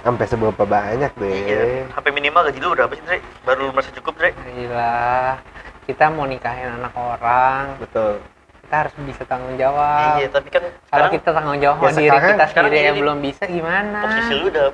Sampai 0.00 0.24
seberapa 0.24 0.64
banyak 0.64 1.12
deh. 1.14 1.32
Iya. 1.44 1.62
Sampai 1.92 2.10
minimal 2.10 2.48
gaji 2.48 2.58
lu 2.58 2.72
berapa 2.72 2.92
sih, 2.94 3.04
Dre? 3.04 3.18
Baru 3.42 3.68
merasa 3.68 3.92
cukup, 3.92 4.16
Dre? 4.16 4.32
Gila. 4.34 5.36
Kita 5.84 6.08
mau 6.08 6.24
nikahin 6.24 6.72
anak 6.74 6.92
orang, 6.94 7.76
Betul. 7.76 8.24
kita 8.62 8.74
harus 8.80 8.92
bisa 8.98 9.22
tanggung 9.24 9.52
jawab. 9.54 10.16
Iya, 10.16 10.32
tapi 10.32 10.48
kan 10.48 10.64
Kalau 10.64 10.80
sekarang 10.88 11.10
kita 11.12 11.28
tanggung 11.30 11.58
jawab 11.58 11.76
Ya, 11.76 11.80
sama 11.82 11.92
diri 11.94 12.04
sekarang- 12.06 12.30
kita 12.30 12.44
sekarang 12.46 12.70
sendiri 12.70 12.80
yang 12.82 12.88
ini- 12.90 13.02
belum 13.04 13.18
bisa 13.20 13.42
gimana? 13.44 13.98
posisi 14.02 14.32
lu 14.34 14.46
udah 14.48 14.66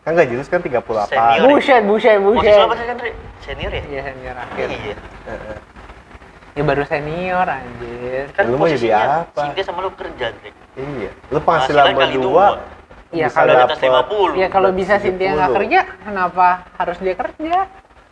Kan 0.00 0.12
gaji 0.14 0.32
lu 0.34 0.42
kan 0.42 0.60
38. 0.60 1.08
Senior. 1.10 1.40
Buset, 1.46 1.82
buset, 1.82 2.16
posisi 2.16 2.24
buset. 2.44 2.52
lu 2.54 2.60
apa 2.62 2.74
sih 2.74 2.86
kan? 2.86 2.96
Senior 3.40 3.72
ya? 3.72 3.82
Iya 3.82 4.00
senior 4.06 4.36
akhir. 4.38 4.66
Iya. 4.70 4.96
Ya 6.54 6.62
baru 6.62 6.86
senior 6.86 7.46
anjir. 7.50 8.30
Kan 8.30 8.46
Lu 8.46 8.54
mau 8.54 8.70
jadi 8.70 8.78
posisinya 8.78 9.26
apa? 9.26 9.42
Cynthia 9.42 9.64
sama 9.66 9.78
lu 9.82 9.90
kerja, 9.90 10.26
Dre. 10.38 10.50
Iya. 10.78 11.10
Lu 11.34 11.38
penghasilan 11.42 11.84
berdua. 11.98 12.46
Iya, 13.10 13.26
bisa 13.26 13.38
kalau 13.42 13.50
di 13.50 13.58
dapet 13.58 13.76
atas 13.78 13.82
50. 13.82 14.42
Ya 14.42 14.48
kalau 14.50 14.70
bisa 14.70 14.94
70. 14.98 15.02
Cynthia 15.02 15.30
nggak 15.34 15.52
kerja, 15.58 15.80
kenapa 16.06 16.48
harus 16.78 16.96
dia 17.02 17.14
kerja? 17.18 17.56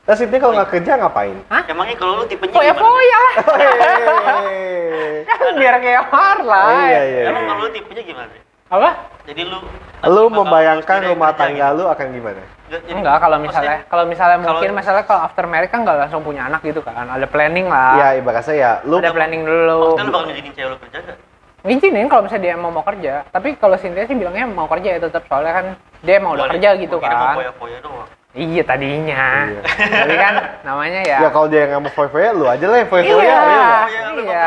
Terus 0.02 0.20
itu 0.26 0.34
kalau 0.42 0.54
nggak 0.58 0.70
kerja 0.74 0.92
ngapain? 0.98 1.36
Hah? 1.46 1.62
Emangnya 1.70 1.94
kalau 1.94 2.12
lu 2.18 2.24
tipenya 2.26 2.50
Foya 2.50 2.74
gimana? 2.74 2.82
foya 2.82 3.18
lah. 3.22 3.34
Hehehe. 3.62 5.22
kan 5.30 5.54
biar 5.54 5.74
kayak 5.78 6.02
Marla. 6.10 6.64
Iya, 6.90 7.00
iya. 7.06 7.22
Emang 7.30 7.42
kalau 7.46 7.60
lu 7.66 7.70
tipenya 7.70 8.02
gimana? 8.02 8.34
Apa? 8.72 8.88
Jadi 9.28 9.42
lu 9.44 9.58
Lu 10.02 10.24
membayangkan 10.26 10.98
rumah 11.06 11.30
tangga 11.36 11.70
gitu? 11.70 11.78
lu 11.78 11.84
akan 11.86 12.06
gimana? 12.10 12.42
Jadi- 12.66 12.88
Enggak, 12.90 13.20
kalau 13.20 13.36
misalnya 13.38 13.76
kalau 13.86 14.04
misalnya 14.08 14.36
kalau- 14.40 14.48
mungkin 14.48 14.70
misalnya 14.72 15.04
kalau 15.04 15.20
after 15.22 15.44
married 15.44 15.68
kan 15.68 15.84
nggak 15.84 16.08
langsung 16.08 16.24
punya 16.24 16.48
anak 16.48 16.64
gitu 16.64 16.80
kan. 16.80 17.04
Ada 17.04 17.28
planning 17.28 17.68
lah. 17.68 18.00
Iya, 18.00 18.08
ibaratnya 18.18 18.54
ya 18.56 18.72
lu 18.82 18.96
Ada 18.98 19.12
planning 19.12 19.42
dulu. 19.44 19.78
Maksudnya 19.92 20.02
lu 20.02 20.10
bakal 20.10 20.26
ngizinin 20.26 20.52
cewek 20.56 20.70
lu 20.72 20.76
kerja 20.80 20.98
nggak? 20.98 21.18
Ngizinin 21.62 22.06
kalau 22.08 22.22
misalnya 22.26 22.42
dia 22.42 22.54
mau 22.56 22.72
mau 22.72 22.82
kerja. 22.82 23.14
Tapi 23.28 23.48
kalau 23.54 23.76
Cynthia 23.76 24.08
sih 24.08 24.16
bilangnya 24.16 24.48
mau 24.48 24.66
kerja 24.66 24.88
ya 24.88 24.98
tetap 24.98 25.22
soalnya 25.28 25.52
kan 25.52 25.66
dia 26.00 26.16
mau 26.18 26.32
udah 26.34 26.48
kerja 26.48 26.68
gitu 26.74 26.96
mau 26.96 27.04
kan. 27.04 27.36
foya-foya 27.38 27.78
doang. 27.78 28.08
Iya 28.32 28.64
tadinya. 28.64 29.44
Iya. 29.44 29.60
Tapi 29.92 30.14
kan 30.16 30.34
namanya 30.64 31.00
ya. 31.04 31.18
Ya 31.20 31.28
kalau 31.28 31.52
dia 31.52 31.68
nggak 31.68 31.84
mau 31.84 31.92
foya-foya, 31.92 32.32
lu 32.32 32.48
aja 32.48 32.64
lah 32.64 32.78
yang 32.80 32.88
foya-foya. 32.88 33.20
Iya. 33.20 33.36
ya? 33.36 33.68
Foya, 33.84 34.02
lu 34.08 34.22
iya. 34.24 34.46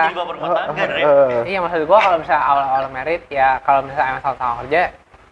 Dre. 0.73 1.01
Heeh. 1.05 1.29
Iya 1.53 1.57
maksud 1.61 1.81
gua 1.85 1.99
kalau 2.01 2.17
misalnya 2.17 2.43
awal-awal 2.49 2.85
married 2.89 3.23
ya 3.29 3.61
kalau 3.61 3.85
misalnya 3.85 4.17
emang 4.17 4.23
sama-sama 4.25 4.53
kerja 4.65 4.81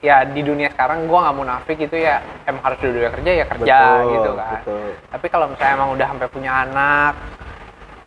ya 0.05 0.15
di 0.29 0.41
dunia 0.45 0.69
sekarang 0.69 1.09
gua 1.09 1.19
nggak 1.25 1.37
munafik 1.41 1.77
gitu 1.81 1.97
ya 1.97 2.21
emang 2.45 2.61
harus 2.61 2.77
dua-duanya 2.77 3.11
kerja 3.17 3.31
ya 3.33 3.45
kerja 3.49 3.77
Betul, 3.81 4.11
gitu 4.13 4.31
kan. 4.37 4.51
betul. 4.61 4.87
Tapi 5.09 5.25
kalau 5.33 5.45
misalnya 5.49 5.73
emang 5.73 5.89
udah 5.97 6.07
sampai 6.13 6.27
punya 6.29 6.51
anak 6.53 7.13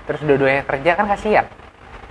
terus 0.07 0.21
dua-duanya 0.23 0.63
kerja 0.63 0.91
kan 0.95 1.07
kasihan. 1.11 1.47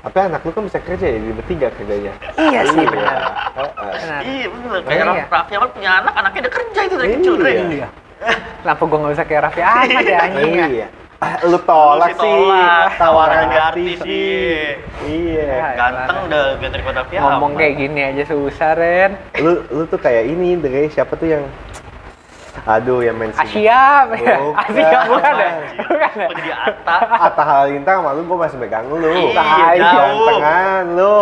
Tapi 0.04 0.17
anak 0.21 0.43
lu 0.43 0.52
kan 0.54 0.63
bisa 0.69 0.78
kerja 0.84 1.06
ya, 1.08 1.17
di 1.17 1.32
bertiga 1.34 1.67
kerjanya. 1.74 2.13
Iya 2.38 2.62
sih 2.67 2.84
benar. 2.84 3.17
Heeh. 3.58 3.89
Benar. 3.95 4.21
Iya 4.21 4.45
bener, 4.52 4.69
Oh, 4.69 4.82
kayak 4.86 5.02
iya. 5.08 5.26
Raffi 5.32 5.54
Ahmad 5.56 5.71
punya 5.74 5.91
anak, 5.98 6.13
anaknya 6.13 6.39
udah 6.45 6.54
kerja 6.54 6.80
itu 6.84 6.95
dari 7.00 7.10
kecil. 7.15 7.34
Iya. 7.41 7.88
Kenapa 8.61 8.81
gua 8.85 8.97
nggak 9.01 9.13
bisa 9.13 9.25
kayak 9.25 9.41
Raffi 9.49 9.61
Ahmad 9.61 10.05
ya 10.05 10.17
anjing 10.25 10.53
ya? 10.53 10.67
Iya. 10.67 10.88
Lu 11.47 11.57
tolak 11.63 12.11
Lu 12.11 12.21
sih 12.21 12.49
tawaran 12.99 13.47
artis 13.49 13.97
sih. 14.03 14.77
Iya. 15.05 15.47
Ya, 15.47 15.67
Ganteng 15.73 16.17
elah. 16.17 16.27
udah 16.27 16.43
ganteng 16.59 16.71
daripada 16.81 16.97
Raffi 17.01 17.15
Ahmad. 17.17 17.29
Ngomong 17.38 17.51
kayak 17.57 17.73
gini 17.77 18.01
aja 18.03 18.23
susah 18.27 18.71
Ren. 18.77 19.11
Lu 19.41 19.51
lu 19.71 19.83
tuh 19.88 19.99
kayak 20.01 20.23
ini, 20.29 20.59
Dre, 20.59 20.89
siapa 20.91 21.13
tuh 21.15 21.29
yang 21.29 21.45
Aduh, 22.65 23.03
yang 23.03 23.19
main 23.19 23.29
sini. 23.35 23.67
Asia, 23.67 23.67
ya? 23.67 23.85
Bukan. 24.09 24.39
Asia 24.57 24.99
bukan 25.11 25.33
ya? 25.38 25.49
Bukan 25.75 26.11
ya? 26.17 26.25
Kok 26.25 26.35
jadi 26.39 26.51
Atta? 26.55 26.97
Atta 27.29 27.43
Halilintar 27.43 27.93
sama 27.99 28.15
lu 28.15 28.21
gue 28.25 28.38
masih 28.41 28.57
megang 28.57 28.85
lu. 28.89 29.11
Iya, 29.11 29.43
jauh. 29.75 30.39
Gantengan 30.39 30.85
lu. 30.95 31.19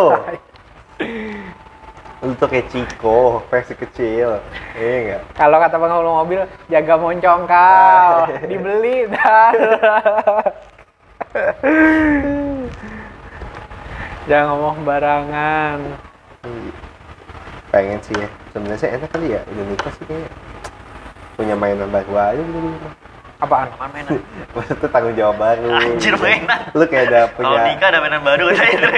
Lu 2.23 2.31
tuh 2.39 2.47
kayak 2.47 2.71
Ciko, 2.71 3.43
versi 3.51 3.75
kecil. 3.75 4.39
Iya 4.79 4.95
enggak? 5.03 5.21
Kalau 5.35 5.59
kata 5.59 5.75
pengelola 5.75 6.23
mobil, 6.23 6.39
jaga 6.71 6.95
moncong 6.95 7.43
kau, 7.43 8.31
dibeli 8.49 9.11
dah. 9.11 9.51
Jangan 14.31 14.55
ngomong 14.55 14.87
barangan. 14.87 15.99
Pengen 17.75 17.99
sih 18.07 18.15
ya. 18.15 18.31
Sebenarnya 18.55 18.87
enak 18.95 19.11
kali 19.11 19.35
ya, 19.35 19.43
udah 19.43 19.63
nikah 19.67 19.91
sih 19.99 20.07
kayaknya. 20.07 20.31
Punya 21.35 21.59
mainan 21.59 21.91
baru 21.91 22.15
aja 22.15 22.39
gitu 22.39 22.55
di 22.55 22.71
rumah. 22.71 23.02
Apaan? 23.43 23.67
Apaan 23.69 23.89
mainan? 23.91 24.11
Maksudnya 24.55 24.87
tanggung 24.87 25.15
jawab 25.15 25.35
baru. 25.35 25.67
Anjir, 25.69 26.15
mainan. 26.15 26.59
Lu 26.71 26.85
kayak 26.85 27.05
ada 27.07 27.19
Kalau 27.27 27.35
punya 27.51 27.59
nikah 27.67 27.87
ada 27.89 27.99
mainan 27.99 28.21
baru 28.21 28.43
katanya. 28.51 28.89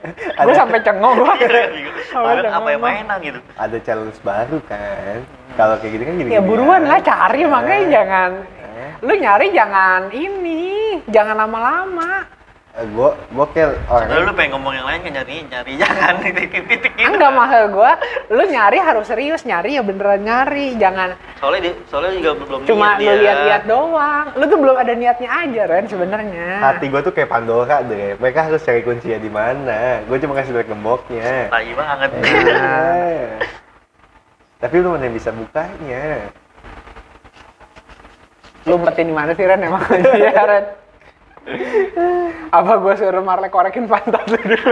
Gue 0.40 0.54
sampai 0.54 0.78
cengong 0.80 1.16
gua. 1.18 1.34
Mainan 1.36 2.42
jangan 2.42 2.52
apa 2.54 2.68
yang 2.70 2.82
mainan 2.82 3.16
gitu? 3.20 3.38
ada 3.54 3.76
challenge 3.78 4.20
baru 4.20 4.56
kan. 4.62 5.18
Kalau 5.52 5.74
kayak 5.76 5.92
gitu 5.92 6.04
kan 6.04 6.14
gini 6.16 6.28
Ya 6.30 6.40
buruan 6.40 6.82
lah 6.84 7.00
cari 7.00 7.42
makanya 7.44 7.84
jangan 7.90 8.30
Eh. 8.70 8.90
lu 9.02 9.12
nyari 9.12 9.46
jangan 9.50 10.08
ini, 10.10 10.62
jangan 11.06 11.36
lama-lama. 11.36 12.24
Gue 12.70 13.10
gue 13.12 13.46
kayak 13.50 13.82
Padahal 13.90 14.14
lu 14.14 14.22
orang 14.30 14.36
pengen 14.38 14.50
ngomong 14.54 14.72
yang 14.78 14.86
lain 14.86 15.00
kan 15.02 15.12
nyari 15.20 15.34
nyari 15.50 15.72
jangan 15.82 16.14
titik-titik 16.22 16.92
gitu. 16.94 17.10
Enggak 17.10 17.32
maksud 17.34 17.66
gua, 17.74 17.92
lu 18.30 18.44
nyari 18.46 18.78
harus 18.78 19.10
serius 19.10 19.42
nyari 19.42 19.74
ya 19.74 19.82
beneran 19.82 20.22
nyari, 20.22 20.78
jangan 20.78 21.18
Soalnya 21.42 21.60
dia, 21.66 21.74
soalnya 21.90 22.12
juga 22.22 22.30
belum 22.38 22.60
cuma 22.70 22.94
niat 22.94 23.16
lu 23.16 23.22
lihat-lihat 23.26 23.62
doang. 23.66 24.26
Lu 24.38 24.44
tuh 24.46 24.58
belum 24.62 24.76
ada 24.78 24.92
niatnya 24.94 25.28
aja 25.28 25.62
Ren 25.66 25.86
sebenarnya. 25.90 26.48
hati 26.62 26.86
gue 26.86 27.00
tuh 27.02 27.12
kayak 27.12 27.30
Pandora 27.32 27.82
deh. 27.82 28.14
Mereka 28.22 28.38
harus 28.48 28.62
cari 28.62 28.80
kuncinya 28.86 29.18
di 29.18 29.30
mana. 29.32 30.06
Gue 30.06 30.16
cuma 30.22 30.38
kasih 30.38 30.54
lihat 30.54 30.68
gemboknya. 30.70 31.50
Tai 31.50 31.72
banget. 31.74 32.10
Eh. 32.22 33.24
Tapi 34.62 34.74
lu 34.78 34.94
mana 34.94 35.08
yang 35.10 35.16
bisa 35.16 35.34
bukanya? 35.34 36.30
Lu 38.68 38.76
umpetin 38.78 39.08
di 39.10 39.14
mana 39.16 39.34
sih 39.34 39.42
Ren 39.42 39.58
emang? 39.58 39.82
Iya 40.20 40.42
Ren. 40.46 40.64
Apa 42.56 42.72
gue 42.76 42.94
suruh 42.94 43.22
Marley 43.22 43.48
korekin 43.48 43.86
pantat 43.86 44.24
lu 44.26 44.38
dulu? 44.38 44.70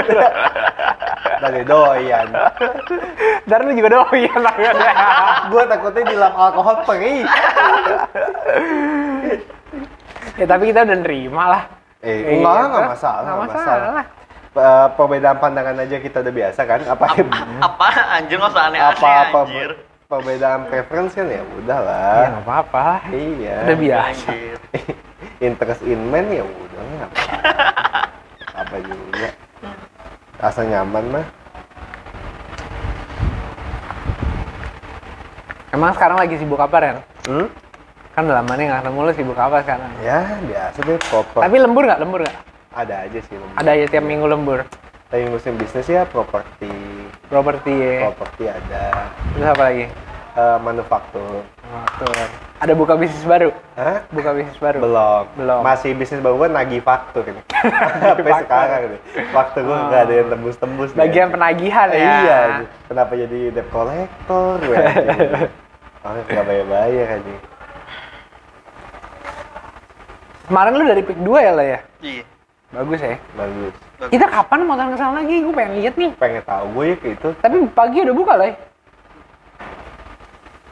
Dari 1.42 1.62
doyan. 1.62 2.28
Ntar 3.46 3.61
lu 3.62 3.72
juga 3.72 3.88
doyan. 3.96 4.42
Gua 5.50 5.62
takutnya 5.64 6.02
di 6.04 6.16
lap 6.16 6.35
alkohol 6.35 6.76
perih. 6.85 7.22
ya 10.35 10.46
tapi 10.46 10.62
kita 10.68 10.85
udah 10.85 10.98
nerima 10.98 11.44
lah. 11.48 11.62
Eh, 11.98 12.38
Iya, 12.38 12.38
enggak, 12.38 12.54
enggak 12.61 12.70
kan? 12.78 12.88
masalah, 12.88 13.20
Nggak 13.20 13.35
enggak 13.35 13.50
masalah. 13.50 13.78
masalah. 13.78 14.04
Eh, 14.59 14.87
perbedaan 14.94 15.38
pandangan 15.38 15.76
aja 15.78 15.96
kita 15.98 16.16
udah 16.18 16.35
biasa 16.35 16.61
kan? 16.64 16.81
Apa 16.85 17.04
apa 17.61 17.87
anjir 18.12 18.37
nggak 18.38 18.50
usah 18.50 18.64
aneh-aneh 18.66 18.96
apa 18.96 19.09
apa 19.28 19.38
anjir 19.44 19.70
perbedaan 20.09 20.61
preference 20.66 21.12
kan 21.12 21.26
ya 21.26 21.38
Iya 21.38 21.42
udahlah. 21.54 22.22
nggak 22.33 22.42
apa-apa. 22.42 22.87
Iya. 23.12 23.57
Udah 23.62 23.76
biasa. 23.78 24.31
Interest 25.38 25.83
in 25.87 26.11
men 26.11 26.27
ya 26.29 26.42
udah 26.42 26.83
nggak 26.83 27.11
apa. 28.59 28.77
juga. 28.83 29.29
Rasa 30.38 30.66
nyaman 30.66 31.05
mah. 31.14 31.27
Emang 35.70 35.94
sekarang 35.94 36.18
lagi 36.18 36.35
sibuk 36.42 36.59
apa 36.59 36.77
Ren? 36.83 36.96
Hmm? 37.31 37.46
Kan 38.18 38.27
udah 38.27 38.42
lama 38.42 38.53
nih 38.59 38.66
nggak 38.66 38.81
ketemu 38.83 38.98
lu 38.98 39.12
sibuk 39.14 39.38
apa 39.38 39.62
sekarang? 39.62 39.90
Ya 40.03 40.27
biasa 40.42 40.79
deh 40.83 40.98
proper. 41.07 41.40
Tapi 41.46 41.57
lembur 41.57 41.83
nggak? 41.87 42.01
Lembur 42.03 42.20
nggak? 42.27 42.38
ada 42.74 42.94
aja 43.07 43.18
sih. 43.22 43.35
lembur. 43.35 43.55
Ada 43.59 43.70
ya 43.74 43.87
tiap 43.87 44.05
minggu 44.07 44.27
lembur. 44.27 44.59
Tapi 45.09 45.24
musim 45.31 45.55
bisnis 45.57 45.88
ya 45.88 46.03
properti, 46.05 46.68
Properti 47.31 47.72
ya. 47.72 48.11
properti 48.11 48.44
ada. 48.44 49.09
Terus 49.33 49.46
apa 49.48 49.62
lagi? 49.64 49.85
Eh, 50.38 50.59
manufaktur. 50.62 51.42
Ren. 51.98 52.31
Ada 52.62 52.70
buka 52.79 52.94
bisnis 52.94 53.27
baru? 53.27 53.51
Hah? 53.74 54.07
Buka 54.14 54.31
bisnis 54.38 54.55
baru? 54.62 54.79
Belum. 54.87 55.24
Belum. 55.35 55.61
Masih 55.66 55.98
bisnis 55.98 56.22
baru 56.22 56.38
gue 56.38 56.48
nagih 56.55 56.79
faktur 56.79 57.27
ini. 57.27 57.42
Sampai 58.14 58.33
sekarang 58.46 58.83
nih. 58.94 59.01
Faktur 59.35 59.66
gue 59.66 59.77
nggak 59.90 60.03
ada 60.07 60.14
yang 60.14 60.29
tembus-tembus. 60.31 60.94
nih. 60.94 60.98
Bagian 61.03 61.29
penagihan 61.35 61.87
ya. 61.90 61.98
Iya. 61.98 62.40
Kenapa 62.87 63.18
jadi 63.18 63.38
debt 63.51 63.68
collector 63.74 64.62
gue? 64.62 64.77
Oh, 66.07 66.14
nggak 66.14 66.46
bayar-bayar 66.46 67.18
aja. 67.18 67.37
Kemarin 70.46 70.72
lu 70.79 70.85
dari 70.87 71.03
pick 71.03 71.18
2 71.20 71.42
ya 71.42 71.53
lah 71.53 71.66
ya? 71.66 71.79
iya 72.01 72.24
Bagus 72.70 73.03
ya. 73.03 73.18
Bagus. 73.35 73.74
Kita 74.07 74.27
kapan 74.31 74.62
mau 74.62 74.79
ke 74.79 74.94
sana 74.94 75.20
lagi? 75.20 75.42
Gue 75.42 75.53
pengen 75.53 75.83
lihat 75.83 75.98
nih. 75.98 76.14
Pengen 76.16 76.46
tahu 76.46 76.64
gue 76.79 76.85
ya 76.87 76.96
kayak 77.03 77.14
itu. 77.18 77.29
Tapi 77.42 77.57
pagi 77.74 77.98
udah 78.07 78.14
buka 78.14 78.33
lah 78.38 78.46
ya? 78.46 78.55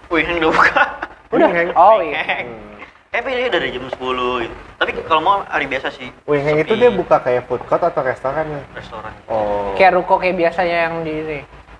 Wih 0.09 0.23
yang 0.23 0.39
udah 0.39 0.51
buka 0.53 0.83
Udah. 1.29 1.49
Heng. 1.51 1.71
Oh 1.75 1.99
iya. 1.99 2.47
Hmm. 2.47 2.79
eh 3.11 3.21
pilih 3.21 3.49
dari 3.49 3.73
jam 3.73 3.83
10 3.83 3.97
gitu 4.43 4.55
tapi 4.77 4.91
kalau 5.03 5.21
mau 5.21 5.37
hari 5.43 5.65
biasa 5.65 5.89
sih 5.91 6.13
Wih, 6.23 6.39
yang 6.39 6.59
itu 6.59 6.73
dia 6.73 6.91
buka 6.91 7.17
kayak 7.19 7.45
food 7.45 7.65
court 7.65 7.81
atau 7.81 8.01
restoran 8.01 8.45
ya? 8.45 8.63
restoran 8.73 9.11
Oh. 9.27 9.73
Kayak 9.75 9.97
ruko 9.97 10.17
kayak 10.17 10.37
biasanya 10.37 10.77
yang 10.87 11.01
di 11.01 11.13
ini. 11.15 11.39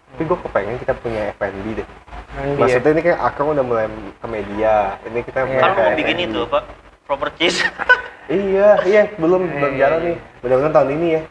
Tapi 0.09 0.23
gue 0.25 0.39
kepengen 0.41 0.77
kita 0.79 0.93
punya 0.95 1.29
F&B 1.31 1.67
deh. 1.75 1.85
Di- 1.85 2.57
Maksudnya 2.57 2.91
ini 2.91 3.03
kan 3.03 3.17
Akang 3.23 3.49
udah 3.49 3.61
mulai 3.61 3.85
ke 4.17 4.27
media. 4.27 4.97
Ini 5.05 5.19
kita 5.23 5.39
Iya. 5.39 5.47
mulai 5.47 5.61
kan 5.63 5.71
ke 5.71 5.81
mau 5.83 5.93
bikin 5.95 6.17
itu 6.23 6.41
apa 6.43 6.59
proper 7.05 7.29
cheese 7.35 7.61
Iya, 8.33 8.69
iya, 8.83 9.03
belum 9.15 9.43
Iya, 9.43 9.53
belum 9.55 9.71
iya, 9.71 9.79
jalan 9.79 9.99
iya. 9.99 10.07
nih. 10.07 10.17
Mudah-mudahan 10.41 10.75
tahun 10.75 10.91
ini 10.91 11.07
ya. 11.07 11.23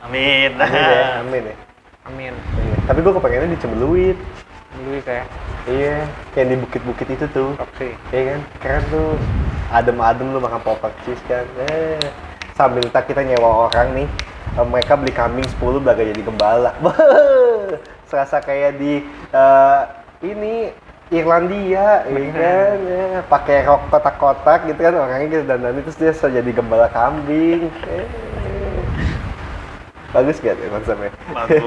amin 0.00 0.50
Amin 0.54 0.76
ya, 0.76 1.04
amin 1.24 1.42
ya. 1.42 1.56
Amin. 2.02 2.32
Iya. 2.36 2.76
Tapi 2.84 2.98
gue 3.00 3.12
kepengennya 3.12 3.48
di 3.48 3.58
Cembeluit. 3.58 4.18
Luis 4.78 5.02
ya. 5.02 5.22
Iya, 5.66 5.96
kayak 6.32 6.46
di 6.46 6.56
bukit-bukit 6.56 7.08
itu 7.10 7.26
tuh. 7.34 7.50
Oke. 7.58 7.98
Iya 8.14 8.22
kan, 8.34 8.40
keren 8.62 8.84
tuh. 8.88 9.10
Adem-adem 9.70 10.30
lu 10.34 10.38
makan 10.38 10.62
popok 10.62 10.94
cheese 11.02 11.22
kan. 11.26 11.46
Eh, 11.66 11.98
sambil 12.54 12.86
ntar 12.90 13.06
kita 13.06 13.22
nyewa 13.22 13.70
orang 13.70 13.92
nih, 13.94 14.08
eh, 14.56 14.66
mereka 14.66 14.94
beli 14.94 15.12
kambing 15.12 15.46
10 15.58 15.82
belaga 15.82 16.02
jadi 16.06 16.22
gembala. 16.22 16.70
Serasa 18.08 18.38
kayak 18.42 18.78
di 18.78 19.02
eh, 19.34 19.80
ini 20.26 20.70
Irlandia, 21.10 22.06
iya 22.06 22.30
kan, 22.30 22.76
ya. 22.86 23.06
pakai 23.26 23.66
rok 23.66 23.90
kotak-kotak 23.90 24.62
gitu 24.70 24.78
kan 24.78 24.94
orangnya 24.94 25.26
gitu 25.26 25.42
dan 25.42 25.58
nanti 25.58 25.82
terus 25.82 25.98
dia 25.98 26.14
jadi 26.14 26.50
gembala 26.54 26.86
kambing. 26.86 27.66
Bagus 30.10 30.36
gak 30.38 30.54
tuh 30.54 30.66
konsepnya? 30.68 31.10
bagus 31.30 31.62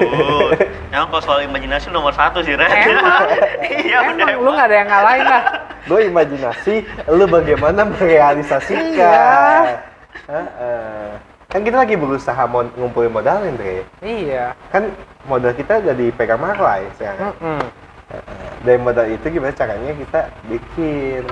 emang 0.92 1.08
kalau 1.08 1.22
soal 1.22 1.40
imajinasi 1.42 1.88
nomor 1.88 2.12
satu 2.12 2.38
sih 2.38 2.52
Ren 2.52 2.68
Emang? 2.68 3.24
iya 3.80 3.98
udah 4.04 4.26
Emang 4.26 4.38
lu 4.38 4.50
nggak 4.50 4.68
ada 4.68 4.76
yang 4.76 4.88
ngalahin 4.88 5.24
lah. 5.24 5.42
gue 5.82 6.00
imajinasi 6.04 6.74
lu 7.08 7.24
bagaimana 7.26 7.80
merealisasikan 7.86 8.92
Iya. 8.92 9.76
Heeh. 10.24 11.08
kan 11.46 11.60
kita 11.60 11.76
lagi 11.78 11.94
berusaha 11.94 12.42
mau 12.44 12.64
ngumpulin 12.70 13.10
modal 13.10 13.42
Andre 13.42 13.84
Iya. 13.98 14.52
kan 14.68 14.92
modal 15.24 15.52
kita 15.52 15.80
udah 15.80 15.94
dipegang 15.94 16.36
Marlai 16.36 16.84
sekarang. 16.94 17.32
Heeh. 17.34 17.64
dari 18.60 18.78
modal 18.78 19.06
itu 19.06 19.26
gimana 19.26 19.52
caranya 19.52 19.90
kita 19.90 20.20
bikin 20.46 21.24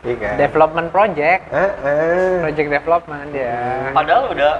iya 0.00 0.14
kan 0.16 0.34
Development 0.36 0.88
project. 0.88 1.42
Heeh. 1.50 2.38
Project 2.40 2.68
development 2.70 3.28
ya. 3.30 3.90
padahal 3.90 4.30
udah 4.30 4.52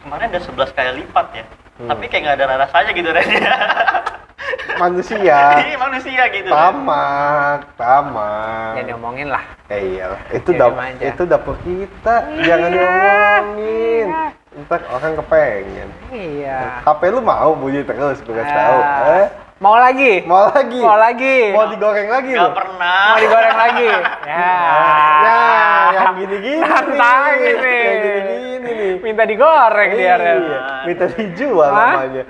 kemarin 0.00 0.26
udah 0.28 0.42
11 0.42 0.72
kali 0.72 0.90
lipat 0.98 1.28
ya 1.32 1.44
Hmm. 1.80 1.88
tapi 1.88 2.04
kayak 2.06 2.22
nggak 2.22 2.36
ada 2.36 2.60
rasanya 2.60 2.92
gitu 2.92 3.08
Ren 3.08 3.24
manusia 4.78 5.38
Iya, 5.60 5.76
manusia 5.76 6.22
gitu 6.28 6.48
tamak 6.48 7.72
tamak 7.74 8.76
Jangan 8.76 8.86
diomongin 8.86 9.28
lah. 9.28 9.44
Eh, 9.66 9.96
iyalah, 9.96 10.20
itu 10.28 10.50
Diam 10.50 10.72
dapur 10.72 10.82
aja. 10.82 11.02
itu 11.04 11.22
dapur 11.24 11.56
kita, 11.62 12.14
jangan 12.42 12.68
Iya. 12.68 12.74
diomongin. 12.74 14.06
Ntar 14.60 14.80
orang 14.90 15.12
kepengen. 15.16 15.88
Iya. 16.10 16.82
HP 16.82 17.00
lu 17.08 17.20
mau 17.22 17.54
bunyi 17.54 17.80
terus, 17.80 18.18
gue 18.18 18.34
kasih 18.34 18.50
tahu. 18.50 18.78
Ah. 18.78 19.16
Eh, 19.16 19.28
Mau 19.60 19.76
lagi? 19.76 20.24
mau 20.24 20.48
lagi? 20.48 20.80
Mau 20.80 20.96
lagi? 20.96 21.36
Mau 21.52 21.68
digoreng 21.68 22.08
lagi 22.08 22.32
lu? 22.32 22.48
pernah 22.50 23.00
Mau 23.06 23.20
digoreng 23.20 23.56
lagi? 23.58 23.86
Ya. 24.30 24.48
Ya, 25.20 25.40
yang 26.00 26.16
gini-gini. 26.16 26.60
Santai 26.62 27.32
nih. 27.32 27.52
ini. 27.52 27.76
Yang 27.78 27.98
gini-gini 28.00 28.70
nih. 28.70 28.92
Minta 29.00 29.22
digoreng 29.24 29.90
dia, 29.92 30.14
Ren. 30.16 30.38
Iya, 30.40 30.60
minta 30.84 31.04
dijual 31.08 31.70
Hah? 31.70 31.92
namanya. 31.96 32.24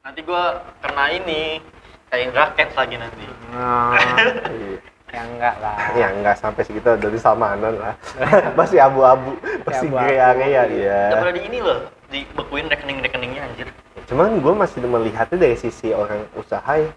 nanti 0.00 0.20
gua 0.20 0.44
kena 0.78 1.04
ini 1.10 1.64
kayak 2.06 2.28
raket 2.30 2.68
lagi 2.72 2.96
nanti 2.96 3.24
Oh, 3.54 3.90
Iya. 3.94 4.78
ya 5.14 5.22
enggak 5.24 5.54
lah. 5.58 5.76
Ya 5.94 6.06
enggak 6.10 6.36
sampai 6.36 6.62
segitu, 6.62 6.90
dari 6.92 7.16
samanan 7.16 7.78
lah. 7.78 7.94
Masih 8.58 8.82
abu-abu, 8.82 9.38
masih 9.62 9.88
abu-abu. 9.88 10.02
grey 10.02 10.18
area 10.18 10.62
ya. 10.68 11.00
udah 11.08 11.18
boleh 11.22 11.34
di 11.34 11.42
ini 11.46 11.58
loh 11.58 11.78
dibekuin 12.10 12.66
rekening-rekeningnya 12.66 13.42
anjir 13.42 13.68
Cuman 14.04 14.36
gue 14.38 14.52
masih 14.52 14.84
melihatnya 14.84 15.38
dari 15.40 15.56
sisi 15.56 15.90
orang 15.90 16.28
usaha 16.34 16.76
ya 16.76 16.90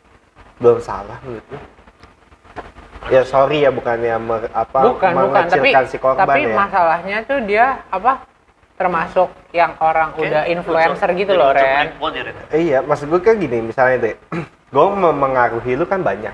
belum 0.58 0.82
salah 0.82 1.18
menurut 1.24 1.46
gue. 1.48 1.62
Ya 3.08 3.22
sorry 3.24 3.58
ya 3.60 3.70
bukannya 3.70 4.16
mer- 4.18 4.52
apa 4.52 4.80
bukan 4.86 5.12
bukan 5.16 5.44
tapi 5.48 5.70
si 5.86 5.98
korban 5.98 6.22
tapi 6.22 6.42
ya. 6.44 6.54
masalahnya 6.54 7.18
tuh 7.24 7.40
dia 7.42 7.66
apa 7.88 8.24
termasuk 8.74 9.26
yang 9.52 9.74
orang 9.80 10.14
udah 10.14 10.44
Kayak 10.44 10.54
influencer 10.54 11.10
gitu 11.16 11.32
loh 11.34 11.50
Ren 11.50 11.66
ya, 11.90 12.22
Ren. 12.22 12.36
Iya, 12.52 12.78
maksud 12.82 13.08
gue 13.08 13.20
kan 13.20 13.36
gini 13.36 13.58
misalnya 13.60 13.98
deh, 14.04 14.16
gue 14.70 14.86
memengaruhi 14.88 15.74
lu 15.74 15.84
kan 15.84 16.00
banyak 16.00 16.30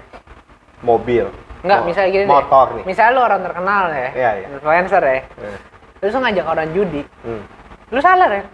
mobil, 0.82 1.32
Enggak, 1.62 1.80
mo- 1.80 1.88
misalnya 1.88 2.10
gini 2.12 2.24
deh. 2.24 2.30
motor 2.30 2.66
nih. 2.74 2.84
misalnya 2.84 3.12
lu 3.12 3.22
orang 3.22 3.42
terkenal 3.42 3.84
ya 3.88 4.10
Iya, 4.12 4.32
iya. 4.36 4.48
influencer 4.52 5.02
ya 5.02 5.16
Eh, 5.40 5.58
terus 5.98 6.12
lu 6.12 6.20
ngajak 6.20 6.46
orang 6.46 6.68
judi 6.70 7.02
hmm. 7.22 7.44
lu 7.90 8.00
salah 8.00 8.28
Ren 8.28 8.46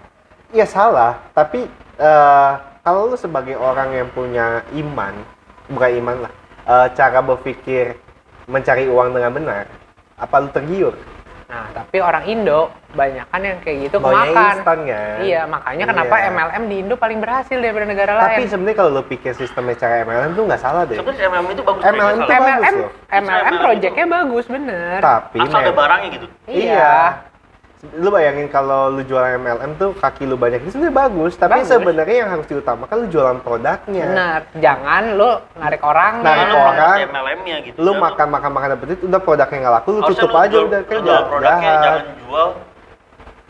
Iya 0.50 0.66
salah, 0.66 1.14
tapi 1.32 1.66
eh, 1.98 2.52
kalau 2.80 3.06
lu 3.06 3.16
sebagai 3.16 3.54
orang 3.54 3.90
yang 3.92 4.10
punya 4.10 4.46
iman, 4.72 5.14
bukan 5.68 5.90
iman 5.96 6.16
lah, 6.26 6.32
eh, 6.64 6.88
cara 6.94 7.20
berpikir 7.20 7.98
mencari 8.50 8.84
uang 8.86 9.14
dengan 9.14 9.32
benar, 9.32 9.64
apa 10.16 10.36
lu 10.36 10.50
tergiur? 10.50 10.96
nah 11.46 11.66
tapi 11.74 11.98
orang 11.98 12.30
Indo 12.30 12.70
banyak 12.94 13.26
kan 13.26 13.42
yang 13.42 13.58
kayak 13.58 13.90
gitu 13.90 13.98
Maunya 13.98 14.22
kemakan 14.24 14.54
instan 14.54 14.80
kan? 14.86 15.18
iya 15.20 15.42
makanya 15.44 15.84
kenapa 15.88 16.16
Iya. 16.16 16.30
MLM 16.30 16.64
di 16.64 16.76
Indo 16.78 16.94
paling 16.94 17.18
berhasil 17.18 17.58
daripada 17.58 17.86
negara 17.86 18.12
Tapi 18.14 18.22
lain 18.38 18.48
sebenarnya 18.48 18.78
kalau 18.78 18.92
lu 18.92 19.04
pikir 19.04 19.34
sistemnya 19.34 19.74
cara 19.74 20.06
MLM 20.06 20.32
tuh 20.32 20.46
nggak 20.46 20.62
salah 20.62 20.86
deh. 20.86 20.94
sebenarnya 20.94 21.26
MLM 21.26 21.50
itu 21.50 21.64
bagus 21.64 21.82
MLM 21.82 21.98
itu 22.14 22.22
asal- 22.22 22.30
bagus 22.30 22.54
MLM 22.62 22.76
loh. 22.76 22.92
MLM 23.10 23.26
MLM 23.26 23.56
projectnya 23.60 24.06
bagus 24.08 24.46
bener 24.46 24.98
Tapi 25.02 25.38
asal 25.42 25.58
ada 25.60 25.72
barangnya 25.74 26.10
gitu 26.12 26.28
Iya. 26.46 26.98
Lu 27.80 28.12
bayangin 28.12 28.52
kalau 28.52 28.92
lu 28.92 29.00
jualan 29.02 29.40
MLM 29.40 29.80
tuh 29.80 29.96
kaki 29.96 30.28
lu 30.28 30.36
banyak 30.36 30.60
itu 30.60 30.76
sebenarnya 30.76 31.00
bagus, 31.00 31.34
tapi 31.34 31.64
Bagus. 31.64 31.72
sebenarnya 31.72 32.18
yang 32.18 32.30
harus 32.30 32.46
diutamakan 32.46 32.96
lu 32.98 33.08
jualan 33.08 33.38
produknya. 33.40 34.04
bener 34.06 34.40
jangan 34.60 35.04
lu 35.16 35.30
narik 35.56 35.80
orangnya 35.82 36.28
Narik 36.28 36.44
Nah, 36.44 36.52
lu 36.52 36.58
orang. 36.60 36.96
MLM-nya 37.08 37.56
gitu 37.64 37.78
Lu 37.80 37.92
Udah, 37.94 38.02
makan 38.06 38.28
makan 38.30 38.52
makan 38.52 38.68
dapet 38.76 38.88
itu 38.94 39.04
udah 39.08 39.22
produknya 39.22 39.58
nggak 39.62 39.74
laku, 39.74 39.88
lu 39.90 40.00
harusnya 40.02 40.20
tutup 40.22 40.36
aja 40.36 40.52
jual- 40.52 40.68
udah 40.68 40.80
lu 40.80 40.86
kan 40.86 41.00
jual 41.00 41.22
produknya 41.26 41.56
jahat. 41.64 41.80
jangan 41.82 42.04
jual 42.20 42.48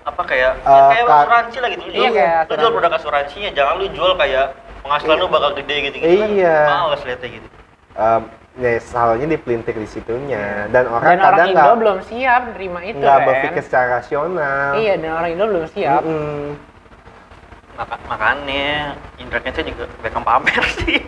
apa 0.02 0.22
kayak 0.24 0.52
ya 0.62 0.70
Eh, 0.70 0.88
kayak 0.88 1.04
ka- 1.04 1.18
asuransi 1.20 1.58
lah 1.58 1.70
gitu 1.70 1.82
lu 1.82 1.90
Iya, 1.90 1.98
jual, 2.00 2.14
kayak 2.14 2.38
lu 2.40 2.54
jual 2.56 2.72
produk 2.72 2.92
asuransinya 2.96 3.50
jangan 3.52 3.74
lu 3.76 3.86
jual 3.90 4.12
kayak 4.16 4.46
penghasilan 4.80 5.16
lu 5.18 5.28
bakal 5.28 5.50
gede 5.56 5.76
gitu 5.84 5.96
gitu 5.98 6.26
Iya. 6.38 6.58
kan 6.64 6.78
males 6.86 7.02
liatnya 7.04 7.30
gitu 7.32 7.48
Em, 7.92 8.22
ya 8.60 8.76
salahnya 8.78 9.28
dipelintir 9.30 9.72
di 9.74 9.88
situnya 9.88 10.68
dan 10.68 10.86
orang 10.86 11.02
Dan 11.10 11.18
orang 11.18 11.24
kadang 11.26 11.48
Indo 11.48 11.56
nggak 11.58 11.78
belum 11.80 11.98
siap 12.04 12.42
nerima 12.52 12.80
itu, 12.84 13.00
nggak 13.00 13.20
berpikir 13.24 13.62
secara 13.64 13.86
rasional 13.98 14.70
Iya, 14.76 14.94
dan 14.98 15.12
orang 15.14 15.30
Indo 15.32 15.46
belum 15.48 15.66
siap. 15.70 16.02
Mm-mm. 16.04 16.44
Maka, 17.74 17.96
makanya 18.06 18.68
internet 19.16 19.52
saya 19.54 19.66
juga 19.66 19.84
beckham 19.98 20.20
pamer 20.22 20.64
sih 20.78 21.00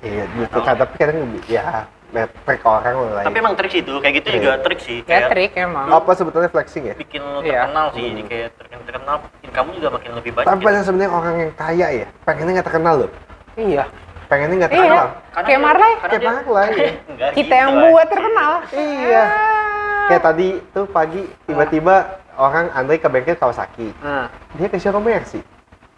iya 0.00 0.22
gitu 0.28 0.54
Oh. 0.54 0.62
kan 0.62 0.74
tapi 0.76 0.94
kadang 0.96 1.18
ya 1.44 1.86
metrik 2.08 2.62
orang 2.62 2.94
lah 3.10 3.22
tapi 3.24 3.38
emang 3.38 3.54
trik 3.54 3.70
sih 3.70 3.80
itu 3.80 3.90
kayak 3.96 4.14
gitu 4.18 4.28
Iya. 4.28 4.36
juga 4.36 4.52
trik 4.60 4.78
sih 4.78 4.98
Ya 5.00 5.06
kayak 5.08 5.28
trik 5.30 5.52
emang. 5.56 5.86
apa 5.88 6.10
sebetulnya 6.12 6.46
flexing 6.46 6.84
ya 6.86 6.94
bikin 6.94 7.18
lu 7.20 7.38
Iya. 7.40 7.66
terkenal 7.66 7.86
sih 7.90 8.04
Hmm. 8.04 8.22
kayak 8.24 8.48
terkenal 8.54 8.82
terkenal 8.84 9.16
income 9.42 9.68
juga 9.74 9.88
makin 9.90 10.10
lebih 10.14 10.30
banyak 10.32 10.46
tapi 10.46 10.58
gitu. 10.58 10.66
pada 10.68 10.78
sebenarnya 10.80 11.10
orang 11.12 11.34
yang 11.40 11.52
kaya 11.52 11.86
ya 11.96 12.06
pengennya 12.22 12.52
nggak 12.54 12.68
terkenal 12.68 12.94
loh 12.96 13.10
Iya. 13.52 13.84
Pengennya 14.32 14.56
nggak 14.58 14.72
Iya. 14.72 14.80
terkenal 14.80 15.08
Karena 15.28 15.44
Kayak 15.44 15.60
Marley. 15.60 15.92
Kayak 15.92 16.20
iya. 16.72 16.90
Enggak 17.04 17.30
Kita 17.30 17.44
gitu, 17.44 17.52
yang 17.54 17.70
buat 17.84 18.06
terkenal. 18.08 18.52
Iya. 18.72 19.24
kayak 20.02 20.22
tadi 20.24 20.48
tuh 20.72 20.84
pagi 20.86 21.22
tiba-tiba 21.46 21.96
orang 22.34 22.66
Andre 22.72 22.96
ke 22.96 23.06
bengkel 23.06 23.36
Kawasaki 23.36 23.92
Nah. 24.00 24.26
dia 24.52 24.66
ke 24.66 24.76
showroom 24.76 25.04
Mercy 25.04 25.40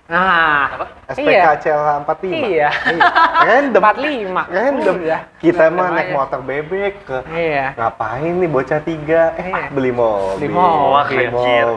Nah. 0.04 0.68
Apa? 0.70 0.84
SPK 1.08 1.24
Iya. 1.32 1.56
CLH 1.56 1.88
45 2.04 2.28
Iya. 2.28 2.68
random 3.40 3.80
45. 3.82 4.42
random 4.46 4.94
Udah. 5.00 5.20
kita 5.40 5.64
mah 5.70 5.88
naik 5.90 6.04
aja. 6.04 6.14
motor 6.14 6.40
bebek 6.42 6.94
ke 7.02 7.18
Iya. 7.26 7.64
ngapain 7.72 8.32
nih 8.34 8.50
bocah 8.50 8.80
tiga 8.82 9.22
eh 9.34 9.46
Iya. 9.46 9.66
beli 9.70 9.90
mobil 9.90 10.36
Beli 10.36 10.48
mobil. 10.50 10.84
Wah, 10.84 11.04
beli 11.06 11.26
mobil 11.30 11.68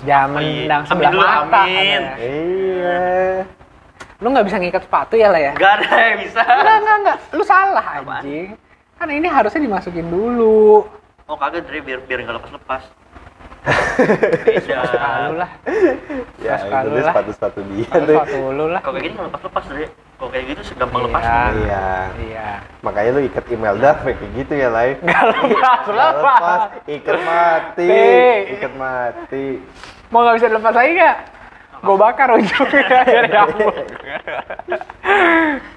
Zaman 0.00 0.32
Oh, 0.32 0.40
iya. 0.40 0.64
Amin 0.70 0.86
sebelah 0.88 1.10
dulu, 1.10 1.20
mata. 1.20 1.60
amin. 1.60 2.02
iya 2.16 3.57
Lu 4.18 4.28
nggak 4.28 4.46
bisa 4.46 4.58
ngikat 4.58 4.82
sepatu 4.82 5.14
ya 5.14 5.30
lah 5.30 5.38
ya? 5.38 5.52
Enggak 5.54 5.72
ada 5.78 5.88
yang 6.02 6.16
bisa. 6.18 6.40
Enggak, 6.42 6.76
enggak, 6.76 6.96
enggak. 6.98 7.18
Lu 7.30 7.42
salah 7.44 7.86
Apaan? 7.94 8.20
anjing. 8.20 8.48
Kan 8.98 9.08
ini 9.08 9.26
harusnya 9.26 9.60
dimasukin 9.62 10.06
dulu. 10.06 10.82
Oh 11.24 11.36
kagak 11.36 11.62
Dre 11.64 11.78
biar 11.78 12.02
biar 12.02 12.18
enggak 12.20 12.36
lepas-lepas. 12.36 12.82
Beda. 14.44 14.78
Beda. 14.80 15.08
Lu 15.24 15.34
lah. 15.36 15.50
ya 16.38 16.54
Suka 16.56 16.78
deh 16.80 16.90
lah. 16.96 17.04
sepatu-sepatu 17.08 17.58
dia 17.68 17.86
sepatu 17.86 18.38
lu 18.50 18.66
lah. 18.68 18.80
Kalau 18.80 18.92
kayak 18.92 19.04
gini 19.04 19.14
nggak 19.14 19.28
lepas-lepas 19.30 19.64
Dre. 19.66 19.86
Kalau 20.18 20.30
kayak 20.34 20.44
gitu 20.50 20.62
segampang 20.66 20.98
Iya. 20.98 21.06
lepas. 21.06 21.22
iya 21.54 21.86
Iya. 22.18 22.48
makanya 22.80 23.10
lu 23.12 23.20
ikat 23.22 23.44
email 23.48 23.74
dah 23.76 23.94
kayak 24.02 24.18
gitu 24.34 24.52
ya 24.52 24.68
lain 24.68 24.96
Enggak 24.98 25.24
lepas, 25.30 25.86
lepas. 25.86 26.60
ikat 26.90 27.18
mati 27.22 27.90
ikat 28.50 28.72
mati 28.74 29.46
Mau 30.10 30.26
nggak 30.26 30.34
bisa 30.34 30.46
lepas 30.50 30.74
lagi 30.74 30.90
nggak? 30.92 31.16
Gue 31.78 31.96
bakar 31.96 32.28
ujungnya 32.32 32.98
biar 33.06 33.24
nyambung. 33.26 33.76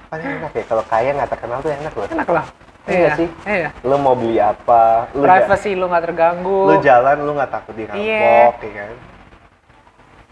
paling 0.07 0.27
enak 0.27 0.51
ya 0.51 0.63
kalau 0.65 0.83
kaya 0.85 1.09
nggak 1.13 1.29
terkenal 1.29 1.57
tuh 1.59 1.71
enak 1.71 1.93
loh 1.93 2.07
Enak 2.07 2.29
lah. 2.29 2.45
Iya 2.83 3.09
sih. 3.13 3.29
Iya. 3.45 3.69
lu 3.81 3.95
mau 3.95 4.11
beli 4.11 4.37
apa 4.37 5.05
lu 5.13 5.21
Privacy 5.21 5.71
lu 5.73 5.85
nggak 5.85 6.03
terganggu. 6.03 6.59
lu 6.65 6.75
jalan 6.81 7.17
lu 7.19 7.31
nggak 7.33 7.51
takut 7.51 7.73
dirampok 7.73 8.01
Iya. 8.01 8.51
ya 8.57 8.71
kan 8.75 8.95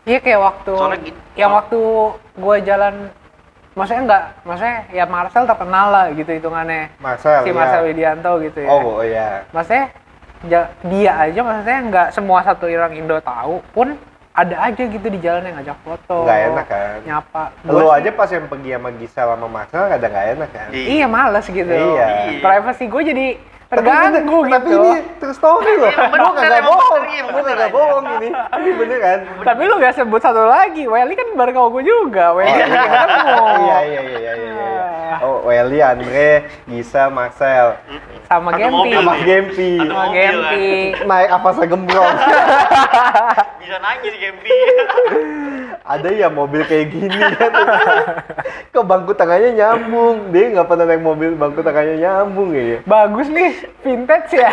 Iya 0.03 0.19
kayak 0.19 0.41
waktu 0.41 0.73
Soalnya 0.73 0.99
gitu. 1.05 1.19
yang 1.35 1.51
waktu 1.53 1.79
gue 2.35 2.55
jalan 2.65 2.95
maksudnya 3.77 4.01
enggak 4.01 4.23
maksudnya 4.41 4.77
ya 4.89 5.05
Marcel 5.05 5.43
terkenal 5.45 5.87
lah 5.87 6.05
gitu 6.11 6.31
hitungannya 6.33 6.83
Marcel 6.97 7.45
si 7.45 7.49
ya. 7.49 7.55
Marcel 7.55 7.81
Widianto 7.85 8.31
gitu 8.41 8.59
ya 8.59 8.67
oh 8.67 8.81
oh 8.97 9.05
ya 9.05 9.45
maksudnya 9.49 9.85
dia 10.81 11.11
aja 11.13 11.39
maksudnya 11.39 11.79
nggak 11.85 12.07
semua 12.11 12.39
satu 12.41 12.65
orang 12.65 12.97
Indo 12.97 13.21
tahu 13.21 13.61
pun 13.71 13.93
ada 14.39 14.55
aja 14.63 14.83
gitu 14.85 15.03
di 15.05 15.19
jalan 15.19 15.43
yang 15.43 15.55
ngajak 15.57 15.77
foto 15.79 16.23
nggak 16.23 16.39
enak 16.49 16.65
kan? 16.65 16.97
nyapa. 17.03 17.43
Lu 17.61 17.75
sih- 17.81 17.93
aja 17.93 18.09
pas 18.13 18.29
yang 18.29 18.45
pergi 18.45 18.69
sama 18.71 18.89
Gisel 18.93 19.27
sama 19.27 19.47
Marcel 19.47 19.83
kadang 19.85 20.09
nggak 20.09 20.27
enak 20.33 20.49
kan? 20.49 20.67
Iya. 20.69 20.85
iya 20.89 21.05
males 21.07 21.45
gitu. 21.45 21.67
Iya. 21.67 22.07
privacy 22.39 22.85
gue 22.85 23.03
jadi 23.05 23.27
Tapi 23.69 23.85
terganggu 23.85 24.17
bener- 24.39 24.53
tapi 24.55 24.65
gitu. 24.67 24.81
ini 24.81 24.91
true 25.19 25.35
story 25.35 25.73
loh. 25.75 25.93
Bener, 25.93 26.29
kagak 26.31 26.57
emang 26.57 26.71
bohong. 26.71 26.89
bener, 26.95 27.05
iya, 27.07 27.21
bener 27.23 27.43
kagak 27.45 27.59
aja. 27.61 27.67
bohong 27.69 28.05
ini. 28.15 28.29
Ini 28.33 28.69
beneran 28.73 29.19
tapi 29.41 29.61
lu 29.61 29.73
gak 29.77 29.93
sebut 29.93 30.19
satu 30.19 30.43
lagi 30.43 30.83
Welly 30.85 31.13
kan 31.13 31.27
bareng 31.33 31.53
sama 31.53 31.69
gue 31.69 31.83
juga. 31.83 32.25
Welly 32.31 32.49
Oh, 32.49 32.65
juga 32.65 32.81
ketemu. 32.89 33.45
Iya 33.59 33.77
iya 33.83 33.99
iya 34.01 34.01
iya 34.01 34.33
iya 34.33 34.53
iya. 34.55 35.15
Oh, 35.19 35.43
Welly, 35.43 35.79
Andre, 35.79 36.29
Gisa, 36.63 37.09
Marcel, 37.09 37.75
sama 38.23 38.53
Gempi. 38.53 38.89
sama. 38.89 39.13
Gempi. 39.19 39.71
Sama 39.75 40.05
Gempi. 40.07 40.67
Naik 41.03 41.29
apa 41.29 41.49
segembrong. 41.51 42.13
Bisa 43.59 43.75
nangis 43.83 44.13
Gempi. 44.15 44.49
Ada 45.93 46.09
ya 46.15 46.27
mobil 46.31 46.63
kayak 46.63 46.95
gini 46.95 47.11
kan. 47.35 47.51
Ke 48.71 48.79
bangku 48.79 49.11
tengahnya 49.11 49.51
nyambung. 49.51 50.31
Dia 50.31 50.55
nggak 50.55 50.67
pernah 50.67 50.85
naik 50.87 51.03
mobil 51.03 51.35
bangku 51.35 51.59
tengahnya 51.59 51.95
nyambung 51.99 52.55
ya. 52.55 52.79
bagus 52.87 53.27
nih 53.27 53.51
vintage 53.83 54.39
ya 54.39 54.49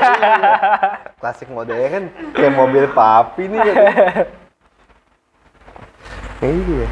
Klasik 1.23 1.49
modelnya 1.49 1.89
kan 1.89 2.05
kayak 2.35 2.55
mobil 2.55 2.85
papi 2.91 3.47
nih. 3.47 3.61
Kan. 3.63 3.77
iya. 6.43 6.87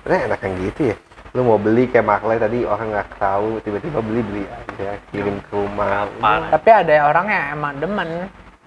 Nah, 0.00 0.18
enak 0.26 0.40
yang 0.40 0.54
gitu 0.64 0.80
ya. 0.90 0.96
Lu 1.30 1.46
mau 1.46 1.62
beli 1.62 1.86
kayak 1.86 2.02
Marley 2.02 2.42
tadi 2.42 2.58
orang 2.66 2.90
nggak 2.90 3.10
tahu 3.22 3.62
tiba-tiba 3.62 4.02
beli 4.02 4.20
beli 4.26 4.42
aja 4.50 4.98
kirim 5.14 5.38
ke 5.46 5.52
rumah. 5.54 6.08
Tapi 6.50 6.68
ada 6.74 6.94
orang 7.06 7.26
yang 7.30 7.44
emang 7.54 7.74
demen 7.78 8.10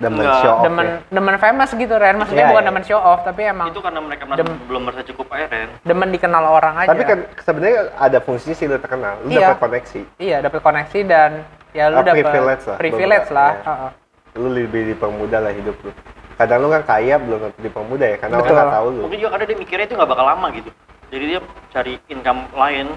Demen 0.04 0.20
Enggak. 0.20 0.42
show 0.42 0.54
off 0.54 0.64
demen 0.64 0.86
ya. 0.86 0.98
demen 1.10 1.36
famous 1.38 1.70
gitu 1.72 1.94
Ren 1.96 2.16
maksudnya 2.16 2.44
Iya, 2.44 2.52
bukan 2.52 2.60
iya. 2.60 2.70
demen 2.70 2.84
show 2.84 3.00
off 3.02 3.20
tapi 3.24 3.42
emang 3.46 3.68
Itu 3.70 3.80
karena 3.80 4.00
mereka 4.00 4.24
Dem- 4.30 4.60
belum 4.66 4.82
merasa 4.84 5.04
cukup 5.04 5.28
aja 5.30 5.46
Ren. 5.48 5.70
demen 5.82 6.10
dikenal 6.10 6.44
orang 6.44 6.76
aja 6.78 6.90
Tapi 6.90 7.04
kan 7.04 7.18
sebenarnya 7.40 7.80
ada 7.96 8.18
fungsinya 8.20 8.54
sih 8.54 8.66
lu 8.66 8.76
terkenal. 8.78 9.14
Lu 9.22 9.30
Iya. 9.30 9.48
dapat 9.48 9.60
koneksi. 9.62 10.02
iya 10.18 10.38
dapat 10.40 10.60
koneksi 10.60 11.00
dan 11.06 11.32
ya 11.72 11.86
lu 11.88 11.96
Ah, 11.96 12.04
dapat 12.04 12.20
privilege 12.22 12.64
lah, 12.66 12.78
privilege 12.78 13.30
lah 13.30 13.50
ya. 13.50 13.64
Heeh. 13.66 13.90
Lu 14.34 14.48
lebih 14.50 14.82
dipermudah 14.90 15.40
lah 15.40 15.52
hidup 15.52 15.78
lu. 15.80 15.92
Kadang 16.34 16.60
lu 16.60 16.70
kan 16.70 16.82
kaya 16.84 17.16
belum 17.16 17.40
dipermudah 17.56 18.08
ya 18.08 18.18
karena 18.18 18.36
Betul. 18.36 18.50
orang 18.50 18.58
nggak 18.60 18.76
tahu 18.76 18.88
lu. 18.90 19.02
Mungkin 19.02 19.18
juga 19.18 19.32
karena 19.32 19.46
dia 19.46 19.58
mikirnya 19.58 19.86
itu 19.86 19.96
nggak 19.96 20.10
bakal 20.10 20.26
lama 20.26 20.48
gitu. 20.52 20.70
Jadi 21.08 21.24
dia 21.28 21.40
cari 21.70 21.94
income 22.08 22.42
lain. 22.52 22.88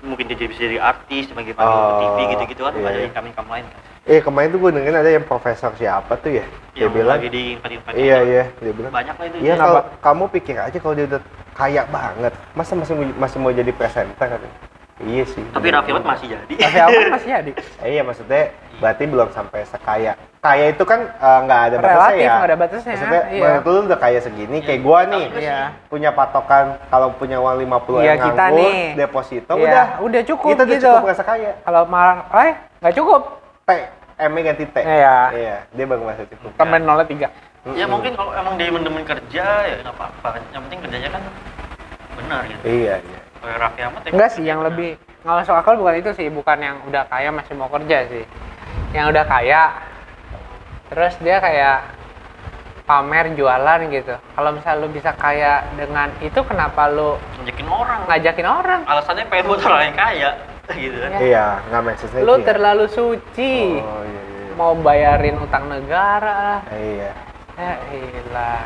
Mungkin 0.00 0.24
dia 0.28 0.36
bisa 0.36 0.60
jadi 0.60 0.78
artis, 0.78 1.26
sebagai 1.26 1.56
Oh, 1.56 1.96
TV 2.14 2.28
gitu-gitu 2.30 2.60
kan. 2.60 2.72
iya, 2.72 2.84
Ada 2.84 2.98
iya. 2.98 3.06
income 3.08 3.26
income 3.26 3.48
lain 3.48 3.64
kan. 3.64 3.80
Eh 4.04 4.20
kemarin 4.20 4.52
tuh 4.52 4.60
gue 4.60 4.70
dengerin 4.70 5.00
ada 5.00 5.10
yang 5.10 5.24
profesor 5.24 5.72
siapa 5.72 6.20
tuh 6.20 6.36
ya? 6.36 6.44
Dia 6.70 6.84
Yang 6.84 6.92
bilang, 6.92 7.16
lagi 7.16 7.28
di 7.30 7.42
invite 7.56 7.96
iya 7.96 8.18
iya, 8.20 8.44
dia 8.52 8.72
bilang. 8.72 8.92
Banyak 8.92 9.14
lah 9.16 9.26
itu. 9.26 9.36
Iya 9.40 9.54
kalau 9.56 9.80
kamu 9.98 10.24
pikir 10.28 10.56
aja 10.58 10.76
kalau 10.76 10.92
dia 10.92 11.06
udah 11.06 11.22
kaya 11.50 11.82
banget, 11.88 12.32
masa 12.52 12.72
masih 12.74 12.94
masih 13.16 13.38
mau 13.38 13.48
jadi 13.48 13.72
presenter 13.72 14.28
kan? 14.28 14.40
Iya 15.00 15.24
sih. 15.24 15.40
Tapi 15.48 15.72
Raffi 15.72 15.90
Ahmad 15.90 16.04
masih 16.04 16.26
jadi. 16.30 16.54
tapi 16.54 16.78
apa 16.78 17.00
masih 17.10 17.28
jadi 17.40 17.50
Eh, 17.80 17.88
iya 17.90 18.02
maksudnya 18.04 18.42
berarti 18.76 19.02
belum 19.04 19.28
sampai 19.32 19.64
sekaya. 19.64 20.12
Kaya 20.38 20.64
itu 20.68 20.84
kan 20.84 21.00
eh, 21.08 21.38
nggak 21.40 21.60
ada 21.64 21.76
batasnya 21.78 21.96
Relatif, 21.96 22.20
ya. 22.20 22.28
nggak 22.30 22.44
ada 22.44 22.56
batasnya, 22.56 22.92
Maksudnya 22.92 23.22
iya. 23.26 23.42
menurut 23.42 23.64
lu 23.64 23.80
udah 23.88 23.98
kaya 23.98 24.20
segini, 24.20 24.58
kayak 24.60 24.80
gua 24.84 25.00
nih. 25.08 25.24
Iya. 25.32 25.60
Punya 25.88 26.10
patokan 26.12 26.64
kalau 26.86 27.08
punya 27.16 27.40
uang 27.40 27.56
50 27.58 27.64
Iya, 27.96 28.04
yang 28.04 28.18
kita 28.20 28.36
nganggur, 28.44 28.60
nih. 28.60 28.84
deposito 28.94 29.52
Iya, 29.54 29.64
udah. 29.64 29.84
udah 30.04 30.22
cukup 30.28 30.48
Kita 30.50 30.62
udah 30.62 30.74
gitu. 30.76 30.84
cukup 30.84 31.00
merasa 31.02 31.24
kaya. 31.24 31.50
kalau 31.58 31.82
marah 31.86 32.16
eh 32.44 32.52
nggak 32.78 32.94
cukup 32.94 33.22
T, 33.64 33.70
M 34.20 34.32
ganti 34.44 34.64
T. 34.68 34.76
Iya. 34.84 35.16
Iya, 35.32 35.56
dia 35.72 35.84
baru 35.88 36.04
merasa 36.04 36.28
cukup. 36.28 36.50
tambahin 36.60 36.84
nolnya 36.84 37.08
tiga 37.08 37.28
Ya 37.72 37.88
mungkin 37.88 38.12
kalau 38.12 38.36
emang 38.36 38.60
dia 38.60 38.68
demen 38.68 39.04
kerja 39.08 39.46
ya 39.64 39.74
nggak 39.80 39.96
apa-apa. 39.96 40.36
Yang 40.52 40.62
penting 40.68 40.80
kerjanya 40.84 41.08
kan 41.16 41.22
benar 42.20 42.40
gitu. 42.44 42.60
Iya, 42.60 42.94
iya. 43.00 43.20
Kayak 43.40 43.58
Raffi 43.60 43.80
Ahmad 43.80 44.00
ya 44.04 44.10
enggak 44.12 44.30
sih 44.36 44.44
yang 44.44 44.60
benar. 44.60 44.68
lebih 44.72 44.90
nggak 45.24 45.36
masuk 45.40 45.54
akal 45.56 45.74
bukan 45.80 45.96
itu 45.96 46.10
sih 46.12 46.28
bukan 46.28 46.58
yang 46.60 46.76
udah 46.84 47.08
kaya 47.08 47.32
masih 47.32 47.56
mau 47.56 47.72
kerja 47.72 47.98
sih 48.12 48.24
yang 48.92 49.08
udah 49.08 49.24
kaya 49.24 49.72
terus 50.92 51.16
dia 51.24 51.40
kayak 51.40 51.80
pamer 52.84 53.32
jualan 53.32 53.80
gitu 53.88 54.14
kalau 54.36 54.52
misal 54.52 54.84
lu 54.84 54.92
bisa 54.92 55.16
kaya 55.16 55.64
dengan 55.80 56.12
itu 56.20 56.36
kenapa 56.44 56.92
lu 56.92 57.16
ngajakin 57.40 57.68
orang. 57.72 58.00
ngajakin 58.04 58.48
orang 58.48 58.80
Alasannya 58.84 59.24
pengen 59.32 59.44
buat 59.48 59.64
orang 59.64 59.80
yang 59.88 59.96
kaya 59.96 60.30
gitu 60.82 60.96
kan. 60.96 61.10
Ya. 61.12 61.18
Iya, 61.20 61.46
nggak 61.68 61.96
sense 61.98 62.16
lu 62.20 62.34
ya. 62.34 62.44
terlalu 62.44 62.86
suci 62.88 63.54
Oh, 63.80 64.02
iya, 64.02 64.22
iya. 64.24 64.52
mau 64.54 64.72
bayarin 64.74 65.36
utang 65.38 65.68
negara 65.68 66.64
Iya. 66.70 67.12
ya 67.54 67.72
ilah 67.90 68.64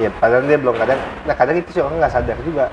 Ya, 0.00 0.08
padahal 0.08 0.48
dia 0.48 0.56
belum 0.56 0.72
kadang, 0.74 0.96
nah 1.28 1.36
kadang 1.36 1.60
itu 1.60 1.68
sih 1.68 1.84
orang 1.84 2.00
nggak 2.00 2.10
sadar 2.10 2.38
juga. 2.40 2.72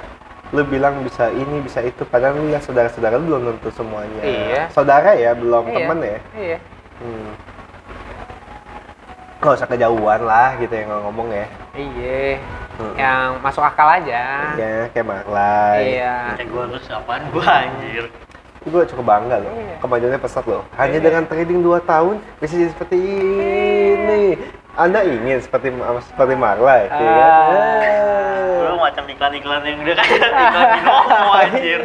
Lu 0.56 0.64
bilang 0.64 1.04
bisa 1.04 1.28
ini, 1.30 1.60
bisa 1.60 1.84
itu, 1.84 2.08
padahal 2.08 2.40
lu 2.40 2.48
lihat 2.48 2.64
saudara-saudara 2.64 3.20
lu 3.20 3.28
belum 3.28 3.60
tentu 3.60 3.70
semuanya. 3.76 4.24
Iya. 4.24 4.62
Saudara 4.72 5.14
ya, 5.14 5.36
belum 5.36 5.68
Iya, 5.68 5.76
temen 5.76 5.98
ya. 6.00 6.20
iya 6.34 6.58
Hmm. 7.04 7.30
Gak 9.40 9.56
usah 9.56 9.68
kejauhan 9.68 10.22
lah 10.24 10.56
gitu 10.58 10.74
yang 10.74 10.90
ngomong 11.04 11.28
ya. 11.30 11.46
iya 11.76 12.40
Hmm. 12.80 12.96
yang 12.96 13.28
masuk 13.44 13.60
akal 13.60 13.88
aja 13.92 14.56
Ya, 14.56 14.88
kayak 14.96 15.04
Marlay. 15.04 16.00
iya 16.00 16.40
Kayak 16.40 16.48
gue 16.48 16.62
harus 16.72 16.86
apaan 16.88 17.24
gue 17.28 17.44
anjir. 17.44 18.06
Gue 18.70 18.84
cukup 18.86 19.06
bangga 19.08 19.36
loh. 19.38 19.52
Iya. 19.52 19.76
Kemajuannya 19.80 20.20
pesat 20.20 20.46
loh. 20.46 20.62
Hanya 20.74 20.96
Iya. 20.96 21.04
dengan 21.04 21.24
trading 21.26 21.60
2 21.60 21.82
tahun 21.82 22.16
bisa 22.38 22.54
jadi 22.54 22.70
seperti 22.70 22.96
ini. 22.96 24.24
Anda 24.74 25.04
ingin 25.04 25.42
seperti 25.42 25.74
seperti 26.06 26.34
Marlay, 26.34 26.86
ya 26.86 27.10
kan? 27.10 27.20
Ah. 27.20 27.50
Ah. 27.50 28.64
Lu 28.64 28.78
macam 28.78 29.04
iklan-iklan 29.04 29.62
yang 29.62 29.78
udah 29.82 29.96
kayak 29.98 30.30
iklan 30.46 30.68
binomo 30.72 31.34
anjir. 31.42 31.80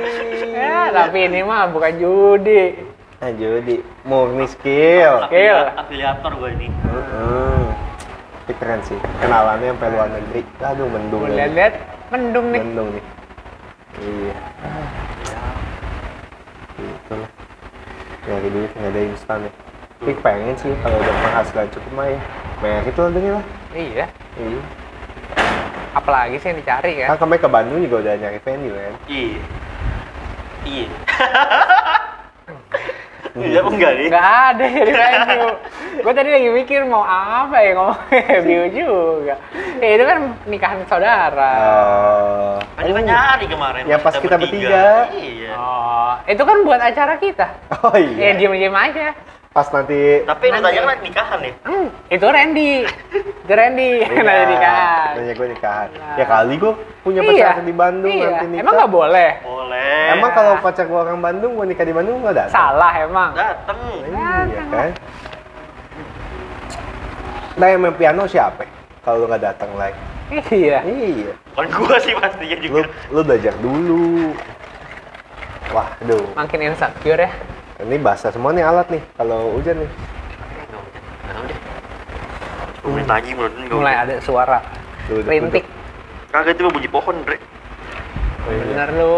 Ya, 0.46 0.80
tapi 0.92 1.18
ini 1.24 1.40
mah 1.40 1.66
bukan 1.66 1.92
judi. 1.96 2.64
Nah, 3.18 3.30
jadi 3.32 3.74
murni 4.04 4.46
skill. 4.46 5.24
Skill. 5.26 5.58
Afilia- 5.58 5.74
Afiliator 5.80 6.32
gue 6.36 6.50
ini. 6.52 6.66
Heeh. 6.68 7.62
Tapi 8.44 8.52
keren 8.54 8.80
sih. 8.84 8.98
Kenalannya 9.18 9.72
sampai 9.72 9.88
luar 9.88 10.08
negeri. 10.12 10.40
Aduh, 10.60 10.86
mendung. 10.86 11.24
Lihat-lihat 11.26 11.74
mendung 12.10 12.46
nih. 12.52 12.60
Mendung 12.60 12.88
nih. 12.92 13.04
Iya. 13.96 14.34
Gitu 17.14 17.22
lah. 17.22 17.30
Nyari 18.24 18.48
duit 18.50 18.70
nggak 18.74 18.90
ada 18.90 19.00
instan 19.06 19.38
ya. 19.46 19.52
Tapi 20.02 20.12
pengen 20.20 20.54
sih 20.58 20.72
kalau 20.82 20.98
udah 20.98 21.14
penghasilan 21.22 21.68
cukup 21.70 21.92
mah 21.94 22.06
ya. 22.10 22.20
Banyak 22.58 22.84
itu 22.90 23.00
lah 23.00 23.10
deh 23.14 23.30
lah. 23.30 23.44
Iya. 23.74 24.06
Iya. 24.34 24.60
Apalagi 25.94 26.36
sih 26.42 26.48
yang 26.50 26.58
dicari 26.58 26.92
kan? 26.98 27.08
Kan 27.14 27.18
kemarin 27.22 27.40
ke 27.40 27.48
Bandung 27.48 27.80
juga 27.86 27.96
udah 28.02 28.14
nyari 28.18 28.40
venue 28.42 28.74
kan. 28.74 28.94
Iya. 29.06 29.40
Iya. 30.64 30.86
Iya 33.34 33.66
apa 33.66 33.70
enggak 33.74 33.92
nih? 33.98 34.06
Nggak 34.14 34.28
ada 34.30 34.64
jadi 34.70 34.92
venue. 34.94 35.50
Gue 36.06 36.12
tadi 36.14 36.30
lagi 36.30 36.48
mikir 36.54 36.80
mau 36.86 37.02
apa 37.02 37.56
ya 37.66 37.74
ngomongnya 37.74 38.38
view 38.46 38.62
juga. 38.70 39.34
Ya 39.82 39.88
itu 39.98 40.04
kan 40.06 40.18
nikahan 40.46 40.80
saudara. 40.86 41.52
Oh. 41.58 42.54
Kan 42.78 42.84
kita 42.86 43.00
nyari 43.02 43.44
kemarin. 43.50 43.82
Ya, 43.90 43.98
pas 43.98 44.14
kita 44.14 44.38
bertiga. 44.38 45.10
Iya. 45.10 45.50
Oh, 45.58 46.14
itu 46.30 46.42
kan 46.46 46.56
buat 46.62 46.78
acara 46.78 47.18
kita. 47.18 47.46
Oh 47.82 47.98
Ya 47.98 48.06
iya. 48.06 48.38
diem-diem 48.38 48.70
aja. 48.70 49.18
Pas 49.54 49.70
nanti 49.70 50.18
Tapi 50.20 50.44
lu 50.50 50.58
tanya 50.58 50.80
kan 50.82 50.98
nikahan 50.98 51.38
nih. 51.38 51.52
Hmm, 51.62 51.86
itu 52.10 52.26
Randy. 52.26 52.72
Itu 53.14 53.52
Randy 53.54 53.90
Iya, 54.02 54.20
nanya 54.26 54.46
nikahan. 54.50 55.10
Nanya 55.14 55.32
gue 55.32 55.48
nikahan. 55.48 55.88
Nah. 55.94 56.16
Ya 56.18 56.24
kali 56.26 56.54
gue 56.58 56.72
punya 57.00 57.20
Iya. 57.22 57.30
pacar 57.30 57.62
di 57.62 57.70
Bandung 57.72 58.10
Iya. 58.10 58.26
nanti 58.28 58.46
nikah. 58.50 58.62
Emang 58.66 58.74
nggak 58.74 58.90
boleh? 58.92 59.30
Boleh. 59.40 60.02
Emang 60.10 60.30
kalau 60.34 60.52
pacar 60.58 60.84
gue 60.84 60.98
orang 60.98 61.22
Bandung, 61.22 61.54
gue 61.54 61.66
nikah 61.66 61.86
di 61.86 61.94
Bandung 61.94 62.18
nggak 62.20 62.34
datang? 62.36 62.50
Salah 62.52 62.92
emang. 62.98 63.30
dateng. 63.32 63.78
Iya 64.04 64.34
kan? 64.68 64.90
Nah 67.54 67.66
yang 67.70 67.80
main 67.80 67.94
piano 67.94 68.26
siapa? 68.26 68.66
Kalau 69.00 69.22
lu 69.22 69.30
nggak 69.30 69.44
datang 69.44 69.70
lagi. 69.78 70.00
Iya. 70.50 70.82
Iya. 70.82 71.30
Bukan 71.54 71.68
gua 71.70 71.96
sih 72.02 72.10
pastinya 72.12 72.56
Lu, 72.56 72.64
juga. 72.64 72.80
lu 73.06 73.20
belajar 73.22 73.54
dulu. 73.62 74.34
Wah, 75.70 75.94
aduh. 75.96 76.26
Makin 76.34 76.60
insecure 76.64 77.22
ya. 77.22 77.30
Ini 77.74 77.96
basah 77.98 78.30
semua 78.30 78.54
nih 78.54 78.62
alat 78.62 78.86
nih. 78.86 79.02
Kalau 79.18 79.58
hujan 79.58 79.82
nih. 79.82 79.90
Nggak 79.90 81.34
tahu 81.34 81.44
deh. 81.50 81.58
10 82.84 82.94
menit 82.94 83.08
lagi 83.08 83.30
menurut 83.34 83.52
lu 83.52 83.62
nggak 83.64 83.74
Mulai 83.74 83.94
ada 83.96 84.14
suara 84.22 84.58
rintik. 85.10 85.64
Kagak 86.30 86.54
itu 86.54 86.66
bunyi 86.66 86.90
pohon, 86.90 87.16
Bre. 87.22 87.38
Oh, 88.44 88.50
iya. 88.50 88.62
Bener 88.62 88.88
lu. 88.94 89.16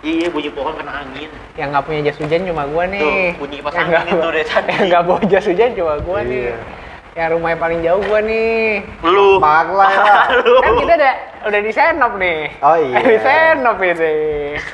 Iya, 0.00 0.26
bunyi 0.28 0.50
pohon 0.52 0.72
kena 0.76 0.92
angin. 1.04 1.28
Yang 1.56 1.68
nggak 1.72 1.84
punya 1.84 2.00
jas 2.08 2.16
hujan 2.20 2.40
cuma 2.48 2.62
gua 2.68 2.84
nih. 2.88 3.00
Tuh, 3.02 3.12
bunyi 3.36 3.56
pas 3.60 3.72
Yang 3.74 3.88
angin 3.90 4.14
itu 4.16 4.28
deh, 4.32 4.44
tadi. 4.50 4.68
Yang 4.70 4.86
nggak 4.88 5.02
bawa 5.04 5.20
jas 5.28 5.44
hujan 5.44 5.70
cuma 5.76 5.94
gua 6.00 6.18
Iya. 6.20 6.28
nih. 6.28 6.79
Yang 7.18 7.28
rumahnya 7.34 7.58
paling 7.58 7.80
jauh 7.82 8.02
gua 8.06 8.20
nih. 8.22 8.86
Lu. 9.02 9.42
Parlah 9.42 9.90
lah. 9.90 10.24
Lu. 10.46 10.62
Kan 10.62 10.72
kita 10.78 10.92
udah 10.94 11.14
udah 11.50 11.60
di 11.60 11.72
Senop 11.74 12.12
nih. 12.22 12.40
Oh, 12.62 12.76
iya. 12.78 12.96
di 13.02 13.18
Senop 13.18 13.76
ini. 13.82 14.14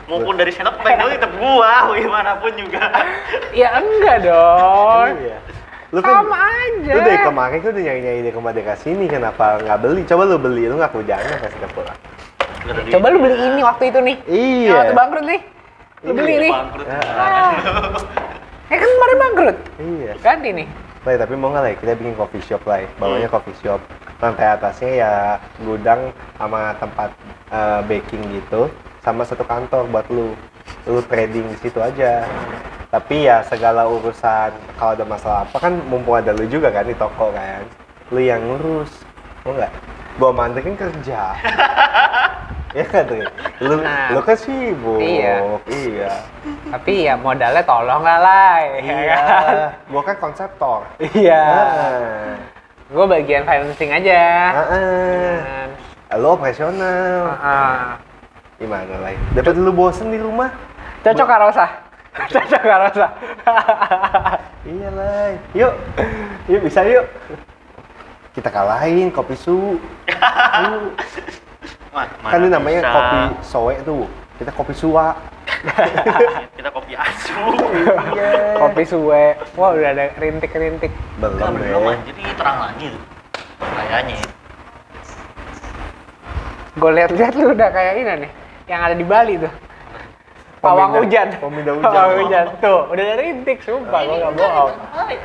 Maupun 0.05 0.35
dari 0.37 0.53
senap 0.53 0.77
baik 0.85 1.01
dulu 1.01 1.11
tetap 1.17 1.33
gua, 1.41 1.73
gimana 1.97 2.37
pun 2.37 2.53
juga. 2.53 2.85
Ya 3.57 3.73
enggak 3.81 4.29
dong. 4.29 5.17
Iya. 5.17 5.39
Lu 5.95 6.05
kan, 6.05 6.13
Sama 6.21 6.37
aja. 6.37 6.93
lu 6.93 7.01
dari 7.01 7.19
kemarin 7.25 7.59
kan 7.63 7.71
udah 7.73 7.95
di 8.21 8.31
rumah 8.35 8.53
dekat 8.53 8.79
sini, 8.85 9.09
kenapa 9.09 9.63
nggak 9.65 9.79
beli? 9.81 10.03
Coba 10.05 10.29
lu 10.29 10.37
beli, 10.37 10.69
lu 10.69 10.77
nggak 10.77 10.93
kasih 10.93 11.61
ke 11.63 11.69
duit. 11.73 12.93
Coba 12.93 13.07
lu 13.15 13.19
beli 13.23 13.37
ini 13.39 13.61
waktu 13.65 13.85
itu 13.89 13.99
nih. 14.05 14.17
Iya. 14.29 14.69
Yang 14.69 14.77
waktu 14.77 14.97
bangkrut 14.99 15.25
nih. 15.25 15.41
Lu 16.05 16.13
beli 16.13 16.33
Iya, 16.37 16.43
nih. 16.43 16.53
Bangkrut. 16.53 16.87
Ah. 17.17 17.53
Ya 18.67 18.77
kan 18.77 18.89
kemarin 18.93 19.17
bangkrut. 19.25 19.57
Iya. 19.81 20.13
Ganti 20.21 20.49
nih. 20.53 20.67
Lah, 21.07 21.15
tapi 21.23 21.39
mau 21.39 21.55
nggak 21.55 21.63
lah 21.63 21.73
kita 21.79 21.95
bikin 21.95 22.19
coffee 22.19 22.43
shop 22.43 22.67
lah, 22.67 22.83
ya. 22.83 22.91
bawahnya 22.99 23.31
Hmm. 23.31 23.37
coffee 23.39 23.55
shop. 23.63 23.79
Lantai 24.19 24.47
atasnya 24.59 24.91
ya 24.91 25.13
gudang 25.63 26.11
sama 26.35 26.75
tempat 26.83 27.15
eh, 27.47 27.81
baking 27.87 28.23
gitu, 28.35 28.67
sama 29.07 29.23
satu 29.23 29.47
kantor 29.47 29.87
buat 29.87 30.03
lu. 30.11 30.35
Lu 30.83 30.99
trading 31.07 31.47
di 31.47 31.57
situ 31.63 31.79
aja. 31.79 32.27
Tapi 32.91 33.31
ya 33.31 33.47
segala 33.47 33.87
urusan 33.87 34.51
kalau 34.75 34.99
ada 34.99 35.07
masalah 35.07 35.47
apa 35.47 35.59
kan 35.63 35.79
mumpung 35.87 36.19
ada 36.19 36.35
lu 36.35 36.43
juga 36.51 36.75
kan 36.75 36.83
di 36.83 36.99
toko 36.99 37.31
kan. 37.31 37.63
Lu 38.11 38.19
yang 38.19 38.43
ngurus. 38.43 38.91
Mau 39.47 39.55
nggak? 39.55 39.71
Gua 40.19 40.35
mandek 40.35 40.67
kan 40.67 40.91
kerja. 40.91 41.39
ya 42.77 42.85
kan 42.85 43.03
tuh. 43.09 43.25
Lu 43.65 43.81
Nah. 43.81 44.13
lu 44.13 44.21
kan 44.21 44.37
sibuk. 44.37 45.01
Iya. 45.01 45.41
Iya. 45.65 46.13
Tapi 46.77 47.09
ya 47.09 47.17
modalnya 47.17 47.65
tolong 47.65 48.05
lah. 48.05 48.61
ya 48.69 48.81
Iya. 48.85 49.17
kan? 49.17 49.57
Gua 49.89 50.03
kan 50.05 50.17
konseptor. 50.21 50.85
Iya. 51.01 51.41
Ah. 51.41 52.37
Gue 52.87 53.03
bagian 53.09 53.43
financing 53.43 53.91
aja. 53.91 54.23
Ah. 54.53 54.67
Kan. 54.69 55.69
Lo 56.21 56.37
operasional. 56.37 57.35
Ah. 57.41 57.97
Gimana 58.61 58.95
lah? 59.01 59.13
Dapat 59.35 59.57
lu 59.57 59.73
bosen 59.73 60.13
di 60.13 60.21
rumah? 60.21 60.53
Cocok 61.03 61.27
kak 61.27 61.41
Rosa. 61.41 61.67
Cocok 62.33 62.63
kak 62.63 62.79
Rosa. 62.89 63.07
Iya 64.65 64.89
lah. 64.93 65.29
Yuk. 65.57 65.73
Yuk 66.47 66.61
bisa 66.63 66.81
yuk. 66.85 67.05
Kita 68.37 68.53
kalahin 68.53 69.09
kopi 69.09 69.33
su. 69.33 69.81
Wah, 71.97 72.05
mana 72.21 72.29
kan 72.29 72.39
ini 72.45 72.49
namanya 72.53 72.81
bisa. 72.85 72.93
kopi 72.93 73.21
soe 73.41 73.75
tuh. 73.81 74.05
Kita 74.37 74.53
kopi 74.53 74.75
suwa. 74.77 75.17
Kita 76.61 76.69
kopi 76.69 76.93
asu. 76.93 77.41
Iya. 78.13 78.33
Kopi 78.61 78.83
suwe. 78.85 79.25
Wah 79.57 79.73
udah 79.73 79.91
ada 79.97 80.05
rintik-rintik. 80.21 80.93
Belum 81.17 81.41
Kan 81.41 81.57
belum 81.57 81.97
ini 82.05 82.33
terang 82.37 82.59
lagi 82.61 82.93
tuh. 82.93 83.03
Kayaknya. 83.65 84.17
Gue 86.77 86.91
lihat-lihat 87.01 87.33
lu 87.33 87.57
udah 87.57 87.69
kayak 87.73 87.93
ini 87.97 88.29
nih. 88.29 88.31
Yang 88.69 88.81
ada 88.85 88.95
di 89.01 89.07
Bali 89.09 89.35
tuh. 89.41 89.53
Pawang 90.61 91.01
hujan. 91.01 91.29
pemindah 91.41 91.75
hujan. 91.81 91.89
Pawang 91.97 92.13
hujan. 92.21 92.45
Tuh, 92.61 92.81
udah 92.93 93.03
ada 93.09 93.15
rintik 93.25 93.59
sumpah. 93.65 94.01
Gue 94.05 94.17
gak 94.21 94.35
bohong. 94.37 94.73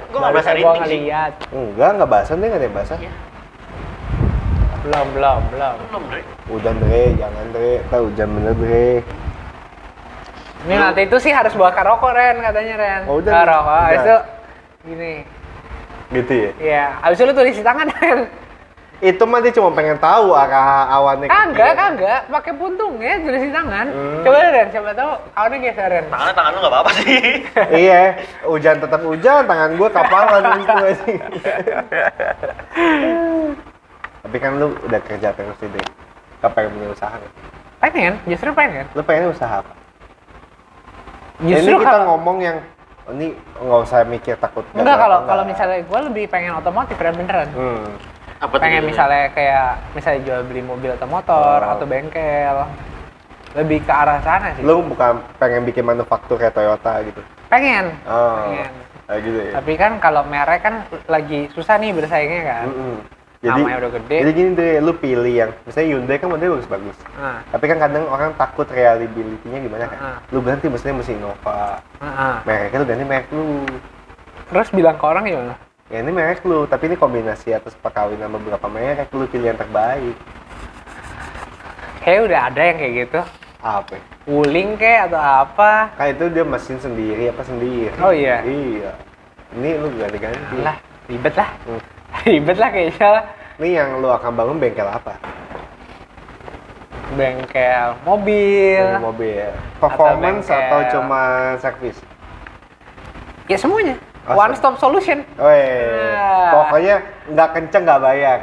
Gue 0.07 0.19
nggak 0.23 0.31
berasa 0.31 0.51
Gue 0.55 0.59
rintik 0.63 0.79
sih. 0.87 0.99
ngeliat. 1.03 1.31
Enggak, 1.51 1.89
enggak 1.99 2.09
basah 2.15 2.33
deh, 2.39 2.47
enggak 2.47 2.59
ada 2.63 2.67
yang 2.71 2.77
basah. 2.79 2.97
Belum, 4.81 5.07
belum, 5.13 5.41
belum. 5.53 5.75
Belum, 5.77 6.03
Dre. 6.09 6.21
Hujan 6.49 6.75
deh, 6.81 7.13
jangan 7.13 7.45
deh. 7.53 7.77
Tahu 7.93 8.03
hujan 8.09 8.29
bener 8.33 8.53
deh. 8.57 8.97
Ini 10.61 10.73
nanti 10.77 11.01
itu 11.05 11.17
sih 11.21 11.33
harus 11.33 11.53
bawa 11.53 11.73
rokok 11.73 12.13
Ren 12.13 12.37
katanya 12.41 12.75
Ren. 12.77 13.01
Oh, 13.05 13.21
udah 13.21 13.45
rokok. 13.45 13.65
udah. 13.65 13.81
Habis 13.85 14.01
itu 14.01 14.17
gini. 14.89 15.13
Gitu 16.11 16.33
ya. 16.33 16.49
Iya, 16.57 16.85
habis 17.01 17.17
itu 17.21 17.25
lu 17.29 17.33
tulis 17.33 17.57
di 17.57 17.65
tangan 17.65 17.87
Ren. 17.93 18.19
Itu 19.01 19.25
mah 19.25 19.41
dia 19.41 19.53
cuma 19.57 19.73
pengen 19.73 19.97
tahu 19.97 20.33
arah 20.33 20.85
awannya. 20.93 21.29
Kagak, 21.29 21.73
kagak. 21.73 22.21
Pakai 22.29 22.53
puntungnya 22.53 23.17
tulis 23.21 23.41
di 23.41 23.53
tangan. 23.53 23.85
Hmm. 23.89 24.21
Coba 24.25 24.37
Ren, 24.49 24.67
coba 24.73 24.89
tahu 24.97 25.11
awannya 25.37 25.57
geser 25.61 25.87
Ren. 25.93 26.05
Tangannya 26.09 26.33
tangan 26.37 26.51
lu 26.53 26.59
nggak 26.61 26.73
apa-apa 26.73 26.91
sih. 27.01 27.21
iya, 27.85 28.01
hujan 28.45 28.77
tetap 28.81 29.01
hujan, 29.05 29.45
tangan 29.45 29.77
gua 29.77 29.89
kapalan 29.93 30.41
itu 30.57 30.73
aja. 30.89 31.05
Tapi 34.21 34.37
kan 34.37 34.51
lu 34.55 34.77
udah 34.79 35.01
kerja 35.01 35.29
terus 35.31 35.57
sih, 35.57 35.67
deh. 35.67 35.85
Gak 36.39 36.51
pengen 36.51 36.69
punya 36.71 36.89
usaha 36.89 37.13
nggak? 37.13 37.33
Pengen, 37.81 38.13
justru 38.25 38.49
pengen. 38.51 38.85
Lu 38.91 39.01
pengen 39.01 39.29
usaha 39.29 39.55
apa? 39.57 39.73
Justru 41.41 41.57
ini 41.67 41.79
kita 41.79 41.85
kalau- 41.87 42.07
ngomong 42.07 42.37
yang 42.39 42.57
ini 43.11 43.33
nggak 43.33 43.81
usah 43.81 44.05
mikir 44.05 44.37
takut 44.37 44.61
Enggak 44.71 44.93
kalau 44.95 45.25
kalau 45.25 45.43
misalnya 45.43 45.81
gue 45.81 45.99
lebih 46.05 46.29
pengen 46.29 46.53
otomotif 46.53 46.93
Ren 46.95 47.17
beneran. 47.17 47.49
hmm. 47.49 47.85
Apa 48.39 48.53
tuh 48.55 48.61
pengen 48.63 48.85
misalnya 48.85 49.25
kayak 49.29 49.67
misalnya 49.93 50.21
jual 50.23 50.41
beli 50.43 50.61
mobil 50.61 50.89
atau 50.91 51.05
motor 51.05 51.59
Oh. 51.59 51.73
atau 51.75 51.85
bengkel 51.85 52.57
lebih 53.51 53.81
ke 53.81 53.91
arah 53.91 54.17
sana 54.19 54.53
sih 54.55 54.63
lu 54.63 54.81
bukan 54.81 55.19
pengen 55.35 55.61
bikin 55.61 55.83
manufaktur 55.83 56.39
kayak 56.39 56.49
Toyota 56.51 57.03
gitu 57.03 57.21
pengen 57.49 57.93
oh 58.03 58.47
pengen 58.47 58.71
kayak 59.03 59.21
gitu 59.21 59.39
ya 59.41 59.51
tapi 59.53 59.73
kan 59.75 59.91
kalau 59.99 60.21
merek 60.23 60.61
kan 60.61 60.75
lagi 61.05 61.51
susah 61.51 61.75
nih 61.75 61.91
bersaingnya 61.91 62.41
kan 62.43 62.65
Mm-mm. 62.65 62.95
Jadi 63.41 63.57
Namanya 63.57 63.77
udah 63.81 63.91
gede. 63.97 64.17
jadi 64.21 64.31
gini 64.37 64.49
deh 64.53 64.71
lu 64.85 64.93
pilih 64.93 65.33
yang 65.33 65.51
misalnya 65.65 65.87
Hyundai 65.89 66.17
kan 66.21 66.29
modelnya 66.29 66.53
bagus-bagus 66.61 66.97
nah, 67.17 67.41
tapi 67.49 67.65
kan 67.65 67.77
kadang 67.81 68.05
orang 68.05 68.31
takut 68.37 68.69
reliability-nya 68.69 69.59
gimana 69.65 69.85
kan? 69.89 69.97
Ah. 69.97 70.17
lu 70.29 70.45
ganti 70.45 70.69
mesinnya 70.69 71.01
mesin 71.01 71.17
Innova 71.17 71.81
nah, 71.97 72.13
nah. 72.13 72.37
mereknya 72.45 72.77
lu 72.77 72.85
ganti 72.85 73.03
merek 73.05 73.27
lu. 73.33 73.65
Terus 74.51 74.69
bilang 74.75 74.99
ke 74.99 75.05
orang 75.07 75.23
gimana? 75.25 75.53
Ya 75.89 75.97
ini 76.05 76.11
merek 76.13 76.45
lu 76.45 76.69
tapi 76.69 76.85
ini 76.85 76.95
kombinasi 77.01 77.49
atas 77.57 77.73
perkawinan 77.81 78.29
beberapa 78.29 78.67
merek 78.69 79.09
lu 79.09 79.25
pilih 79.25 79.49
yang 79.49 79.59
terbaik. 79.59 80.15
Kayak 82.05 82.21
udah 82.29 82.39
ada 82.45 82.61
yang 82.61 82.77
kayak 82.77 82.93
gitu. 82.93 83.21
Apa? 83.61 83.93
Wuling 84.25 84.77
kayak 84.77 85.09
atau 85.09 85.21
apa? 85.21 85.93
Kan 85.97 86.13
itu 86.13 86.25
dia 86.29 86.45
mesin 86.45 86.77
sendiri 86.77 87.29
apa 87.29 87.41
sendiri? 87.45 87.93
Oh, 88.01 88.13
iya? 88.13 88.41
iya. 88.45 88.91
Ini 89.53 89.69
lu 89.81 89.87
ganti-ganti 89.97 90.57
lah 90.61 90.77
ribet 91.09 91.33
lah. 91.37 91.49
Hmm. 91.65 91.81
ribet 92.25 92.57
lah 92.57 92.69
kayaknya 92.69 93.07
lah 93.11 93.23
ini 93.57 93.69
yang 93.73 93.97
lu 93.97 94.07
akan 94.07 94.31
bangun 94.31 94.57
bengkel 94.57 94.85
apa 94.85 95.13
bengkel 97.11 97.87
mobil 98.01 98.79
Bengkel 98.79 99.03
mobil. 99.03 99.47
Performance 99.77 100.47
bengkel. 100.47 100.63
atau, 100.63 100.79
cuma 100.91 101.21
servis? 101.57 101.97
ya 103.45 103.57
semuanya 103.57 103.95
Oh, 104.21 104.37
one 104.37 104.53
stop 104.53 104.77
solution 104.77 105.25
Weh, 105.33 106.13
Ah. 106.13 106.53
pokoknya 106.55 106.95
nggak 107.27 107.49
kenceng 107.51 107.83
nggak 107.83 107.99
bayar, 107.99 108.39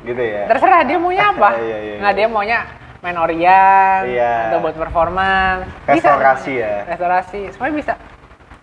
gitu 0.00 0.22
ya. 0.22 0.46
terserah 0.46 0.86
dia 0.86 0.94
maunya 0.94 1.24
apa 1.34 1.58
Iya, 1.58 1.76
iya, 1.76 1.94
nggak 1.98 2.12
iya. 2.12 2.18
dia 2.18 2.26
maunya 2.28 2.58
main 2.98 3.18
orian 3.18 4.00
Iya. 4.06 4.34
atau 4.48 4.58
buat 4.60 4.74
performance 4.74 5.66
Bisa 5.84 5.90
Restorasi 6.14 6.52
semuanya. 6.54 6.70
ya? 6.70 6.80
restorasi 6.86 7.40
semuanya 7.50 7.74
bisa 7.76 7.94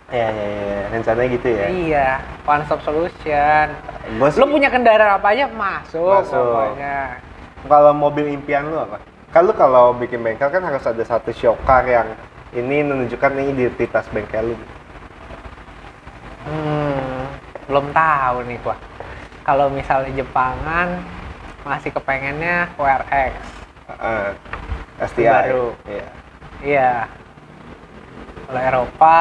Iya 0.05 0.27
iya 0.29 0.45
iya, 0.45 0.79
rencananya 0.93 1.29
gitu 1.33 1.47
ya. 1.49 1.65
iya 1.65 2.09
one 2.45 2.61
stop 2.69 2.77
solution 2.85 3.65
sih, 4.05 4.37
lu 4.37 4.45
punya 4.45 4.69
kendaraan 4.69 5.17
apa 5.17 5.33
aja 5.33 5.49
masuk, 5.49 6.21
Masuk. 6.21 6.37
pokoknya 6.37 7.25
kalau 7.65 7.91
mobil 7.97 8.29
impian 8.29 8.69
lu 8.69 8.77
apa? 8.77 9.01
Kalau 9.33 9.51
kalau 9.57 9.97
bikin 9.97 10.21
bengkel 10.21 10.47
kan 10.53 10.61
harus 10.61 10.85
ada 10.85 11.01
satu 11.01 11.33
show 11.33 11.57
car 11.65 11.83
yang 11.89 12.07
ini 12.53 12.85
menunjukkan 12.85 13.33
nih 13.33 13.51
identitas 13.51 14.05
bengkel 14.13 14.53
lu. 14.53 14.55
Hmm, 16.45 17.25
belum 17.65 17.89
tahu 17.89 18.45
nih 18.45 18.57
gua. 18.61 18.77
Kalau 19.41 19.67
misalnya 19.73 20.13
Jepangan 20.21 21.01
masih 21.65 21.89
kepengennya 21.89 22.69
WRX. 22.77 23.33
Uh, 23.89 24.29
STI. 25.01 25.25
Baru. 25.27 25.67
Iya. 25.89 26.07
Iya. 26.61 26.93
Kalau 28.45 28.61
Eropa 28.61 29.17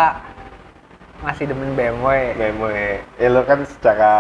masih 1.25 1.45
demen 1.49 1.73
BMW. 1.73 2.37
BMW. 2.37 3.01
Ya 3.17 3.29
lu 3.33 3.41
kan 3.49 3.65
secara 3.65 4.13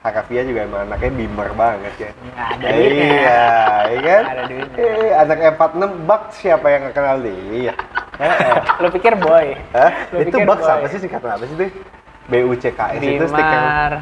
harafiah 0.00 0.46
juga 0.46 0.62
emang 0.62 0.86
anaknya 0.86 1.10
bimer 1.10 1.50
banget 1.58 1.94
ya. 1.98 2.10
Nggak 2.14 2.46
ada 2.46 2.66
duitnya. 2.70 3.10
Iya, 3.10 3.42
iya 3.90 3.98
kan? 4.00 4.22
Ada 4.30 4.42
duitnya. 4.46 4.82
Eh, 4.86 5.10
anak 5.18 5.38
E46 5.42 5.82
bak 6.06 6.22
siapa 6.30 6.66
yang 6.70 6.82
kenal 6.94 7.16
dia? 7.18 7.74
Heeh. 8.14 8.54
Lu 8.78 8.88
pikir 8.94 9.12
boy? 9.18 9.46
Hah? 9.74 9.90
Lu 10.14 10.18
Itu 10.22 10.36
bak 10.46 10.62
apa 10.62 10.86
sih 10.86 10.98
singkatan 11.02 11.30
apa 11.34 11.44
sih 11.44 11.56
itu? 11.58 11.66
BUCKS 12.24 13.02
itu 13.02 13.26
stiker. 13.28 13.92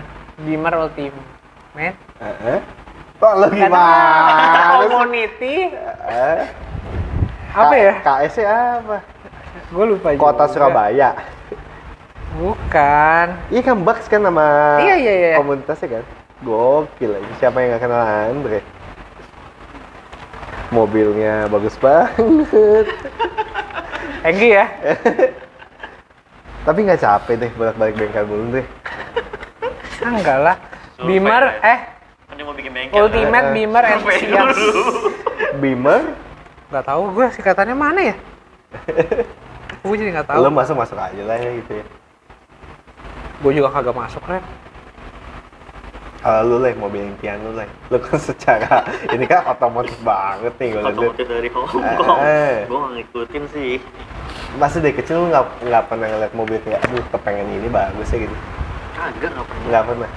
Bimar 0.45 0.75
Ultimate. 0.77 1.97
Heeh. 2.21 2.59
Kok 3.17 3.33
lu 3.39 3.47
Kan 3.49 3.57
gimana? 3.57 4.87
Community. 4.87 5.57
Eh, 6.07 6.43
Apa 7.53 7.75
ya? 7.77 7.93
KS 8.01 8.37
apa? 8.45 8.99
Gue 9.73 9.85
lupa 9.97 10.09
Kota 10.17 10.45
juga. 10.45 10.53
Surabaya. 10.53 11.11
Bukan. 12.33 13.27
Iya 13.49 13.61
kan 13.63 13.77
Bucks 13.81 14.07
kan 14.07 14.21
nama 14.21 14.79
Iya, 14.81 14.95
iya, 14.97 15.13
iya. 15.13 15.37
komunitasnya 15.37 16.01
kan. 16.01 16.05
Gokil 16.43 17.13
ini 17.15 17.33
siapa 17.37 17.61
yang 17.61 17.77
gak 17.77 17.83
kenal 17.83 18.03
Andre? 18.03 18.61
Mobilnya 20.69 21.47
bagus 21.47 21.77
banget. 21.77 22.89
Egi 24.29 24.49
ya. 24.51 24.67
Tapi 26.67 26.79
nggak 26.81 27.01
capek 27.01 27.35
deh 27.37 27.51
bolak-balik 27.53 27.95
bengkel 27.95 28.25
mulu 28.25 28.45
deh. 28.55 28.67
Ah, 30.01 30.11
enggak 30.17 30.39
lah. 30.41 30.57
Bimar 30.99 31.43
lah. 31.43 31.55
eh 31.61 31.79
Kan 32.25 32.35
dia 32.39 32.45
mau 32.47 32.55
bikin 32.55 32.73
bengkel. 32.73 32.97
Ultimate 32.97 33.47
Bimar 33.53 33.83
Survei 33.85 34.17
Enthusiast. 34.17 34.57
dulu. 34.57 34.83
Beamer, 35.53 36.01
Gak 36.73 36.85
tahu 36.89 37.13
gue 37.13 37.27
singkatannya 37.31 37.77
mana 37.77 38.01
ya? 38.03 38.17
gue 39.83 39.97
jadi 39.99 40.11
nggak 40.17 40.29
tahu. 40.33 40.41
lo 40.41 40.49
masuk 40.49 40.73
masuk 40.75 40.97
aja 40.97 41.21
lah 41.21 41.37
ya 41.37 41.51
gitu 41.53 41.73
ya. 41.77 41.85
Gue 43.43 43.53
juga 43.59 43.69
kagak 43.75 43.99
masuk 43.99 44.23
kan. 44.23 44.43
Kalau 46.23 46.47
lu 46.47 46.57
lah 46.63 46.71
mobil 46.79 47.03
impian 47.03 47.43
lu 47.43 47.59
lah. 47.59 47.67
Lu 47.91 47.99
kan 47.99 48.15
secara 48.31 48.87
ini 49.11 49.27
kan 49.27 49.43
otomotif 49.51 49.99
banget 50.07 50.55
nih 50.63 50.69
gue 50.71 50.81
lihat. 50.81 50.95
Otomotif 50.95 51.27
dari 51.27 51.49
Hong 51.51 51.67
Kong. 51.99 52.19
Eh. 52.23 52.57
Gue 52.71 52.81
ngikutin 52.95 53.45
sih. 53.51 53.73
Masih 54.63 54.79
dari 54.79 54.95
kecil 54.95 55.27
lu 55.27 55.27
nggak 55.35 55.67
nggak 55.67 55.83
pernah 55.91 56.07
ngeliat 56.07 56.33
mobil 56.39 56.59
kayak, 56.63 56.87
aduh 56.87 57.03
kepengen 57.11 57.51
ini 57.51 57.67
bagus 57.67 58.07
ya 58.15 58.19
gitu. 58.23 58.37
Kagak 58.95 59.31
nggak 59.35 59.47
pernah. 59.51 59.67
Nggak 59.67 59.85
pernah. 59.91 60.11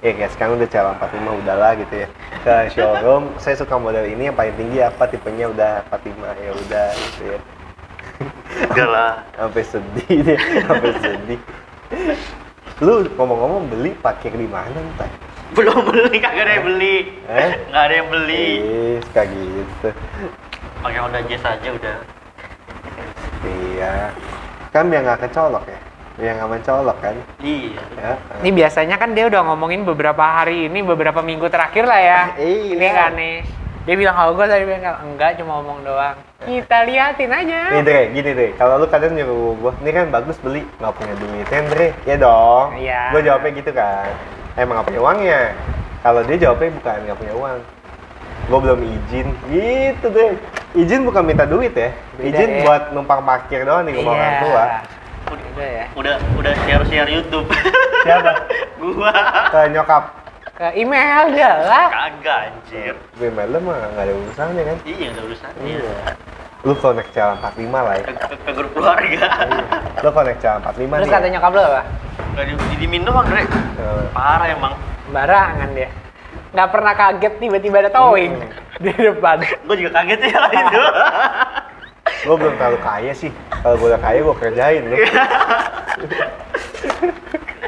Ya 0.00 0.10
kayak 0.16 0.30
sekarang 0.32 0.52
udah 0.56 0.68
cara 0.72 0.88
45 0.96 1.40
udahlah 1.44 1.72
gitu 1.78 1.94
ya. 1.94 2.08
Ke 2.40 2.54
showroom, 2.72 3.24
saya 3.36 3.54
suka 3.54 3.76
model 3.78 4.08
ini 4.08 4.32
yang 4.32 4.34
paling 4.34 4.56
tinggi 4.58 4.80
apa 4.80 5.06
tipenya 5.06 5.46
udah 5.52 5.84
45 5.92 6.40
ya 6.40 6.52
udah 6.56 6.88
gitu 6.90 7.22
ya. 7.36 7.38
Enggak 8.66 8.88
lah. 8.90 9.12
Sampai 9.38 9.62
sedih 9.62 10.18
deh, 10.24 10.38
sampai 10.66 10.92
sedih. 10.98 11.40
Lu 12.80 13.04
ngomong-ngomong 13.18 13.68
beli 13.68 13.92
parkir 13.98 14.32
di 14.32 14.48
mana 14.48 14.72
ntar? 14.96 15.10
Belum 15.52 15.82
beli, 15.82 16.16
kagak 16.22 16.46
ada 16.46 16.52
yang 16.56 16.66
beli. 16.70 16.96
Eh? 17.26 17.50
Nggak 17.68 17.84
ada 17.84 17.94
yang 17.94 18.08
beli. 18.08 18.46
Ih, 18.62 18.98
kayak 19.10 19.28
gitu. 19.34 19.88
Pakai 20.80 20.98
Honda 21.02 21.20
Jazz 21.26 21.44
aja 21.44 21.68
udah. 21.74 21.98
Iya. 23.44 23.94
Kan 24.70 24.88
yang 24.94 25.02
nggak 25.02 25.26
kecolok 25.26 25.66
ya? 25.66 25.80
Yang 26.20 26.34
nggak 26.40 26.50
mencolok 26.54 26.96
kan? 27.02 27.16
Iya. 27.42 27.82
Ya. 27.98 28.12
Ini 28.40 28.50
biasanya 28.54 28.96
kan 28.96 29.10
dia 29.12 29.26
udah 29.26 29.42
ngomongin 29.50 29.82
beberapa 29.82 30.22
hari 30.22 30.70
ini, 30.70 30.80
beberapa 30.86 31.20
minggu 31.20 31.50
terakhir 31.50 31.84
lah 31.84 32.00
ya. 32.00 32.20
Iya. 32.38 32.76
Ini 32.78 32.86
kan 32.94 33.10
nih. 33.18 33.36
Dia 33.88 33.96
bilang 33.96 34.12
kalau 34.12 34.36
gue 34.36 34.44
tadi 34.44 34.64
bengkel, 34.68 34.92
enggak 35.08 35.40
cuma 35.40 35.52
ngomong 35.60 35.80
doang. 35.80 36.16
Kita 36.44 36.84
liatin 36.84 37.32
aja. 37.32 37.60
Nih 37.72 37.82
Dre, 37.84 38.02
gini 38.12 38.30
Dre, 38.36 38.48
kalau 38.60 38.76
lu 38.80 38.86
kadang 38.88 39.16
nyuruh 39.16 39.56
gua, 39.56 39.72
ini 39.80 39.90
kan 39.92 40.12
bagus 40.12 40.36
beli, 40.40 40.68
nggak 40.80 40.92
punya 40.96 41.14
duitnya 41.16 41.60
Dre, 41.68 41.88
ya 42.04 42.16
dong. 42.20 42.76
Iya. 42.76 43.00
Gua 43.12 43.20
jawabnya 43.24 43.50
gitu 43.56 43.70
kan, 43.72 44.08
emang 44.60 44.80
nggak 44.80 44.88
punya 44.92 45.00
uangnya. 45.00 45.42
Kalau 46.00 46.20
dia 46.24 46.36
jawabnya 46.36 46.70
bukan 46.76 46.98
nggak 47.08 47.18
punya 47.20 47.34
uang, 47.36 47.58
gua 48.52 48.58
belum 48.60 48.80
izin, 48.84 49.26
gitu 49.48 50.06
deh. 50.12 50.32
Izin 50.76 51.00
bukan 51.08 51.22
minta 51.24 51.44
duit 51.48 51.72
ya, 51.72 51.92
Beda 52.20 52.24
izin 52.36 52.48
ya. 52.52 52.62
buat 52.68 52.82
numpang 52.92 53.20
parkir 53.24 53.64
doang 53.64 53.88
di 53.88 53.96
rumah 53.96 54.12
orang 54.12 54.36
tua. 54.44 54.64
Udah 55.30 55.68
ya. 55.68 55.84
Udah 55.96 56.14
udah 56.36 56.52
share-share 56.68 57.08
YouTube. 57.08 57.48
Siapa? 58.04 58.32
gua. 58.80 59.12
Ke 59.52 59.60
nyokap, 59.72 60.19
Ke 60.60 60.76
email 60.76 61.32
aja 61.32 61.50
lah. 61.64 61.88
Kagak 61.88 62.38
anjir. 62.52 62.92
gue 62.92 63.28
mail 63.32 63.56
mah 63.64 63.80
nggak 63.96 64.04
ada 64.04 64.12
urusannya 64.12 64.62
kan. 64.68 64.76
Iya, 64.84 65.06
nggak 65.08 65.16
ada 65.16 65.22
urusannya. 65.24 65.62
Iya. 65.64 65.92
Lu 66.68 66.72
connect 66.76 67.10
jalan 67.16 67.36
45 67.40 67.72
lah 67.80 67.94
ya. 67.96 68.04
Ke, 68.04 68.12
ke, 68.12 68.34
ke 68.36 68.50
grup 68.52 68.70
keluarga. 68.76 69.24
Iya. 69.40 69.64
Lu 70.04 70.10
connect 70.12 70.40
jalan 70.44 70.60
45 70.60 70.76
Terus 70.84 71.08
nih. 71.08 71.14
kata 71.16 71.26
nyokap 71.32 71.52
lo 71.56 71.62
apa? 71.64 71.82
Gak 72.36 72.44
di, 72.44 72.52
didimin 72.76 73.02
doang, 73.08 73.24
Dre. 73.24 73.40
Eh, 73.40 74.04
Parah 74.12 74.48
emang. 74.52 74.76
Barangan 75.08 75.68
dia. 75.72 75.88
Nggak 76.52 76.68
pernah 76.68 76.92
kaget 76.92 77.34
tiba-tiba 77.40 77.76
ada 77.80 77.90
towing 77.96 78.32
di 78.84 78.92
depan. 78.92 79.40
Gue 79.64 79.76
juga 79.80 80.04
kaget 80.04 80.28
ya 80.28 80.36
lah 80.44 80.52
itu. 80.52 80.82
Gue 82.28 82.36
belum 82.36 82.54
terlalu 82.60 82.78
kaya 82.84 83.12
sih. 83.16 83.32
Kalau 83.64 83.80
gue 83.80 83.96
udah 83.96 84.02
kaya 84.04 84.18
gue 84.20 84.36
kerjain 84.36 84.82
lu. 84.92 84.96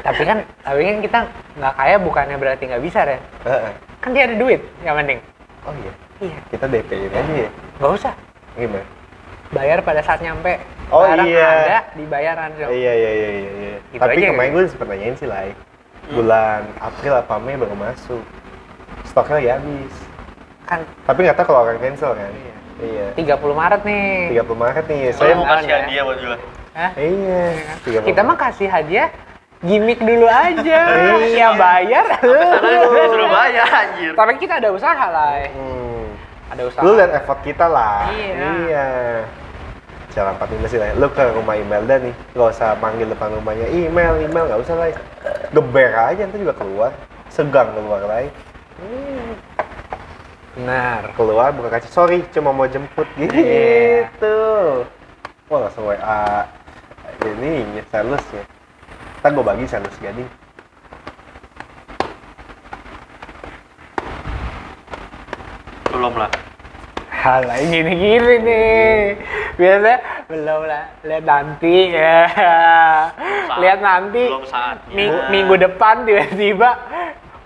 tapi 0.03 0.21
kan, 0.25 0.37
tapi 0.63 0.81
kan 0.83 0.97
kita 0.99 1.19
nggak 1.57 1.73
kaya 1.77 1.95
bukannya 2.01 2.37
berarti 2.37 2.63
nggak 2.67 2.83
bisa. 2.83 2.99
Heeh. 3.07 3.73
Kan 4.03 4.09
dia 4.11 4.27
ada 4.27 4.35
duit, 4.35 4.61
yang 4.83 4.95
penting. 4.99 5.19
Oh 5.63 5.73
iya. 5.79 5.93
Iya. 6.21 6.39
Kita 6.51 6.65
DP-in 6.67 7.11
aja 7.11 7.33
ya. 7.47 7.49
Nggak 7.79 7.91
usah. 7.95 8.13
Gimana? 8.55 8.85
Bayar 9.53 9.79
pada 9.85 10.01
saat 10.03 10.19
nyampe. 10.19 10.59
Oh, 10.91 11.05
Barang 11.05 11.25
iya. 11.25 11.47
ada, 11.47 11.79
dibayar 11.95 12.35
langsung. 12.37 12.69
Iya 12.69 12.93
iya 12.93 13.11
iya 13.11 13.29
iya. 13.29 13.51
iya. 13.53 13.77
Gitu 13.91 14.01
Tapi 14.01 14.17
aja 14.19 14.27
kemarin 14.29 14.49
gitu. 14.49 14.57
gue 14.57 14.63
sempet 14.69 14.87
nanyain 14.89 15.15
sih 15.17 15.27
lah. 15.27 15.41
Bulan 16.11 16.61
April 16.83 17.13
apa 17.15 17.35
Mei 17.39 17.55
baru 17.55 17.75
masuk. 17.79 18.23
Stoknya 19.07 19.37
ya 19.39 19.53
habis. 19.57 19.95
Kan 20.67 20.79
Tapi 21.07 21.19
nggak 21.23 21.37
tahu 21.39 21.45
kalau 21.53 21.59
orang 21.63 21.79
cancel 21.79 22.11
kan. 22.13 22.31
Iya. 22.33 22.55
Iya. 22.83 23.35
30 23.37 23.53
Maret 23.55 23.81
nih. 23.87 24.35
30 24.35 24.57
Maret 24.57 24.85
nih. 24.89 25.01
Saya 25.13 25.15
Saya 25.15 25.33
mau 25.37 25.45
Kan, 25.45 25.57
kasih 25.61 25.69
ya. 25.69 25.77
hadiah 25.85 26.03
buat 26.03 26.17
juga. 26.19 26.37
Hah? 26.73 26.91
Iya. 26.97 27.77
30 27.85 28.09
Kita 28.09 28.21
mah 28.25 28.37
kasih 28.37 28.65
hadiah 28.65 29.13
gimmick 29.63 30.01
dulu 30.01 30.27
aja. 30.27 30.79
Iya. 30.93 31.13
Iya 31.29 31.47
bayar. 31.55 32.05
Suruh 32.19 33.29
bayar 33.29 33.67
anjir. 33.69 34.11
Tapi 34.17 34.33
kita 34.41 34.59
ada 34.59 34.69
usaha 34.73 35.05
lah. 35.07 35.45
Hmm. 35.53 36.05
Ada 36.51 36.61
usaha. 36.67 36.81
Lu 36.81 36.97
lihat 36.97 37.11
effort 37.13 37.39
kita 37.45 37.65
lah. 37.69 38.09
Iya. 38.11 38.49
Iya. 38.67 38.87
Jalan 40.13 40.37
45 40.37 40.69
sih 40.69 40.79
lah. 40.81 40.93
Lu 40.97 41.09
ke 41.09 41.23
rumah 41.33 41.57
Imelda 41.57 41.97
nih, 41.97 42.13
gak 42.37 42.49
usah 42.53 42.77
panggil 42.77 43.09
depan 43.09 43.33
rumahnya. 43.33 43.65
Email, 43.73 44.21
email, 44.21 44.45
gak 44.45 44.61
usah 44.61 44.75
lah. 44.77 44.93
Geber 45.49 45.89
aja, 45.89 46.21
nanti 46.21 46.37
juga 46.37 46.53
keluar. 46.53 46.93
Segang 47.33 47.73
keluar 47.73 48.05
lah. 48.05 48.29
Benar. 50.53 51.01
Keluar, 51.17 51.49
buka 51.49 51.69
kaca. 51.73 51.89
Sorry, 51.89 52.21
cuma 52.29 52.53
mau 52.53 52.69
jemput. 52.69 53.09
Gitu. 53.17 53.33
Iya. 53.33 54.05
Wah, 55.49 55.59
langsung 55.65 55.89
WA. 55.89 56.45
Ini, 57.23 57.79
salesnya. 57.87 58.43
Ntar 59.23 59.31
gue 59.31 59.45
bagi 59.45 59.63
sales 59.63 59.95
gading. 60.03 60.27
Belum 65.87 66.13
lah. 66.17 66.31
Hal 67.23 67.47
gini-gini 67.47 68.35
nih. 68.43 69.15
Biasa 69.55 69.93
belum 70.27 70.61
lah. 70.67 70.83
Lihat 71.07 71.23
nanti 71.23 71.75
ya. 71.95 72.19
Lihat 73.55 73.79
nanti. 73.79 74.23
Belum 74.27 74.43
saatnya. 74.43 74.91
Ming- 74.91 75.23
minggu 75.31 75.55
depan 75.55 76.03
tiba-tiba 76.03 76.69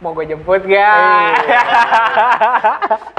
mau 0.01 0.13
gue 0.13 0.25
jemput 0.25 0.61
gak? 0.65 1.41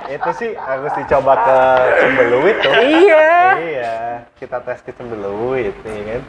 Itu 0.15 0.31
sih 0.35 0.51
harus 0.55 0.95
dicoba 0.95 1.33
ke 1.37 1.59
Cembeluit 2.01 2.57
tuh. 2.59 2.73
iya. 2.75 3.31
Iya, 3.59 3.97
kita 4.39 4.63
tes 4.63 4.83
ke 4.83 4.91
Cembeluit 4.95 5.75
nih 5.85 6.01
kan. 6.07 6.23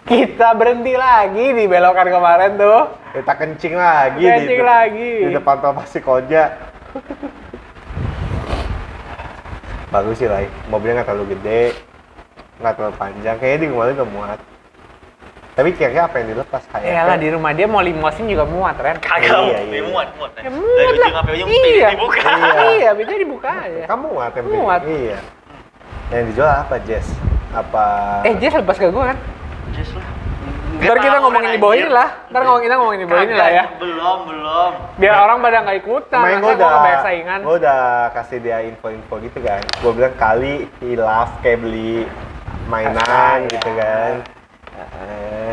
Kita 0.00 0.56
berhenti 0.56 0.94
lagi 0.94 1.46
di 1.52 1.64
belokan 1.64 2.08
kemarin 2.08 2.50
tuh. 2.56 2.80
Kita 3.10 3.32
kencing 3.34 3.74
lagi 3.74 4.22
Kencing 4.22 4.58
di, 4.58 4.64
lagi. 4.64 5.12
di 5.24 5.32
depan 5.32 5.56
tol 5.58 5.74
pasti 5.74 5.98
koja. 5.98 6.44
Bagus 9.90 10.16
sih 10.16 10.26
lah, 10.26 10.40
mobilnya 10.66 11.02
nggak 11.02 11.08
terlalu 11.08 11.34
gede, 11.34 11.74
nggak 12.58 12.74
terlalu 12.74 12.94
panjang. 12.94 13.36
Kayaknya 13.36 13.58
di 13.58 13.66
rumah 13.66 13.84
udah 13.88 14.08
muat. 14.08 14.38
Tapi 15.50 15.68
kira-kira 15.74 16.06
apa 16.06 16.16
yang 16.16 16.28
dilepas 16.32 16.62
kayak? 16.70 16.86
Ya 16.86 17.02
lah 17.04 17.16
di 17.18 17.28
rumah 17.28 17.50
dia 17.50 17.66
mau 17.66 17.82
limosin 17.82 18.30
juga 18.30 18.46
muat, 18.46 18.78
Ren. 18.78 18.96
Kagak, 18.96 19.26
Iya, 19.26 19.36
iya. 19.36 19.58
iya, 19.60 19.82
muat, 19.84 20.08
muat. 20.14 20.30
Ya 20.32 20.46
Dari 20.46 20.54
muat 20.54 20.94
lah. 20.96 21.22
ujung 21.26 21.48
Iya. 21.50 21.88
dibuka. 21.90 22.30
Iya. 22.30 22.62
Iya, 22.70 22.90
bisa 22.94 23.12
dibuka 23.12 23.50
aja. 23.50 23.82
Kamu 23.84 24.06
muat? 24.08 24.32
Muat. 24.40 24.82
Iya. 24.86 25.18
Yang 26.08 26.22
dijual 26.32 26.50
apa, 26.56 26.74
Jess? 26.86 27.06
Apa? 27.50 27.86
Eh, 28.24 28.34
Jess 28.38 28.54
lepas 28.54 28.78
ke 28.78 28.86
gue 28.88 29.04
kan? 29.04 29.18
Ntar 30.80 30.96
kita 30.96 31.16
ngomongin 31.20 31.50
di 31.52 31.60
bawah 31.60 31.76
ini 31.76 31.90
lah. 31.92 32.08
Ntar 32.32 32.40
ngomong 32.42 32.62
kita 32.64 32.74
ngomongin 32.80 33.00
di 33.04 33.08
bawah 33.08 33.22
ini 33.22 33.34
lah 33.36 33.48
ya. 33.52 33.64
Belum, 33.76 34.18
belum. 34.24 34.70
Biar 34.96 35.14
orang 35.20 35.38
pada 35.38 35.56
nggak 35.60 35.78
ikutan. 35.84 36.20
Main 36.24 36.38
gue 36.40 36.52
udah, 36.56 36.68
nggak 36.68 36.80
banyak 36.80 37.02
saingan. 37.04 37.38
gue 37.44 37.54
udah 37.60 37.80
kasih 38.16 38.38
dia 38.40 38.58
info-info 38.64 39.14
gitu 39.20 39.38
kan. 39.44 39.60
Gue 39.78 39.92
bilang 39.92 40.14
kali 40.16 40.54
hilaf 40.80 41.30
kayak 41.40 41.58
beli 41.60 42.08
mainan 42.66 42.96
Ah, 43.04 43.36
gitu 43.44 43.70
kan. 43.76 44.12
Eh, 44.80 45.52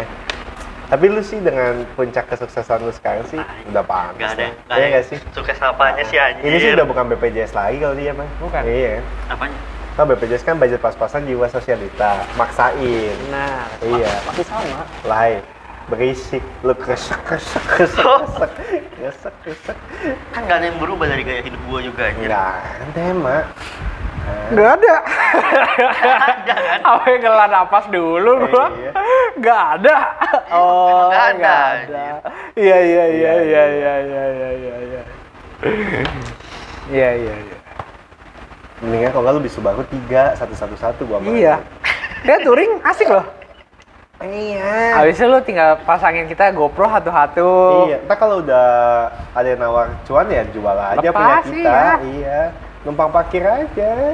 tapi 0.88 1.06
lu 1.12 1.20
sih 1.20 1.44
dengan 1.44 1.84
puncak 2.00 2.32
kesuksesan 2.32 2.80
lu 2.80 2.96
sekarang 2.96 3.28
sih 3.28 3.40
udah 3.68 3.84
paham. 3.84 4.16
Gak 4.16 4.40
ada, 4.40 4.48
gak 4.72 4.78
Iya 4.80 4.88
ada. 4.88 5.00
sih? 5.04 5.18
Sukses 5.36 5.60
apanya 5.60 6.04
sih 6.08 6.16
anjir. 6.16 6.48
Ini 6.48 6.58
sih 6.58 6.72
udah 6.72 6.86
bukan 6.88 7.04
BPJS 7.12 7.52
lagi 7.52 7.84
kalau 7.84 7.96
dia 8.00 8.16
mah. 8.16 8.30
Bukan. 8.40 8.62
Iya. 8.64 9.04
Apanya? 9.28 9.60
Nah, 9.98 10.06
BPJS 10.06 10.46
kan 10.46 10.62
budget 10.62 10.78
pas-pasan 10.78 11.26
jiwa 11.26 11.50
sosialita, 11.50 12.22
maksain. 12.38 13.18
Nah, 13.34 13.66
iya. 13.82 14.14
Masih 14.30 14.46
sama. 14.46 14.86
Lai, 15.10 15.42
eh. 15.42 15.44
berisik, 15.90 16.46
lu 16.62 16.78
kresek, 16.78 17.18
kresek, 17.26 17.66
kresek, 17.66 18.06
oh. 18.06 18.22
kresek, 18.30 18.86
kresek, 18.94 19.34
kresek. 19.42 19.78
Kan 20.38 20.46
gak 20.46 20.62
ada 20.62 20.70
yang 20.70 20.78
berubah 20.78 21.10
dari 21.10 21.26
gaya 21.26 21.42
hidup 21.42 21.58
gua 21.66 21.82
juga 21.82 22.14
aja. 22.14 22.22
Eh. 22.22 22.30
Nah, 22.30 22.62
kan. 22.94 23.18
Gak 24.54 24.70
ada. 24.78 24.96
Gak 26.46 26.58
ada. 26.62 26.78
Apa 26.86 27.06
yang 27.10 27.22
ngela 27.26 27.46
nafas 27.50 27.86
dulu 27.90 28.32
gua? 28.54 28.70
Iya. 28.78 28.92
Gak 29.42 29.64
ada. 29.82 29.98
Oh, 30.54 30.62
oh 30.62 31.02
gak 31.10 31.26
ada. 31.42 31.58
Gak 31.90 31.90
ada. 31.90 32.06
Iya, 32.54 32.78
iya, 32.86 33.06
iya, 33.10 33.34
iya, 33.42 33.64
iya, 33.66 33.66
iya, 33.66 33.94
iya. 33.98 34.46
Iya, 34.46 34.50
iya, 34.54 34.76
iya. 34.78 35.02
iya, 36.86 37.10
iya, 37.18 37.36
iya. 37.50 37.57
Mendingan 38.78 39.10
kalau 39.10 39.24
nggak 39.26 39.36
lu 39.36 39.44
bisa 39.44 39.58
baru 39.58 39.82
tiga, 39.90 40.38
satu 40.38 40.54
satu 40.54 40.76
satu 40.78 41.02
gua 41.10 41.18
mah. 41.18 41.34
Iya. 41.34 41.56
Dia 42.22 42.38
touring 42.46 42.78
asik 42.86 43.10
loh. 43.10 43.26
Iya. 44.22 44.98
Habis 44.98 45.18
itu 45.18 45.26
lu 45.30 45.40
tinggal 45.46 45.78
pasangin 45.86 46.26
kita 46.26 46.50
GoPro 46.54 46.90
satu-satu. 46.90 47.50
Iya. 47.90 47.98
Ntar 48.06 48.18
kalau 48.18 48.42
udah 48.42 48.68
ada 49.34 49.48
yang 49.50 49.62
nawar 49.62 49.94
cuan 50.06 50.26
ya 50.30 50.42
jual 50.50 50.74
aja 50.78 51.02
Lepas, 51.02 51.14
punya 51.14 51.38
kita. 51.46 51.54
iya. 51.54 51.90
Iya. 52.02 52.42
Numpang 52.86 53.10
parkir 53.14 53.46
aja. 53.46 54.14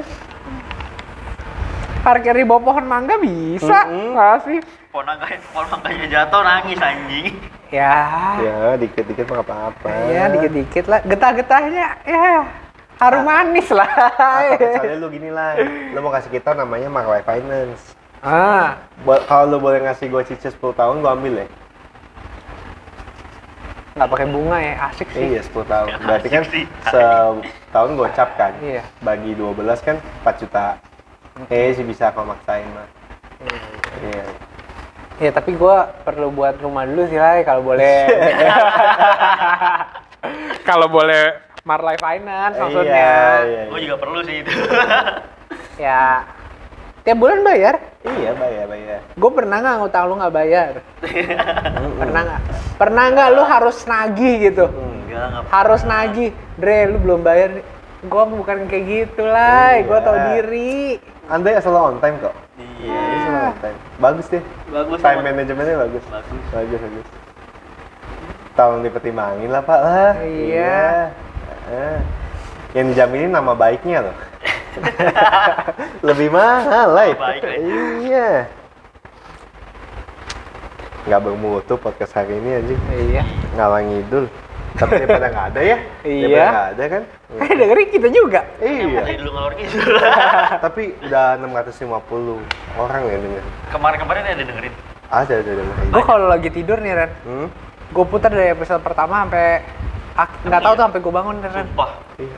Parkir 2.04 2.36
di 2.36 2.44
bawah 2.44 2.60
pohon 2.60 2.84
mangga 2.84 3.16
bisa. 3.16 3.88
Mm-mm. 3.88 4.12
Masih. 4.12 4.60
Ponangkanya, 4.92 5.40
ponangkanya 5.56 6.06
jatuh 6.08 6.40
nangis 6.44 6.80
anjing. 6.80 7.32
Ya. 7.72 7.96
Ya, 8.40 8.56
dikit-dikit 8.76 9.24
mah 9.28 9.40
nggak 9.40 9.48
apa-apa. 9.48 9.88
Iya, 10.08 10.24
dikit-dikit 10.36 10.84
lah. 10.88 11.00
Getah-getahnya 11.04 11.86
ya 12.04 12.63
harum 13.04 13.22
manis 13.22 13.68
lah. 13.68 13.90
Atau 14.56 14.64
misalnya 14.64 14.96
lu 14.96 15.08
gini 15.12 15.28
lah, 15.28 15.60
lu 15.92 15.98
mau 16.00 16.10
kasih 16.10 16.32
kita 16.32 16.56
namanya 16.56 16.88
Marwai 16.88 17.20
Finance. 17.20 17.92
ah, 18.24 18.80
Kalau 19.04 19.44
lu 19.52 19.60
boleh 19.60 19.84
ngasih 19.84 20.08
gua 20.08 20.24
cicil 20.24 20.50
10 20.50 20.72
tahun, 20.72 21.04
gua 21.04 21.12
ambil 21.12 21.44
ya. 21.44 21.48
nggak 23.94 24.10
pakai 24.10 24.26
bunga 24.26 24.58
ya, 24.58 24.74
asik 24.90 25.06
sih. 25.14 25.22
Iya, 25.22 25.40
10 25.46 25.70
tahun. 25.70 25.88
Berarti 26.02 26.26
kan 26.26 26.42
setahun 26.90 27.90
gocap 27.94 28.28
kan. 28.34 28.50
Iya. 28.58 28.82
Bagi 28.98 29.38
12 29.38 29.86
kan 29.86 30.02
4 30.26 30.42
juta. 30.42 30.82
Eh 31.46 31.70
sih 31.78 31.86
bisa 31.86 32.10
kalau 32.10 32.34
maksain 32.34 32.66
mah. 32.74 32.90
Iya. 34.02 34.24
Ya 35.22 35.30
tapi 35.30 35.54
gua 35.54 35.94
perlu 36.02 36.34
buat 36.34 36.58
rumah 36.58 36.90
dulu 36.90 37.06
sih 37.06 37.22
lah 37.22 37.38
kalau 37.46 37.62
boleh. 37.62 38.10
kalau 40.68 40.90
boleh 40.90 41.53
Marlai 41.64 41.96
Finance 41.96 42.60
maksudnya. 42.60 42.92
Iya, 42.92 43.36
iya, 43.42 43.62
Gua 43.66 43.78
iya. 43.80 43.84
juga 43.88 43.96
perlu 43.98 44.18
sih 44.22 44.36
itu. 44.44 44.52
Ya 45.74 46.22
tiap 47.02 47.18
bulan 47.18 47.42
bayar. 47.42 47.82
Iya, 48.06 48.30
bayar, 48.38 48.64
bayar. 48.70 49.00
Gue 49.12 49.30
pernah 49.34 49.58
nggak 49.58 49.76
ngutang 49.82 50.04
lu 50.06 50.14
nggak 50.16 50.34
bayar? 50.34 50.72
pernah 52.00 52.20
nggak? 52.22 52.40
Pernah 52.78 53.04
nggak 53.10 53.28
lu 53.34 53.42
harus 53.42 53.76
nagih 53.84 54.34
gitu? 54.40 54.64
Enggak, 54.70 55.24
enggak. 55.28 55.42
Harus 55.50 55.82
nagih, 55.82 56.30
Dre 56.56 56.88
lu 56.88 57.02
belum 57.02 57.20
bayar. 57.20 57.60
Gue 58.06 58.24
bukan 58.30 58.70
kayak 58.70 58.84
gitu 58.86 59.26
lah, 59.26 59.82
gue 59.82 59.98
Iya. 59.98 60.06
tau 60.06 60.16
diri. 60.30 61.02
Anda 61.26 61.58
selalu 61.58 61.80
on 61.82 61.96
time 61.98 62.16
kok. 62.22 62.34
Iya. 62.54 62.70
Iya, 62.80 63.00
dia 63.02 63.18
selalu 63.18 63.40
on 63.42 63.58
time. 63.58 63.78
Bagus 63.98 64.26
deh. 64.30 64.42
Bagus. 64.70 64.98
Time 65.02 65.18
sama- 65.18 65.26
managementnya 65.26 65.76
bagus. 65.76 66.04
Bagus. 66.06 66.42
Bagus, 66.54 66.80
bagus. 66.80 67.06
Tolong 68.54 68.80
dipertimbangin 68.80 69.50
lah, 69.50 69.62
Pak. 69.66 69.80
Lah. 69.82 70.12
Iya. 70.22 71.10
Eh. 71.70 71.98
Yang 72.74 72.86
dijaminin 72.92 73.30
nama 73.30 73.54
baiknya 73.54 74.10
loh. 74.10 74.16
Lebih 76.08 76.28
mahal, 76.34 76.88
lah. 76.90 77.06
Iya. 78.02 78.50
Nggak 81.04 81.20
bermutu 81.20 81.74
podcast 81.78 82.12
hari 82.16 82.40
ini 82.40 82.50
anjing. 82.58 82.80
Iya. 82.90 83.22
Ngalang 83.54 83.86
ngidul. 83.86 84.26
Tapi 84.74 85.06
daripada 85.06 85.26
nggak 85.30 85.46
ada 85.54 85.60
ya. 85.62 85.78
Iya. 86.02 86.18
Daripada 86.26 86.50
nggak 86.50 86.68
ada 86.74 86.84
kan. 86.90 87.02
Eh 87.44 87.50
dengerin 87.50 87.88
kita 87.90 88.08
juga. 88.10 88.40
Iya. 88.58 89.00
dulu 89.18 89.30
ngalor 89.34 89.52
gitu. 89.58 89.76
Tapi 90.62 90.82
udah 91.02 91.26
650 91.38 92.78
orang 92.78 93.00
ya 93.06 93.16
denger. 93.18 93.44
Kemarin-kemarin 93.70 94.22
ada 94.26 94.42
dengerin. 94.42 94.74
Ada, 95.10 95.34
ada, 95.42 95.50
ada. 95.50 95.62
Gue 95.94 96.02
kalau 96.02 96.26
lagi 96.26 96.48
tidur 96.50 96.78
nih 96.82 96.92
Ren, 96.94 97.10
Hmm? 97.22 97.48
gue 97.94 98.04
putar 98.10 98.34
dari 98.34 98.50
episode 98.50 98.82
pertama 98.82 99.22
sampai 99.22 99.62
nggak 100.16 100.60
tahu 100.60 100.72
tuh 100.72 100.84
sampai 100.84 101.00
gue 101.00 101.12
bangun 101.12 101.36
Ren. 101.40 101.66
Sumpah. 101.66 101.90
Iya. 102.16 102.36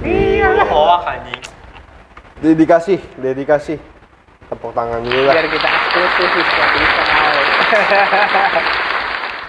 Iya 0.00 0.46
Lu 0.50 0.64
hoak 0.66 1.02
anjing. 1.06 1.40
Dedikasi, 2.36 2.94
dedikasi. 3.16 3.74
Tepuk 4.44 4.72
tangan 4.72 5.00
dulu 5.00 5.24
lah. 5.24 5.32
Biar 5.32 5.48
kita 5.48 5.68
eksklusif. 5.70 6.44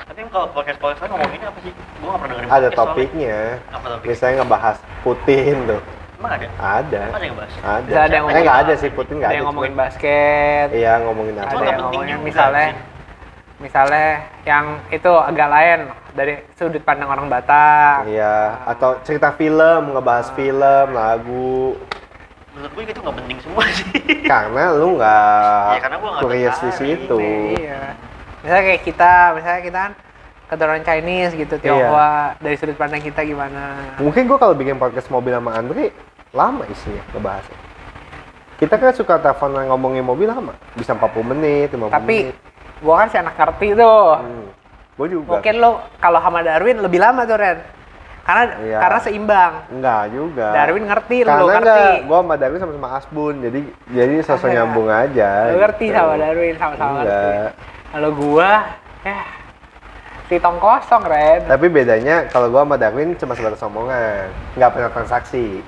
Tapi 0.05 0.19
kalau 0.31 0.47
podcast 0.49 0.79
podcast 0.79 1.09
ngomonginnya 1.09 1.47
apa 1.51 1.59
sih? 1.59 1.71
Gua 1.99 2.07
nggak 2.07 2.21
pernah 2.21 2.35
dengerin. 2.37 2.53
Ada 2.53 2.67
topiknya. 2.71 3.37
Apa 3.69 3.85
topik? 3.91 4.07
Misalnya 4.07 4.35
ngebahas 4.39 4.75
Putin 5.03 5.55
tuh. 5.67 5.81
Emang 6.15 6.31
ada? 6.31 6.47
Ada. 6.55 7.01
Ada 7.11 7.25
yang 7.27 7.35
bahas? 7.35 7.51
Ada. 7.59 7.91
Ada 7.91 8.13
yang 8.15 8.23
Eh 8.23 8.23
ngomongin- 8.23 8.45
nggak 8.47 8.59
ada 8.61 8.73
sih 8.79 8.89
Putin 8.89 9.15
nggak 9.19 9.27
ada 9.27 9.27
ada. 9.27 9.35
yang 9.35 9.47
ngomongin 9.51 9.73
basket. 9.75 10.67
Iya 10.71 10.93
ngomongin 11.03 11.33
apa? 11.35 11.51
ada 11.51 11.65
yang 11.65 11.79
ngomongin 11.83 12.17
misalnya. 12.23 12.67
Misalnya 13.59 14.27
yang 14.43 14.79
itu 14.91 15.07
agak 15.07 15.47
lain 15.47 15.79
dari 16.15 16.39
sudut 16.55 16.83
pandang 16.83 17.11
orang 17.11 17.27
Batak. 17.27 18.07
Iya. 18.07 18.63
Atau 18.67 18.99
cerita 19.03 19.35
film, 19.35 19.95
ngebahas 19.95 20.31
film, 20.35 20.87
lagu. 20.95 21.75
Menurut 22.55 22.71
gue 22.71 22.83
itu 22.87 23.01
nggak 23.03 23.17
penting 23.19 23.37
semua 23.43 23.63
sih. 23.67 23.91
Karena 24.23 24.63
lu 24.71 24.95
nggak 24.95 25.67
Iya, 25.75 25.81
karena 25.83 25.97
gua 25.99 26.09
nggak 26.15 26.23
curious 26.23 26.57
di 26.63 26.71
situ. 26.75 27.19
Iya. 27.59 27.83
Misalnya 28.43 28.63
kayak 28.71 28.81
kita, 28.87 29.11
misalnya 29.35 29.61
kita 29.65 29.79
kan 29.79 29.93
keturunan 30.45 30.83
Chinese 30.85 31.33
gitu, 31.33 31.55
Tionghoa, 31.57 32.37
dari 32.39 32.55
sudut 32.55 32.77
pandang 32.77 33.03
kita 33.03 33.25
gimana? 33.27 33.95
Mungkin 33.99 34.23
gua 34.29 34.39
kalau 34.39 34.55
bikin 34.55 34.79
podcast 34.79 35.11
mobil 35.11 35.35
sama 35.35 35.51
Andre 35.57 35.91
lama 36.35 36.63
isinya 36.67 37.03
ngebahasnya. 37.15 37.59
Kita 38.55 38.79
kan 38.79 38.95
suka 38.95 39.19
telepon 39.19 39.51
ngomongin 39.67 39.99
mobil 39.99 40.31
lama, 40.31 40.55
bisa 40.79 40.95
40 40.95 41.27
menit, 41.35 41.75
50 41.75 41.91
Tapi 41.91 42.31
menit. 42.31 42.54
Gua 42.85 43.01
kan 43.01 43.07
si 43.09 43.17
anak 43.17 43.33
ngerti 43.33 43.73
tuh. 43.73 44.21
Hmm. 44.21 44.45
Gue 44.95 45.07
juga. 45.11 45.41
Mungkin 45.41 45.55
lo 45.57 45.71
kalau 45.97 46.21
sama 46.21 46.39
Darwin 46.39 46.77
lebih 46.79 47.01
lama 47.01 47.25
tuh 47.25 47.35
Ren. 47.35 47.59
Karena 48.25 48.43
Iya. 48.57 48.77
karena 48.81 48.99
seimbang. 49.01 49.53
Enggak 49.69 50.01
juga. 50.09 50.47
Darwin 50.49 50.85
ngerti, 50.89 51.17
Karena 51.21 51.45
ngerti. 51.45 51.61
enggak, 51.61 52.07
gua 52.09 52.17
sama 52.21 52.35
Darwin 52.37 52.59
sama-sama 52.61 52.89
Asbun, 52.97 53.35
jadi 53.37 53.59
jadi 53.91 54.13
sosok 54.25 54.49
nyambung 54.49 54.89
aja. 54.89 55.29
Lo 55.53 55.57
ngerti 55.61 55.85
gitu. 55.89 55.97
sama 55.97 56.13
Darwin 56.17 56.55
sama-sama 56.57 56.91
ngerti. 57.01 57.27
Kalau 57.93 58.09
gua 58.17 58.49
ya 59.05 59.17
si 60.25 60.35
tong 60.41 60.57
kosong 60.57 61.03
Ren. 61.05 61.41
Tapi 61.45 61.65
bedanya 61.69 62.25
kalau 62.33 62.49
gua 62.49 62.65
sama 62.65 62.75
Darwin 62.81 63.13
cuma 63.13 63.37
sebatas 63.37 63.61
omongan, 63.61 64.25
nggak 64.57 64.71
pernah 64.73 64.89
transaksi. 64.89 65.61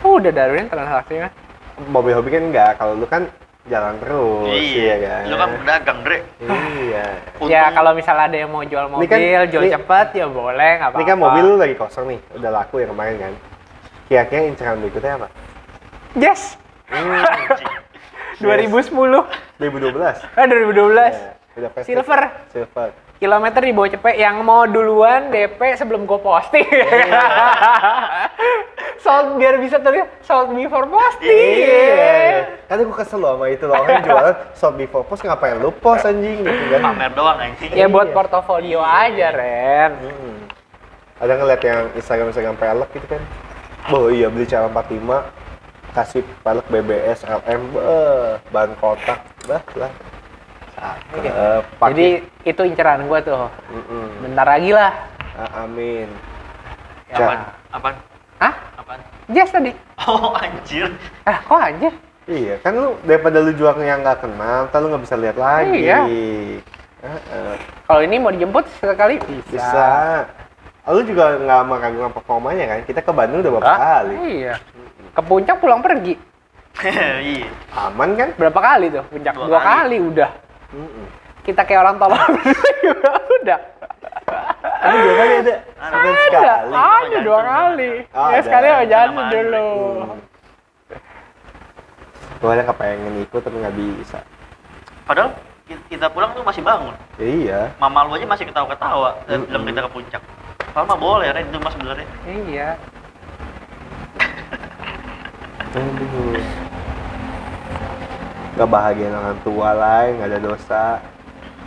Udah 0.00 0.30
Darwin 0.30 0.70
transaksi 0.70 1.26
kan? 1.26 1.30
Mobil 1.90 2.12
hobi 2.14 2.28
kan 2.30 2.44
enggak, 2.44 2.70
kalau 2.78 2.94
lu 2.94 3.08
kan 3.08 3.26
jalan 3.70 3.94
terus, 3.96 4.50
iya, 4.50 4.94
kan? 4.98 5.22
Lu 5.30 5.36
kan 5.38 5.48
pedagang, 5.54 5.98
Dre. 6.02 6.18
Iya. 6.42 7.06
Ya 7.40 7.62
Untung- 7.64 7.72
kalau 7.72 7.90
misalnya 7.94 8.24
ada 8.26 8.36
yang 8.36 8.50
mau 8.50 8.66
jual 8.66 8.84
Ini 8.84 8.92
mobil, 8.92 9.06
kan- 9.06 9.46
jual 9.46 9.62
ini- 9.62 9.72
cepet 9.72 10.08
ya 10.12 10.26
boleh 10.26 10.70
nggak 10.76 10.88
apa-apa. 10.90 10.98
Ini 10.98 11.06
kan 11.06 11.16
mobil 11.16 11.42
lu 11.44 11.54
lagi 11.54 11.74
kosong 11.74 12.04
nih, 12.10 12.18
udah 12.34 12.50
laku 12.50 12.82
ya 12.82 12.86
kemarin 12.86 13.14
kan. 13.16 13.32
Kira-kira 14.04 14.40
inceran 14.42 14.76
berikutnya 14.80 15.12
apa? 15.16 15.28
Yes. 16.12 16.58
Hmm, 16.90 17.22
Anjing. 17.22 17.70
2010. 18.42 19.22
2012. 19.56 20.16
Eh 20.34 20.44
2012. 20.44 21.14
Ya, 21.14 21.32
udah 21.56 21.70
pasti. 21.70 21.86
Silver. 21.86 22.20
Silver. 22.50 22.88
Kilometer 23.20 23.60
di 23.60 23.76
bawah 23.76 23.92
cepet 23.92 24.16
yang 24.16 24.40
mau 24.40 24.64
duluan 24.64 25.28
DP 25.28 25.76
sebelum 25.76 26.08
gue 26.08 26.16
posting. 26.16 26.64
sold 29.04 29.36
biar 29.36 29.60
bisa 29.60 29.76
terlihat 29.76 30.24
sold 30.24 30.56
before 30.56 30.88
posting. 30.88 31.28
Iya. 31.28 32.64
Kan 32.64 32.80
gue 32.80 32.96
kesel 32.96 33.20
loh 33.20 33.36
sama 33.36 33.52
itu 33.52 33.68
loh. 33.68 33.76
Orang 33.76 34.00
jualan 34.00 34.36
sold 34.56 34.80
before 34.80 35.04
post 35.04 35.20
ngapain 35.20 35.60
lu 35.60 35.68
post 35.68 36.08
anjing 36.08 36.40
gitu 36.40 36.64
kan. 36.72 36.80
Pamer 36.80 37.12
doang 37.12 37.36
anjing. 37.36 37.68
Ya 37.76 37.92
buat 37.92 38.08
Iya. 38.08 38.16
portofolio 38.16 38.80
aja, 38.80 39.26
Ren. 39.36 40.00
Hmm. 40.00 40.40
Ada 41.20 41.32
ngeliat 41.36 41.60
yang 41.60 41.80
Instagram-Instagram 41.92 42.56
pelek 42.56 42.88
gitu 42.96 43.04
kan. 43.04 43.20
Oh 43.92 44.08
iya 44.08 44.32
beli 44.32 44.48
cara 44.48 44.64
45 44.64 45.28
kasih 45.92 46.24
pelek 46.40 46.64
BBS 46.72 47.28
LM 47.28 47.68
beh, 47.74 48.40
ban 48.48 48.72
kotak 48.80 49.20
bah 49.44 49.60
lah. 49.76 49.92
Cakep. 50.80 51.62
Pakai- 51.76 51.90
Jadi 51.90 52.06
itu 52.44 52.62
inceran 52.64 53.04
gue 53.04 53.18
tuh. 53.20 53.46
Mm-mm. 53.68 54.06
Bentar 54.22 54.46
lagi 54.48 54.70
lah. 54.70 54.92
Ah, 55.34 55.64
amin. 55.64 56.08
Ya. 57.06 57.16
Apaan? 57.18 57.40
Apaan? 57.70 57.94
Hah? 58.38 58.54
Apaan? 58.76 59.00
Jess 59.28 59.50
tadi. 59.50 59.72
Oh, 60.00 60.32
anjir. 60.32 60.88
Ah, 61.22 61.38
kok 61.38 61.60
aja? 61.60 61.90
Iya, 62.24 62.54
kan 62.62 62.72
lu 62.72 62.94
daripada 63.02 63.42
lu 63.42 63.50
jual 63.52 63.74
yang 63.76 64.00
nggak 64.00 64.22
kenal, 64.22 64.66
ntar 64.66 64.78
lu 64.78 64.88
nggak 64.88 65.02
bisa 65.02 65.16
lihat 65.18 65.34
lagi. 65.34 65.82
Iya. 65.82 66.00
Heeh. 67.00 67.54
Kalau 67.84 68.00
ini 68.00 68.16
mau 68.16 68.30
dijemput 68.30 68.64
sekali 68.76 69.18
bisa. 69.18 69.50
bisa. 69.50 69.88
Lu 70.86 71.02
juga 71.02 71.36
nggak 71.36 71.62
meragukan 71.64 72.10
performanya 72.12 72.64
kan? 72.66 72.78
Kita 72.84 73.00
ke 73.00 73.10
Bandung 73.10 73.42
udah 73.42 73.52
berapa 73.52 73.74
kali? 73.74 74.14
Iya. 74.38 74.54
Ke 75.10 75.20
puncak 75.20 75.56
pulang 75.58 75.82
pergi. 75.82 76.14
iya. 77.34 77.50
Aman 77.74 78.14
kan? 78.14 78.30
Berapa 78.36 78.58
kali 78.58 78.86
tuh 78.90 79.02
puncak? 79.06 79.32
Dua 79.34 79.46
Dua, 79.46 79.58
kali. 79.58 79.68
kali. 79.68 79.96
udah. 80.00 80.30
Mm-mm. 80.70 81.06
Kita 81.40 81.62
kayak 81.64 81.80
orang 81.80 81.96
tolol 81.96 82.20
juga 82.84 83.10
udah. 83.16 83.60
Ada 84.80 84.96
dua 84.96 85.14
kali 85.14 85.32
ada. 85.36 85.54
Ada, 85.76 85.98
sekali. 86.16 86.40
ada 86.40 86.54
Jantung. 86.70 87.22
dua 87.24 87.40
kali. 87.42 87.90
Oh, 88.10 88.28
ya 88.28 88.32
ada. 88.32 88.42
sekali 88.42 88.66
sama 88.66 88.84
jangan 88.86 89.08
Sama 89.08 89.22
dulu. 89.28 89.68
Gue 92.40 92.50
ada 92.50 92.64
kepengen 92.64 93.14
ikut 93.20 93.40
tapi 93.42 93.56
nggak 93.58 93.76
bisa. 93.76 94.18
Padahal 95.04 95.28
ki- 95.66 95.84
kita 95.88 96.06
pulang 96.08 96.32
tuh 96.32 96.40
masih 96.40 96.62
bangun. 96.62 96.94
Iya. 97.16 97.74
Mama 97.76 98.06
lu 98.06 98.14
aja 98.14 98.24
masih 98.24 98.46
ketawa-ketawa 98.46 99.20
Mm-mm. 99.26 99.44
bilang 99.44 99.64
kita 99.66 99.80
ke 99.82 99.90
puncak. 99.90 100.22
Mah 100.70 100.94
boleh, 100.94 101.28
Ren, 101.28 101.50
itu 101.50 101.58
mas 101.58 101.74
sebenarnya. 101.74 102.06
Iya. 102.24 102.68
Aduh. 105.70 106.59
Gak 108.60 108.68
bahagia 108.68 109.08
orang 109.08 109.40
tua 109.40 109.72
lah, 109.72 110.04
nggak 110.04 110.28
ada 110.28 110.38
dosa. 110.38 110.84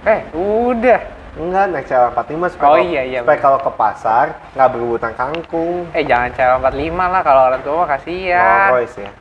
Eh, 0.06 0.30
udah. 0.30 1.02
Enggak, 1.34 1.66
naik 1.74 1.89
CL 1.89 2.14
45 2.14 2.54
supaya, 2.54 2.70
Oh, 2.70 2.78
kalau- 2.78 2.86
iya, 2.86 3.02
iya, 3.02 3.20
supaya 3.26 3.39
kalau 3.41 3.58
ke 3.58 3.72
pasar 3.74 4.26
nggak 4.54 4.70
berebutan 4.70 5.12
kangkung. 5.18 5.89
Eh, 5.89 6.06
jangan 6.06 6.30
cara 6.38 6.62
45 6.62 7.10
lah 7.10 7.22
kalau 7.26 7.50
orang 7.50 7.62
tua 7.66 7.74
mah 7.74 7.89
Rolls 7.89 7.94
kasihan. 7.98 8.70
Royce 8.70 8.98
ya. 9.02 9.12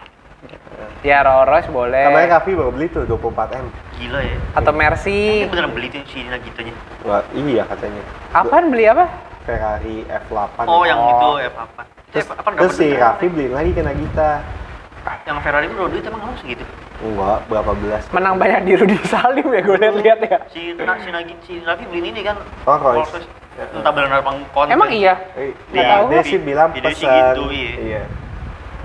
Ya 1.01 1.19
Rolls 1.25 1.49
Royce 1.49 1.71
boleh. 1.73 2.05
Kemarin 2.05 2.29
Raffi 2.29 2.53
baru 2.53 2.71
beli 2.71 2.87
tuh 2.93 3.09
24M. 3.09 3.65
Gila 3.97 4.21
ya. 4.21 4.37
Atau 4.53 4.73
Mercy. 4.77 5.21
Ini 5.41 5.49
beneran 5.49 5.73
beli 5.73 5.89
tuh 5.89 6.05
si 6.05 6.29
Nagitanya. 6.29 6.75
Wah, 7.09 7.25
iya 7.33 7.65
katanya. 7.65 8.03
Apaan 8.37 8.69
beli 8.69 8.85
apa? 8.85 9.09
Ferrari 9.49 10.05
F8. 10.05 10.69
Oh, 10.69 10.85
yang 10.85 11.01
Oh. 11.01 11.09
itu 11.09 11.49
F8. 11.49 11.79
Terus, 12.13 12.25
F8 12.29 12.47
terus 12.53 12.77
si? 12.77 12.89
Raffi 12.93 13.27
beliin 13.33 13.57
lagi 13.57 13.73
ke 13.73 13.81
Nagita. 13.81 14.31
Yang 15.03 15.39
Ferrari 15.41 15.67
itu 15.67 15.75
duit 15.77 16.05
emang 16.05 16.21
kamu 16.21 16.35
segitu? 16.39 16.65
Enggak, 17.03 17.39
berapa 17.47 17.73
belas. 17.75 18.03
Menang 18.11 18.35
banyak 18.39 18.61
di 18.63 18.73
Rudi 18.75 18.97
Salim 19.05 19.47
ya 19.49 19.61
gue 19.61 19.77
lihat-lihat 19.77 20.19
ya. 20.23 20.39
Si 20.49 20.61
Na, 20.77 20.95
si 20.97 21.09
Nagit 21.11 21.39
si 21.43 21.59
Raffi 21.61 21.85
beliin 21.85 22.15
ini 22.15 22.23
kan. 22.23 22.39
Oh, 22.63 22.79
Royce. 22.79 23.03
Rolls 23.03 23.13
Royce. 23.13 23.31
Entah 23.53 23.93
benar 23.93 24.23
apa 24.23 24.31
konten. 24.49 24.71
Emang 24.71 24.89
iya? 24.89 25.15
Eh, 25.35 25.51
Nggak 25.69 25.75
dia, 25.75 25.93
tahu. 25.93 26.05
dia 26.09 26.23
sih 26.23 26.39
bilang 26.39 26.69
Dia 26.71 26.81
sih 26.89 27.05
pesan. 27.05 27.35
gitu, 27.35 27.43
iya. 27.51 27.73
Iya. 27.77 28.03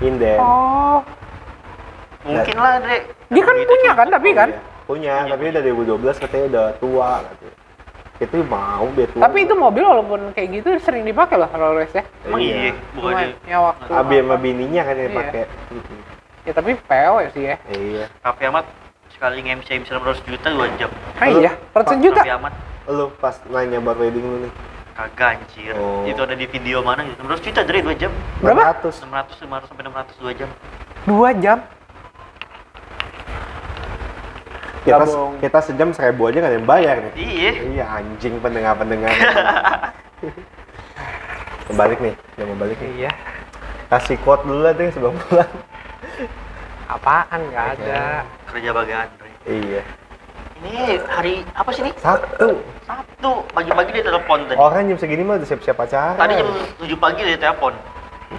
Inden. 0.00 0.38
Oh. 0.38 0.98
Mungkin 2.20 2.56
lah, 2.56 2.72
Dre. 2.78 2.96
Dia 3.28 3.42
kan 3.42 3.54
punya 3.56 3.76
cuma- 3.86 3.96
kan 3.96 4.08
tapi 4.10 4.28
kan? 4.32 4.48
Iya. 4.50 4.60
Punya, 4.84 5.14
tapi 5.26 5.42
udah 5.48 5.62
2012 5.62 6.16
katanya 6.18 6.44
udah 6.48 6.66
tua 6.76 7.10
katanya. 7.22 7.54
Itu 8.18 8.36
mau 8.42 8.84
dia 8.92 9.06
tua. 9.06 9.20
Tapi 9.22 9.38
itu 9.46 9.54
mobil 9.54 9.84
walaupun 9.84 10.20
kayak 10.34 10.48
gitu 10.52 10.68
sering 10.82 11.06
dipakai 11.06 11.38
loh 11.38 11.46
Rolls 11.48 11.76
Royce 11.78 11.94
ya. 11.94 12.04
Emang 12.26 12.40
iya, 12.42 12.74
bukan 12.92 13.12
dia. 13.14 13.28
ya 13.46 13.58
waktu. 13.62 13.90
Abi 13.94 14.16
sama 14.18 14.36
bininya 14.36 14.82
kan 14.82 14.94
yang 14.96 15.06
Iya. 15.06 15.18
pakai. 15.22 15.42
Ya 16.48 16.56
tapi 16.56 16.72
PO 16.80 17.14
ya 17.20 17.28
sih 17.36 17.44
ya. 17.44 17.60
Iya. 17.68 18.08
Raffi 18.24 18.48
Ahmad 18.48 18.64
sekali 19.12 19.44
nge-MC 19.44 19.84
bisa 19.84 20.00
600 20.00 20.24
juta 20.24 20.48
2 20.48 20.80
jam. 20.80 20.88
Ah 21.20 21.28
iya, 21.28 21.52
ratusan 21.76 22.00
juta. 22.00 22.24
Raffi 22.24 22.32
Ahmad 22.32 22.56
Lu 22.88 23.12
pas 23.20 23.36
nanya 23.52 23.84
buat 23.84 24.00
wedding 24.00 24.24
lu 24.24 24.48
nih. 24.48 24.52
kagak 24.96 25.44
anjir. 25.44 25.76
Oh. 25.76 26.08
Itu 26.08 26.24
ada 26.24 26.32
di 26.32 26.48
video 26.48 26.80
mana 26.80 27.04
gitu. 27.04 27.20
600 27.20 27.52
juta 27.52 27.60
Dre 27.68 27.84
2 27.84 28.00
jam. 28.00 28.08
Berapa? 28.40 28.80
600. 28.80 29.04
600 29.04 29.44
500 29.44 29.68
sampai 29.68 29.84
600 29.92 30.24
2 30.24 30.40
jam. 30.40 30.48
Dua 31.04 31.36
jam. 31.36 31.60
Kita, 34.88 35.04
Gabung. 35.04 35.36
kita 35.44 35.58
sejam 35.60 35.92
seribu 35.92 36.32
aja 36.32 36.40
nggak 36.40 36.48
ada 36.48 36.56
yang 36.56 36.64
bayar 36.64 36.96
nih. 37.04 37.12
Iya. 37.12 37.52
Iya 37.76 37.84
anjing 37.92 38.40
pendengar-pendengar. 38.40 39.12
Kebalik 41.68 42.00
nih, 42.00 42.16
udah 42.16 42.44
mau 42.48 42.56
balik 42.56 42.80
nih. 42.80 43.04
Iya. 43.04 43.12
Kasih 43.92 44.16
quote 44.24 44.48
dulu 44.48 44.64
lah 44.64 44.72
deh 44.72 44.88
sebelum 44.88 45.12
pulang. 45.28 45.52
Apaan 46.88 47.40
nggak 47.52 47.66
ada. 47.78 48.24
Kerja 48.48 48.70
bagian 48.72 49.08
iya. 49.44 49.82
Ini 50.58 50.98
hari 51.06 51.46
apa 51.54 51.70
sih 51.70 51.86
nih? 51.86 51.94
Satu. 52.00 52.58
Sabtu. 52.82 53.32
Pagi-pagi 53.54 53.94
dia 53.94 54.04
telepon 54.10 54.42
tadi. 54.50 54.58
Orang 54.58 54.90
jam 54.90 54.98
segini 54.98 55.22
mah 55.22 55.38
udah 55.38 55.46
siap-siap 55.46 55.76
pacaran. 55.78 56.18
Tadi 56.18 56.32
jam 56.34 56.48
7 56.82 56.98
pagi 56.98 57.20
dia 57.22 57.38
telepon. 57.38 57.72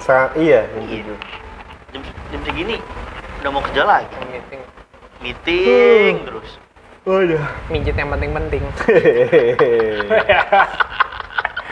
Serang, 0.03 0.30
iya, 0.36 0.68
jam 0.68 0.84
Iya. 0.86 1.16
Jam, 1.89 2.01
jam 2.03 2.41
segini 2.43 2.76
udah 3.39 3.49
mau 3.55 3.62
kerja 3.64 3.82
lagi. 3.88 4.14
Meeting. 4.28 4.62
Meeting 5.24 6.14
Hmm. 6.20 6.28
terus. 6.28 6.49
Waduh. 7.07 7.43
Mijit 7.72 7.95
yang 7.95 8.12
penting-penting. 8.12 8.64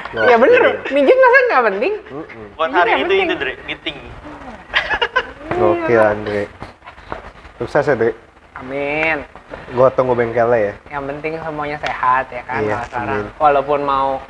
Iya 0.08 0.40
bener, 0.40 0.64
mijit 0.88 1.18
masa 1.20 1.38
nggak 1.52 1.64
penting? 1.68 1.94
Ini 2.00 2.72
hari 2.72 2.92
itu 2.96 3.04
penting. 3.04 3.28
itu 3.28 3.36
Dre, 3.36 3.54
meeting. 3.68 3.98
Gokil 5.58 6.02
Andre. 6.02 6.46
Sukses 7.58 7.90
ya, 7.90 7.96
Dre. 7.98 8.14
Amin. 8.58 9.26
Gua 9.74 9.90
tunggu 9.94 10.14
bengkelnya 10.14 10.74
ya. 10.74 10.74
Yang 10.98 11.04
penting 11.14 11.34
semuanya 11.42 11.78
sehat 11.82 12.26
ya 12.34 12.42
kan 12.46 12.62
Iya, 12.62 12.78
sekarang. 12.90 13.24
Walaupun 13.38 13.80
mau 13.86 14.22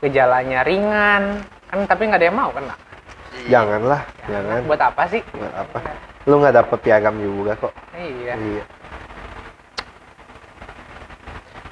gejalanya 0.00 0.60
ringan, 0.64 1.44
kan 1.68 1.78
tapi 1.84 2.08
nggak 2.08 2.20
ada 2.20 2.28
yang 2.28 2.38
mau 2.40 2.50
kena. 2.52 2.74
Janganlah, 3.48 4.02
jangan. 4.28 4.60
Buat 4.68 4.82
apa 4.84 5.02
sih? 5.08 5.20
Nggak 5.32 5.54
apa. 5.56 5.78
Lu 6.28 6.34
nggak 6.40 6.54
dapet 6.60 6.78
piagam 6.84 7.16
juga 7.20 7.52
kok. 7.56 7.72
Iya. 7.96 8.36
Iya. 8.36 8.64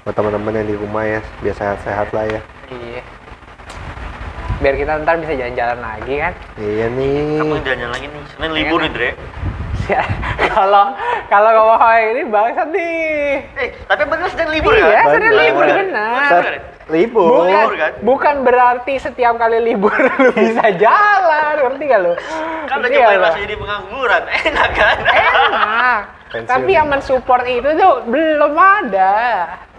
Buat 0.05 0.15
teman-teman 0.17 0.53
yang 0.65 0.69
di 0.69 0.77
rumah 0.81 1.05
ya, 1.05 1.21
biar 1.45 1.57
sehat-sehat 1.57 2.09
lah 2.17 2.25
ya. 2.25 2.41
Iya. 2.73 3.03
Biar 4.59 4.75
kita 4.75 4.99
ntar 5.01 5.15
bisa 5.23 5.33
jalan-jalan 5.33 5.79
lagi 5.79 6.15
kan. 6.19 6.33
Iya 6.59 6.87
nih. 6.91 7.39
Kamu 7.39 7.55
jalan 7.63 7.91
lagi 7.95 8.07
nih. 8.07 8.23
Senin 8.35 8.51
libur 8.53 8.79
nih, 8.83 8.91
Dre. 8.91 9.11
Ya, 9.89 10.05
kalau 10.53 10.93
kalau 11.33 11.49
ngomong 11.49 11.81
kayak 11.81 12.07
ini 12.13 12.23
bangsat 12.29 12.69
nih. 12.69 13.41
Eh, 13.57 13.69
tapi 13.89 14.03
bener 14.05 14.29
Senin 14.29 14.49
libur 14.53 14.73
Iya, 14.75 14.85
ya? 14.85 15.03
Senin 15.09 15.33
Bener. 15.33 15.41
libur 15.41 15.65
Bener. 15.65 15.77
benar. 15.81 16.23
Set- 16.29 16.77
libur. 16.89 17.29
Bukan, 17.45 17.53
Libur 17.53 17.75
kan? 17.77 17.93
bukan 18.01 18.35
berarti 18.43 18.95
setiap 18.97 19.37
kali 19.37 19.61
libur 19.61 19.93
lu 20.25 20.33
bisa 20.33 20.73
jalan, 20.75 21.53
ngerti 21.61 21.85
gak 21.85 22.01
lu? 22.01 22.13
Kan 22.65 22.77
udah 22.81 22.89
lu? 22.89 23.21
masih 23.23 23.41
jadi 23.45 23.57
pengangguran. 23.57 24.23
Enak 24.49 24.71
kan? 24.73 24.97
Enak. 25.05 26.01
Pensiun. 26.29 26.45
Tapi 26.45 26.71
yang 26.71 26.89
mensupport 26.89 27.45
itu 27.45 27.71
tuh 27.73 27.93
belum 28.05 28.53
ada. 28.53 29.13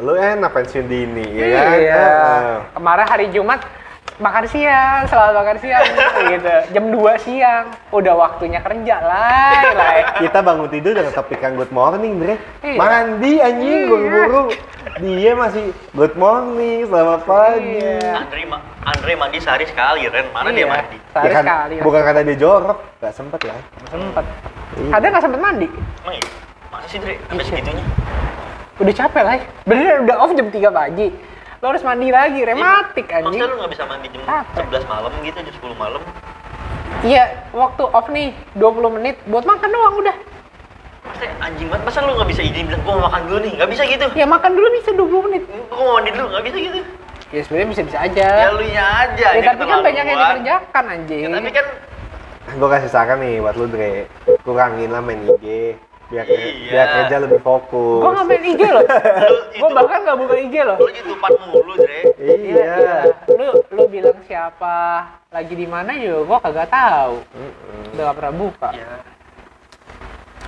Lu 0.01 0.17
enak 0.17 0.49
pensiun 0.49 0.85
dini, 0.85 1.25
ya 1.33 1.45
kan? 1.45 1.65
Iya. 1.77 1.97
Ah. 2.01 2.57
Kemarin 2.73 3.05
hari 3.05 3.25
Jumat 3.29 3.61
makan 4.19 4.43
siang, 4.45 5.07
selalu 5.07 5.31
makan 5.33 5.57
siang 5.57 5.83
gitu. 6.27 6.55
Jam 6.69 6.85
2 6.91 6.99
siang, 7.17 7.63
udah 7.89 8.13
waktunya 8.13 8.59
kerja 8.59 8.95
lah. 8.99 9.63
lah. 9.71 9.91
Kita 10.19 10.39
bangun 10.39 10.67
tidur 10.67 10.91
dengan 10.91 11.13
topikan 11.13 11.55
good 11.55 11.71
morning, 11.71 12.19
Dre. 12.19 12.35
Iya. 12.59 12.75
Mandi 12.75 13.33
anjing, 13.39 13.79
Iya. 13.79 13.89
buru-buru. 13.89 14.43
Dia 14.99 15.31
masih 15.33 15.65
good 15.95 16.15
morning, 16.15 16.83
selamat 16.85 17.21
pagi. 17.23 17.79
Iya. 17.79 18.19
Andre, 18.19 18.41
ma- 18.45 18.63
Andre 18.81 19.13
mandi 19.15 19.37
sehari 19.39 19.63
sekali, 19.63 20.03
Ren. 20.05 20.27
Mana 20.29 20.51
dia 20.51 20.59
Iya, 20.59 20.67
mandi? 20.67 20.97
Sehari 21.09 21.25
Ya 21.25 21.31
kan, 21.31 21.43
sekali. 21.43 21.75
bukan 21.79 22.01
karena 22.03 22.21
dia 22.21 22.37
jorok, 22.37 22.77
nggak 22.99 23.13
sempet 23.13 23.41
lah. 23.45 23.57
sempet. 23.87 24.25
Iya. 24.75 24.91
Ada 24.93 25.05
nggak 25.07 25.23
sempet 25.23 25.39
mandi? 25.39 25.67
Emang 26.03 26.13
iya? 26.13 26.27
Masa 26.69 26.85
sih, 26.85 26.99
Dre? 26.99 27.15
Sampai 27.25 27.39
Iya. 27.39 27.49
segitunya? 27.49 27.85
Udah 28.77 28.93
capek 28.97 29.23
lah. 29.23 29.33
Bener 29.63 29.95
udah 30.03 30.15
off 30.17 30.31
jam 30.33 30.47
3 30.47 30.69
pagi. 30.69 31.07
Lo 31.59 31.75
harus 31.75 31.83
mandi 31.83 32.07
lagi, 32.07 32.39
rematik 32.39 33.05
Iya. 33.11 33.15
anjing. 33.19 33.35
Maksudnya 33.35 33.47
lu 33.51 33.55
nggak 33.59 33.71
bisa 33.75 33.83
mandi 33.83 34.07
jam 34.15 34.21
Capek. 34.23 34.63
11 34.63 34.85
malam 34.87 35.11
gitu, 35.19 35.37
jam 35.43 35.53
10 35.59 35.75
malam? 35.75 36.01
Iya, 37.03 37.23
waktu 37.51 37.83
off 37.83 38.07
nih 38.07 38.27
20 38.55 38.89
menit 38.95 39.15
buat 39.27 39.43
makan 39.43 39.67
doang 39.67 39.95
udah. 39.99 40.15
Maksudnya 40.99 41.31
anjing 41.43 41.67
banget, 41.67 41.83
masa 41.83 41.99
lu 42.03 42.11
nggak 42.15 42.29
bisa 42.31 42.41
izin 42.43 42.63
bilang 42.67 42.81
gua 42.87 42.93
mau 42.95 43.03
makan 43.11 43.21
dulu 43.27 43.39
nih? 43.43 43.53
Nggak 43.59 43.69
bisa 43.75 43.83
gitu. 43.87 44.05
Ya 44.15 44.25
makan 44.27 44.51
dulu 44.55 44.67
bisa 44.71 44.89
20 44.95 45.21
menit. 45.27 45.43
Gua 45.67 45.83
mau 45.83 45.93
mandi 45.99 46.09
dulu, 46.15 46.25
nggak 46.31 46.43
bisa 46.47 46.57
gitu. 46.63 46.79
Ya 47.29 47.41
sebenarnya 47.45 47.67
bisa-bisa 47.75 47.97
aja. 48.01 48.27
Ya 48.41 48.49
lu 48.55 48.63
nya 48.65 48.85
aja. 49.05 49.27
Ya, 49.37 49.41
tapi 49.43 49.63
kan 49.67 49.79
banyak 49.83 50.03
yang 50.07 50.17
dikerjakan 50.17 50.83
anjing. 50.89 51.21
Ya, 51.21 51.29
tapi 51.29 51.49
kan 51.53 51.65
gue 52.49 52.69
kasih 52.73 52.89
saran 52.89 53.21
nih 53.21 53.37
buat 53.37 53.53
lu 53.53 53.69
Dre 53.69 54.09
kurangin 54.41 54.89
lah 54.89 55.05
main 55.05 55.21
IG 55.21 55.77
biar 56.09 56.25
Iya. 56.25 56.69
biar 56.69 56.87
kerja 56.91 57.15
lebih 57.21 57.39
fokus 57.39 58.01
Gua 58.01 58.11
nggak 58.11 58.25
main 58.25 58.43
IG 58.43 58.61
loh. 58.65 58.83
Gua 59.61 59.69
itu, 59.69 59.75
bahkan 59.75 59.99
nggak 60.01 60.17
buka 60.17 60.35
IG 60.35 60.55
loh. 60.59 60.77
lu 60.77 60.89
youtuber 60.89 61.31
mulu, 61.45 61.73
Dre. 61.75 62.01
iya 62.17 63.05
Lu 63.29 63.47
lu 63.69 63.81
bilang 63.87 64.17
siapa 64.25 64.77
lagi 65.29 65.53
di 65.53 65.63
mana 65.63 65.93
juga 65.93 66.19
gua 66.25 66.37
kagak 66.39 66.67
tahu. 66.67 67.15
Mm-mm. 67.29 67.93
Udah 67.93 68.03
gak 68.03 68.17
pernah 68.17 68.33
buka. 68.35 68.69
Ya, 68.71 68.93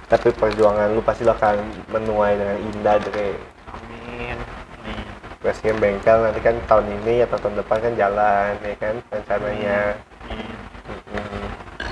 tapi 0.07 0.27
perjuangan 0.29 0.87
lu 0.89 0.99
pasti 0.99 1.23
akan 1.23 1.55
menuai 1.87 2.33
dengan 2.35 2.57
indah 2.59 2.97
Dre 2.99 3.31
Amin. 3.69 4.37
nih. 4.83 5.01
Presiden 5.39 5.77
bengkel 5.77 6.17
nanti 6.21 6.39
kan 6.39 6.57
tahun 6.65 6.85
ini 6.97 7.23
atau 7.23 7.37
tahun 7.37 7.55
depan 7.57 7.77
kan 7.79 7.93
jalan 7.95 8.51
ya 8.59 8.75
kan 8.75 8.95
rencananya 9.07 9.79
Iya. 10.27 10.57
Mm-mm. 10.89 11.45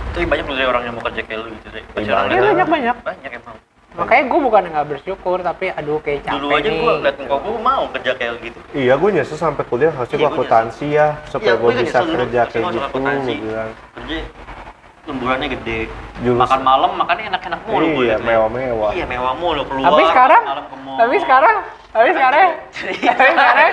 Tapi 0.10 0.26
banyak 0.26 0.45
loh 0.45 0.55
orang 0.66 0.84
yang 0.84 0.93
mau 0.93 1.03
kerja 1.03 1.22
kayak 1.22 1.39
lu 1.39 1.49
gitu. 1.51 1.68
Pasti 1.70 2.01
Iya, 2.01 2.16
Iya 2.20 2.32
yang- 2.32 2.47
banyak 2.49 2.68
banyak. 2.68 2.95
Banyak 3.01 3.32
emang. 3.36 3.57
Makanya 3.89 4.24
gua 4.28 4.39
bukan 4.39 4.64
nggak 4.70 4.88
bersyukur 4.88 5.38
tapi 5.41 5.66
aduh 5.70 5.97
kayak 5.99 6.22
capek 6.24 6.36
Dulu 6.36 6.47
aja 6.51 6.68
nih. 6.68 6.80
gua 6.80 6.93
liat 6.99 7.16
muka 7.20 7.36
gua 7.41 7.57
mau 7.60 7.84
kerja 7.89 8.12
kayak 8.14 8.34
gitu. 8.39 8.60
iya 8.72 8.93
gue 8.93 9.10
nyesel 9.12 9.36
sampai 9.36 9.64
kuliah 9.66 9.89
harusnya 9.89 10.14
Iya, 10.14 10.22
gue 10.22 10.30
gua 10.30 10.38
akuntansi 10.38 10.86
ya 10.88 11.07
supaya 11.26 11.43
Iya, 11.43 11.53
gue 11.53 11.60
gua 11.60 11.72
juga 11.74 11.84
bisa 11.84 11.99
kerja 11.99 12.41
kayak 12.45 12.64
gitu 12.70 12.88
gue 12.88 13.01
bilang 13.41 13.72
Kerja 13.91 14.18
lemburannya 15.10 15.47
gede. 15.51 15.80
Jurusan- 16.20 16.41
Makan 16.41 16.62
malam 16.62 16.91
makannya 16.93 17.24
enak-enak 17.28 17.60
mulu 17.64 17.86
gua 17.88 17.95
iya 17.97 18.05
liat, 18.05 18.20
Dre. 18.20 18.28
mewah-mewah 18.30 18.89
Iya, 18.91 19.05
mewah 19.07 19.34
mulu 19.34 19.62
keluar. 19.66 19.88
Tapi 19.89 20.03
sekarang 20.05 20.41
malam 20.43 20.66
ke 20.66 20.76
mall. 20.78 20.97
tapi 20.97 21.16
sekarang 21.18 21.55
tapi 21.89 22.10
sekarang 22.12 22.47
Iya. 22.91 23.12
tapi 23.12 23.32
sekarang 23.39 23.72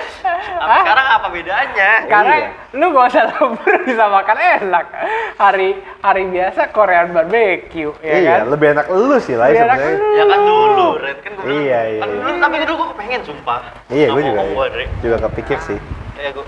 Tapi 0.57 0.73
ah, 0.73 0.81
sekarang 0.81 1.07
apa 1.11 1.27
bedanya? 1.29 1.91
sekarang 2.03 2.39
Iya. 2.39 2.49
lu 2.73 2.87
gak 2.89 3.07
usah 3.09 3.25
lembur 3.29 3.75
bisa 3.87 4.05
makan 4.09 4.37
enak 4.39 4.87
hari 5.37 5.69
hari 6.01 6.23
biasa 6.27 6.61
Korean 6.71 7.07
barbecue 7.11 7.93
ya 8.01 8.15
iya 8.15 8.33
kan 8.39 8.47
lebih 8.49 8.69
enak 8.73 8.87
lu 8.89 9.17
sih 9.19 9.35
lah 9.35 9.47
sebenarnya. 9.49 9.91
Ya 10.15 10.25
kan 10.25 10.41
dulu, 10.41 10.89
Red 10.97 11.19
kan 11.19 11.31
gua 11.35 11.45
bilang. 11.45 11.61
Iya, 11.61 11.81
iya, 11.85 12.01
Kan 12.01 12.09
iya. 12.09 12.17
dulu, 12.17 12.37
tapi 12.39 12.55
dulu 12.59 12.73
gua 12.75 12.89
kepengen 12.95 13.21
sumpah. 13.23 13.59
iya 13.89 14.07
gue 14.09 14.23
juga 14.25 14.41
Dre. 14.67 14.85
juga 14.99 15.17
kepikir 15.25 15.59
sih 15.61 15.79
Kayak 16.15 16.31
gua 16.33 16.45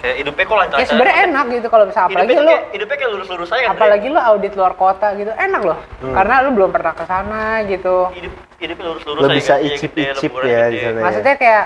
kayak 0.00 0.16
hidupnya 0.18 0.44
kok 0.44 0.56
lancar. 0.56 0.76
ya 0.76 0.86
sebenarnya 0.86 1.16
enak 1.22 1.44
gitu 1.50 1.66
kalau 1.68 1.84
bisa 1.84 2.00
apalagi 2.02 2.24
Hidupnya, 2.26 2.40
lu 2.40 2.50
kayak, 2.50 2.64
hidupnya 2.72 2.96
kayak 2.96 3.10
lurus-lurus 3.12 3.48
aja 3.50 3.62
kan. 3.62 3.72
Apalagi 3.72 4.06
lu 4.08 4.20
audit 4.20 4.52
luar 4.54 4.74
kota 4.74 5.06
gitu 5.14 5.30
enak 5.30 5.62
loh 5.62 5.78
Hmm. 6.00 6.14
karena 6.14 6.34
lu 6.40 6.50
belum 6.50 6.70
pernah 6.70 6.92
ke 6.92 7.04
sana 7.04 7.42
gitu 7.64 7.94
hidup 8.10 8.32
hidupnya 8.56 8.84
lurus-lurus 8.86 9.20
aja 9.22 9.34
bisa 9.34 9.54
icip-icip 9.58 10.32
ya 10.40 10.64
sana. 10.66 10.72
ya. 10.72 10.90
maksudnya 10.98 11.34
kayak 11.36 11.64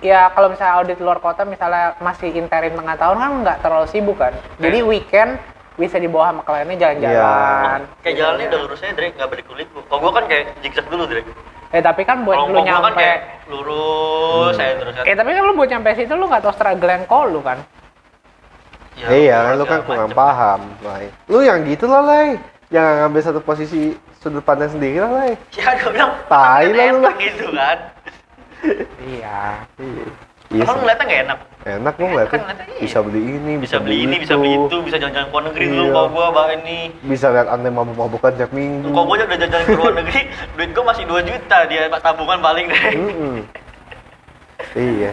ya 0.00 0.20
kalau 0.28 0.48
misalnya 0.48 0.74
audit 0.74 0.98
luar 0.98 1.18
kota 1.18 1.44
misalnya 1.44 1.96
masih 1.98 2.28
interim 2.30 2.72
tengah 2.72 2.96
tahun 2.98 3.16
kan 3.16 3.30
nggak 3.42 3.58
terlalu 3.60 3.86
sibuk 3.88 4.16
kan 4.16 4.32
jadi 4.56 4.78
Iya. 4.78 4.88
weekend 4.88 5.30
bisa 5.74 5.98
dibawa 5.98 6.30
sama 6.30 6.42
kliennya 6.42 6.76
jalan-jalan 6.78 7.80
Iya. 7.82 8.00
Kayak 8.00 8.16
jalannya 8.16 8.46
udah 8.46 8.60
lurus 8.62 8.78
aja, 8.78 8.92
Dre, 8.94 9.10
nggak 9.10 9.26
berliku-liku. 9.26 9.78
Kalau 9.82 9.98
gua 9.98 10.12
kan 10.14 10.24
kayak 10.30 10.44
zigzag 10.62 10.86
dulu, 10.86 11.02
Dre. 11.04 11.26
Eh 11.74 11.82
tapi 11.82 12.02
kan 12.02 12.22
buat 12.22 12.38
Kalau 12.38 12.48
lu 12.48 12.56
kan 12.56 12.64
nyampe 12.64 12.90
kayak 12.94 13.18
lurus 13.44 14.54
saya 14.54 14.72
terus 14.78 14.94
kan. 14.94 15.04
eh 15.04 15.14
tapi 15.14 15.30
kan 15.30 15.42
lu 15.42 15.52
buat 15.52 15.68
nyampe 15.68 15.90
situ 15.92 16.12
lu 16.12 16.24
nggak 16.24 16.42
tahu 16.42 16.54
struggle 16.54 16.86
yang 16.88 17.04
call 17.04 17.28
lu 17.28 17.42
kan 17.42 17.58
Ya, 18.94 19.10
iya 19.10 19.38
segala 19.42 19.58
lu 19.58 19.64
kan 19.66 19.80
kurang 19.82 20.06
macem. 20.06 20.14
paham 20.16 20.60
Lai. 20.80 21.10
lu 21.26 21.38
yang 21.40 21.66
gitu 21.66 21.84
lah 21.84 21.98
Lai 22.00 22.38
jangan 22.68 22.94
ngambil 23.00 23.20
satu 23.20 23.40
posisi 23.40 23.90
sudut 24.16 24.38
pandang 24.40 24.70
sendiri 24.70 24.96
lah 24.96 25.10
Lai 25.12 25.30
Ya, 25.58 25.74
gua 25.76 25.90
bilang, 25.90 26.12
Tai 26.24 26.64
kan 26.64 26.94
lah 26.94 27.10
lu. 27.10 27.18
gitu 27.18 27.46
kan. 27.50 27.78
iya 29.02 29.40
iya 29.76 30.04
iya 30.48 30.62
Emang 30.62 30.70
sih. 30.70 30.80
ngeliatnya 30.80 31.04
nggak 31.04 31.22
enak? 31.26 31.38
Enak 31.64 31.94
lu 31.96 32.06
ngeliatnya 32.06 32.40
Kan 32.40 32.56
bisa 32.76 32.98
beli 33.00 33.20
ini 33.26 33.52
Bisa 33.56 33.76
beli 33.80 33.96
ini, 34.04 34.14
bisa 34.18 34.34
beli 34.36 34.52
itu, 34.54 34.76
bisa 34.80 34.96
jalan-jalan 34.96 35.26
ke 35.26 35.32
luar 35.32 35.44
negeri 35.48 35.64
dulu 35.66 35.80
Iya. 35.80 35.92
kalau 35.92 36.08
gua 36.08 36.26
bawa 36.30 36.50
ini. 36.54 36.78
bisa 37.02 37.26
lihat 37.30 37.48
anda 37.48 37.68
mabuk-mabukan 37.68 38.32
tiap 38.34 38.52
minggu 38.52 38.86
Kalau 38.86 39.04
gua 39.04 39.16
udah 39.16 39.28
jalan-jalan 39.30 39.64
ke 39.64 39.74
luar 39.74 39.94
negeri, 39.96 40.20
duit 40.54 40.70
gua 40.70 40.84
masih 40.86 41.04
2 41.04 41.24
juta 41.24 41.58
dia 41.64 41.80
tabungan 41.98 42.38
paling 42.38 42.66
deh. 42.68 42.84
Iya 44.74 45.12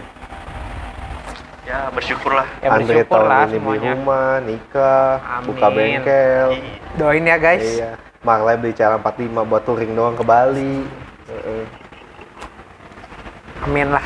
Ya, 1.62 1.88
bersyukurlah. 1.88 2.44
ya 2.60 2.68
Andre 2.68 2.84
bersyukur 3.00 3.16
tahun 3.16 3.30
lah 3.30 3.38
ini 3.38 3.48
beli 3.48 3.56
semuanya 3.56 3.92
rumah 3.96 4.32
nikah 4.44 5.12
buka 5.46 5.66
Amin. 5.66 5.78
bengkel 5.78 6.48
Iya. 6.52 6.76
doain 6.94 7.24
ya 7.24 7.38
guys 7.38 7.64
iya 7.64 7.92
Marley 8.22 8.56
beli 8.56 8.74
cara 8.76 8.96
45 8.98 9.48
buat 9.48 9.64
touring 9.64 9.94
doang 9.94 10.14
ke 10.14 10.22
Bali 10.22 10.84
Heeh. 11.26 11.64
amin 13.62 13.88
lah 13.90 14.04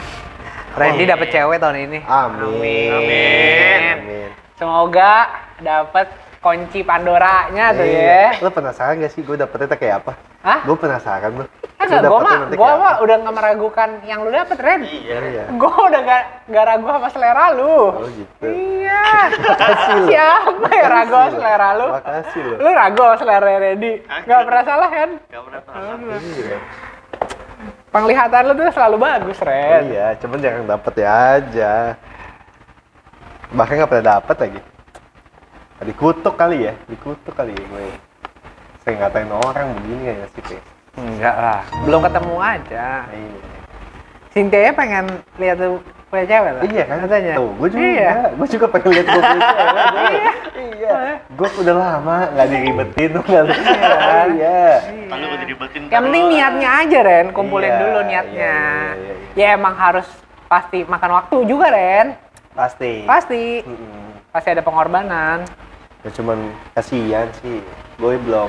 Randy 0.76 1.04
Amin. 1.04 1.12
dapet 1.16 1.28
cewek 1.32 1.58
tahun 1.58 1.78
ini 1.88 2.00
amin 2.04 2.92
Amin. 2.92 3.92
amin 3.96 4.28
semoga 4.56 5.14
dapet 5.60 6.08
kunci 6.46 6.86
Pandoranya 6.86 7.74
tuh 7.74 7.88
ya 7.90 8.38
Lo 8.38 8.54
penasaran 8.54 9.02
gak 9.02 9.10
sih 9.10 9.26
gue 9.26 9.34
dapetnya 9.34 9.74
tuh 9.74 9.80
kayak 9.82 9.96
apa? 10.06 10.14
Hah? 10.46 10.62
Gue 10.62 10.78
penasaran 10.78 11.42
lo. 11.42 11.50
Enggak, 11.82 12.02
gue 12.06 12.20
mah, 12.22 12.38
gue 12.54 12.72
mah 12.82 12.94
udah 13.02 13.16
nggak 13.18 13.36
meragukan 13.36 13.90
yang 14.06 14.22
lu 14.22 14.30
dapet, 14.30 14.58
Ren. 14.62 14.86
Iya. 14.86 15.18
Iya. 15.26 15.44
Gue 15.58 15.74
udah 15.74 16.02
gak, 16.06 16.24
gak 16.54 16.66
ragu 16.70 16.86
sama 16.86 17.10
selera 17.10 17.46
lu. 17.58 17.78
Oh 17.98 18.10
gitu. 18.14 18.46
Iya. 18.46 19.06
Makasih 19.42 19.94
lo. 19.98 20.08
Siapa 20.10 20.68
yang 20.70 20.90
ragu 20.94 21.14
sama 21.18 21.30
selera 21.34 21.70
lu? 21.74 21.88
Makasih 21.98 22.42
lo. 22.46 22.56
Lu 22.62 22.70
ragu 22.78 23.02
sama 23.02 23.16
selera 23.18 23.54
Randy. 23.58 23.94
Gak 24.06 24.40
pernah 24.46 24.64
salah 24.70 24.90
kan? 24.94 25.10
Gak 25.34 25.42
pernah 25.50 25.62
salah. 25.66 25.94
Iya. 26.22 26.58
Penglihatan 27.96 28.52
lu 28.52 28.54
tuh 28.60 28.76
selalu 28.76 28.98
bagus, 29.00 29.40
Ren. 29.40 29.88
Iya, 29.88 30.20
cuman 30.20 30.44
jangan 30.44 30.68
dapet 30.68 30.94
ya 31.00 31.40
aja. 31.40 31.96
Bahkan 33.56 33.80
gak 33.80 33.88
pernah 33.88 34.20
dapet 34.20 34.36
lagi. 34.36 34.60
Dikutuk 35.80 36.36
kali 36.36 36.68
ya, 36.68 36.76
dikutuk 36.92 37.32
kali 37.32 37.56
ya 37.56 37.64
gue. 37.64 37.88
Saya 38.84 39.00
ngatain 39.00 39.32
orang 39.32 39.80
begini 39.80 40.12
ya 40.12 40.28
sih, 40.28 40.44
Pe. 40.44 40.60
Enggak 41.00 41.36
lah. 41.40 41.64
Belum 41.88 42.04
ketemu 42.04 42.36
aja. 42.36 42.88
Iya. 43.08 43.44
Cynthia 44.36 44.76
pengen 44.76 45.06
lihat 45.40 45.56
tuh 45.56 45.80
punya 46.16 46.28
cewek 46.32 46.52
lah. 46.56 46.64
Iya 46.64 46.84
kan? 46.88 46.98
Katanya. 47.04 47.34
Tuh, 47.36 47.50
gue 47.60 47.68
juga. 47.68 47.84
Iya. 47.84 48.10
Gue 48.40 48.48
juga 48.48 48.66
pengen 48.72 48.90
lihat 48.96 49.08
gue 49.12 49.22
punya 49.22 49.42
cewek. 49.52 49.76
gue. 49.76 50.06
Iya. 50.56 50.98
Gue 51.36 51.50
udah 51.60 51.76
lama 51.76 52.18
nggak 52.32 52.48
diribetin 52.48 53.10
tuh 53.12 53.24
nggak. 53.28 53.44
Iya. 53.52 54.24
Iya. 54.32 54.64
Lalu 55.12 55.24
gue 55.28 55.40
diribetin. 55.44 55.82
Yang 55.92 56.04
penting 56.08 56.24
niatnya 56.32 56.70
aja, 56.82 57.00
Ren. 57.04 57.28
Kumpulin 57.36 57.68
Iya, 57.68 57.80
dulu 57.84 58.00
iya, 58.00 58.08
niatnya. 58.08 58.56
iya, 58.96 58.96
iya, 58.96 59.14
iya. 59.36 59.48
Ya 59.52 59.58
emang 59.60 59.76
harus 59.76 60.08
pasti 60.48 60.88
makan 60.88 61.12
waktu 61.20 61.38
juga, 61.44 61.68
Ren. 61.68 62.16
Pasti. 62.56 63.04
Pasti. 63.04 63.44
Mm-mm. 63.68 64.32
Pasti 64.32 64.50
ada 64.56 64.64
pengorbanan. 64.64 65.44
Ya 66.06 66.10
cuman 66.16 66.38
kasihan 66.72 67.28
sih. 67.44 67.60
Gue 68.00 68.16
belum. 68.24 68.48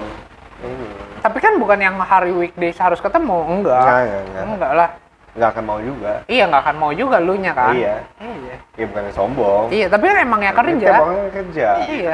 Ini. 0.63 0.89
Tapi 1.21 1.39
kan 1.43 1.59
bukan 1.59 1.79
yang 1.81 1.97
hari 2.01 2.31
weekdays 2.31 2.79
harus 2.79 3.03
ketemu, 3.03 3.39
enggak. 3.45 3.83
Enggak, 3.83 3.99
enggak, 3.99 4.23
enggak. 4.23 4.45
Enggak 4.47 4.73
lah. 4.73 4.91
Nggak 5.37 5.51
akan 5.53 5.65
mau 5.69 5.79
juga. 5.85 6.13
Iya, 6.33 6.49
nggak 6.49 6.63
akan 6.65 6.77
mau 6.81 6.91
juga 6.97 7.17
lu 7.21 7.37
nya 7.37 7.53
kan. 7.53 7.77
Iya. 7.77 8.01
Iya. 8.17 8.57
Ya 8.77 8.85
bukannya 8.89 9.13
sombong. 9.13 9.69
Iya, 9.69 9.87
tapi 9.93 10.05
kan 10.09 10.17
emang 10.25 10.41
ya 10.41 10.53
kerja. 10.57 10.89
Tiap 10.89 11.05
orang 11.05 11.29
kerja. 11.29 11.69
Iya. 11.85 12.13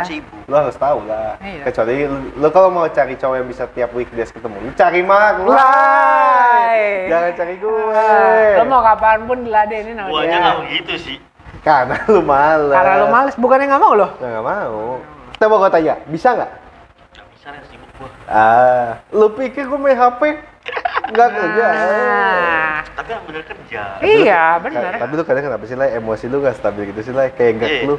Lo 0.50 0.54
harus 0.58 0.74
tahu 0.74 0.98
lah. 1.06 1.38
Iya. 1.38 1.62
Kecuali 1.70 1.94
lu, 2.10 2.18
lu 2.34 2.48
kalau 2.50 2.68
mau 2.74 2.86
cari 2.90 3.14
cowok 3.14 3.36
yang 3.38 3.46
bisa 3.46 3.64
tiap 3.70 3.94
weekdays 3.94 4.34
ketemu, 4.34 4.58
lu 4.58 4.70
cari 4.74 5.00
Mark. 5.06 5.38
Lai. 5.46 7.06
Jangan 7.06 7.30
cari 7.38 7.54
gue. 7.62 8.06
Lo 8.58 8.64
mau 8.66 8.82
kapan 8.82 9.18
pun 9.30 9.38
diladenin 9.46 9.94
sama 9.94 10.10
Gua 10.10 10.20
dia. 10.20 10.26
aja 10.26 10.36
nggak 10.42 10.58
begitu 10.66 10.92
sih. 10.98 11.16
Karena 11.62 11.96
lu 12.10 12.20
males. 12.26 12.74
Karena 12.74 12.94
lu 12.98 13.06
males, 13.06 13.34
bukannya 13.38 13.66
nggak 13.70 13.82
mau 13.86 13.92
lo? 13.94 14.08
Ya 14.18 14.28
nggak 14.34 14.46
mau. 14.50 14.98
Kita 15.30 15.44
mau 15.46 15.58
gue 15.62 15.70
tanya, 15.70 15.94
bisa 16.10 16.28
nggak? 16.34 16.50
Gak 17.14 17.26
bisa 17.38 17.46
kan 17.54 17.62
sibuk 17.70 17.90
gua. 18.02 18.10
Ah, 18.26 18.98
lu 19.14 19.30
pikir 19.30 19.70
gue 19.70 19.78
main 19.78 19.94
HP? 19.94 20.22
Nggak 21.10 21.28
kerja. 21.34 21.66
Nah. 21.66 22.76
Tapi 22.94 23.08
yang 23.10 23.24
bener 23.26 23.42
kerja. 23.42 23.82
Iya, 23.98 24.42
bener. 24.62 24.92
Tapi 24.96 25.12
lu 25.16 25.22
kadang 25.26 25.44
kenapa 25.44 25.64
sih 25.66 25.74
lah 25.74 25.88
emosi 25.90 26.24
lu 26.28 26.36
nggak 26.38 26.56
stabil 26.56 26.82
gitu 26.94 27.00
sih 27.02 27.14
lah 27.14 27.26
kayak 27.34 27.52
gak 27.58 27.70
Iya. 27.70 27.82
lu. 27.90 27.96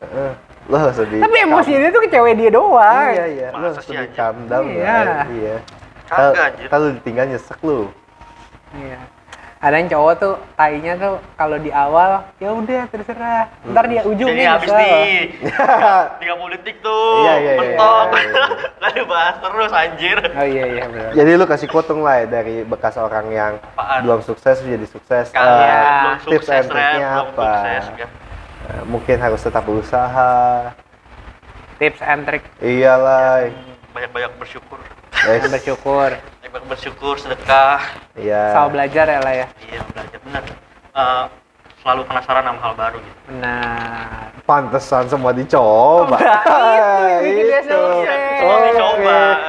Heeh. 0.00 0.30
Lu 0.66 0.76
harus 0.76 0.96
lebih. 0.98 1.18
Tapi 1.22 1.36
emosi 1.40 1.70
dia 1.72 1.90
tuh 1.90 2.02
ke 2.02 2.08
cewek 2.10 2.34
dia 2.34 2.50
doang. 2.50 3.10
Iya 3.10 3.26
iya. 3.26 3.48
Lu 3.50 3.62
Masa 3.62 3.78
harus 3.78 3.86
lebih 3.88 4.08
calm 4.14 4.38
down 4.46 4.64
Iya. 4.66 4.98
Iya. 5.30 5.56
Kagak, 6.10 6.44
anjir. 6.50 6.66
Kalau 6.66 6.86
ditinggal 6.90 7.24
nyesek 7.30 7.58
lu. 7.62 7.80
Iya. 8.74 8.98
Ada 9.60 9.76
yang 9.76 9.92
cowok 9.92 10.12
tuh 10.16 10.34
tainya 10.56 10.96
tuh 10.96 11.20
kalau 11.36 11.60
di 11.60 11.68
awal 11.68 12.24
ya 12.40 12.48
udah 12.48 12.88
terserah 12.88 13.44
ntar 13.68 13.84
di 13.84 14.00
ujung 14.00 14.32
Jadi 14.32 14.40
nih 14.40 14.46
habis 14.48 14.70
nih. 14.72 15.20
30 16.24 16.54
detik 16.56 16.76
tuh. 16.80 17.20
Iya, 17.20 17.34
iya, 17.36 17.52
iya, 17.52 17.60
mentok. 17.60 18.06
iya, 18.08 18.20
iya. 18.24 18.44
Nggak 18.80 18.92
dibahas 18.96 19.36
terus 19.38 19.70
anjir. 19.70 20.18
oh 20.24 20.46
iya 20.46 20.64
iya 20.66 20.84
benar 20.88 21.10
Jadi 21.12 21.30
lu 21.34 21.44
kasih 21.44 21.68
potong 21.68 22.00
lah 22.00 22.24
ya 22.24 22.26
dari 22.32 22.64
bekas 22.64 22.96
orang 22.96 23.26
yang 23.28 23.52
Apaan? 23.76 24.00
belum 24.00 24.20
sukses 24.24 24.56
jadi 24.58 24.86
sukses. 24.88 25.28
Kalian 25.28 25.60
Eh, 25.60 25.84
belum 26.00 26.16
tips 26.16 26.24
sukses, 26.40 26.56
and 26.56 26.66
triknya 26.66 26.96
belum 27.12 27.20
apa? 27.20 27.44
sukses. 27.44 27.84
ya. 27.94 28.08
Eh, 28.66 28.82
mungkin 28.86 29.16
harus 29.18 29.40
tetap 29.40 29.62
berusaha. 29.62 30.32
tips 31.76 32.00
and 32.00 32.24
trick 32.24 32.44
Iyalah. 32.58 33.52
Banyak-banyak 33.92 34.32
bersyukur. 34.36 34.80
Yes. 35.20 35.44
bersyukur 35.44 36.16
Banyak 36.50 36.66
bersyukur, 36.66 37.14
sedekah. 37.14 37.78
Iya. 38.12 38.50
sama 38.52 38.68
belajar 38.68 39.06
ya 39.06 39.20
lah 39.20 39.32
ya 39.32 39.46
Iya, 39.62 39.80
belajar 39.86 40.18
benar. 40.20 40.42
Eh, 40.90 41.24
selalu 41.80 42.02
penasaran 42.04 42.42
sama 42.42 42.58
hal 42.60 42.74
baru 42.74 42.98
gitu. 42.98 43.20
benar 43.32 44.26
Pantesan 44.42 45.04
semua 45.06 45.30
dicoba. 45.30 46.18
Nah, 46.18 47.22
itu 47.22 47.38
Itu. 47.46 47.70
sukses. 47.70 48.20
Semua 48.36 48.58
dicoba. 48.66 49.18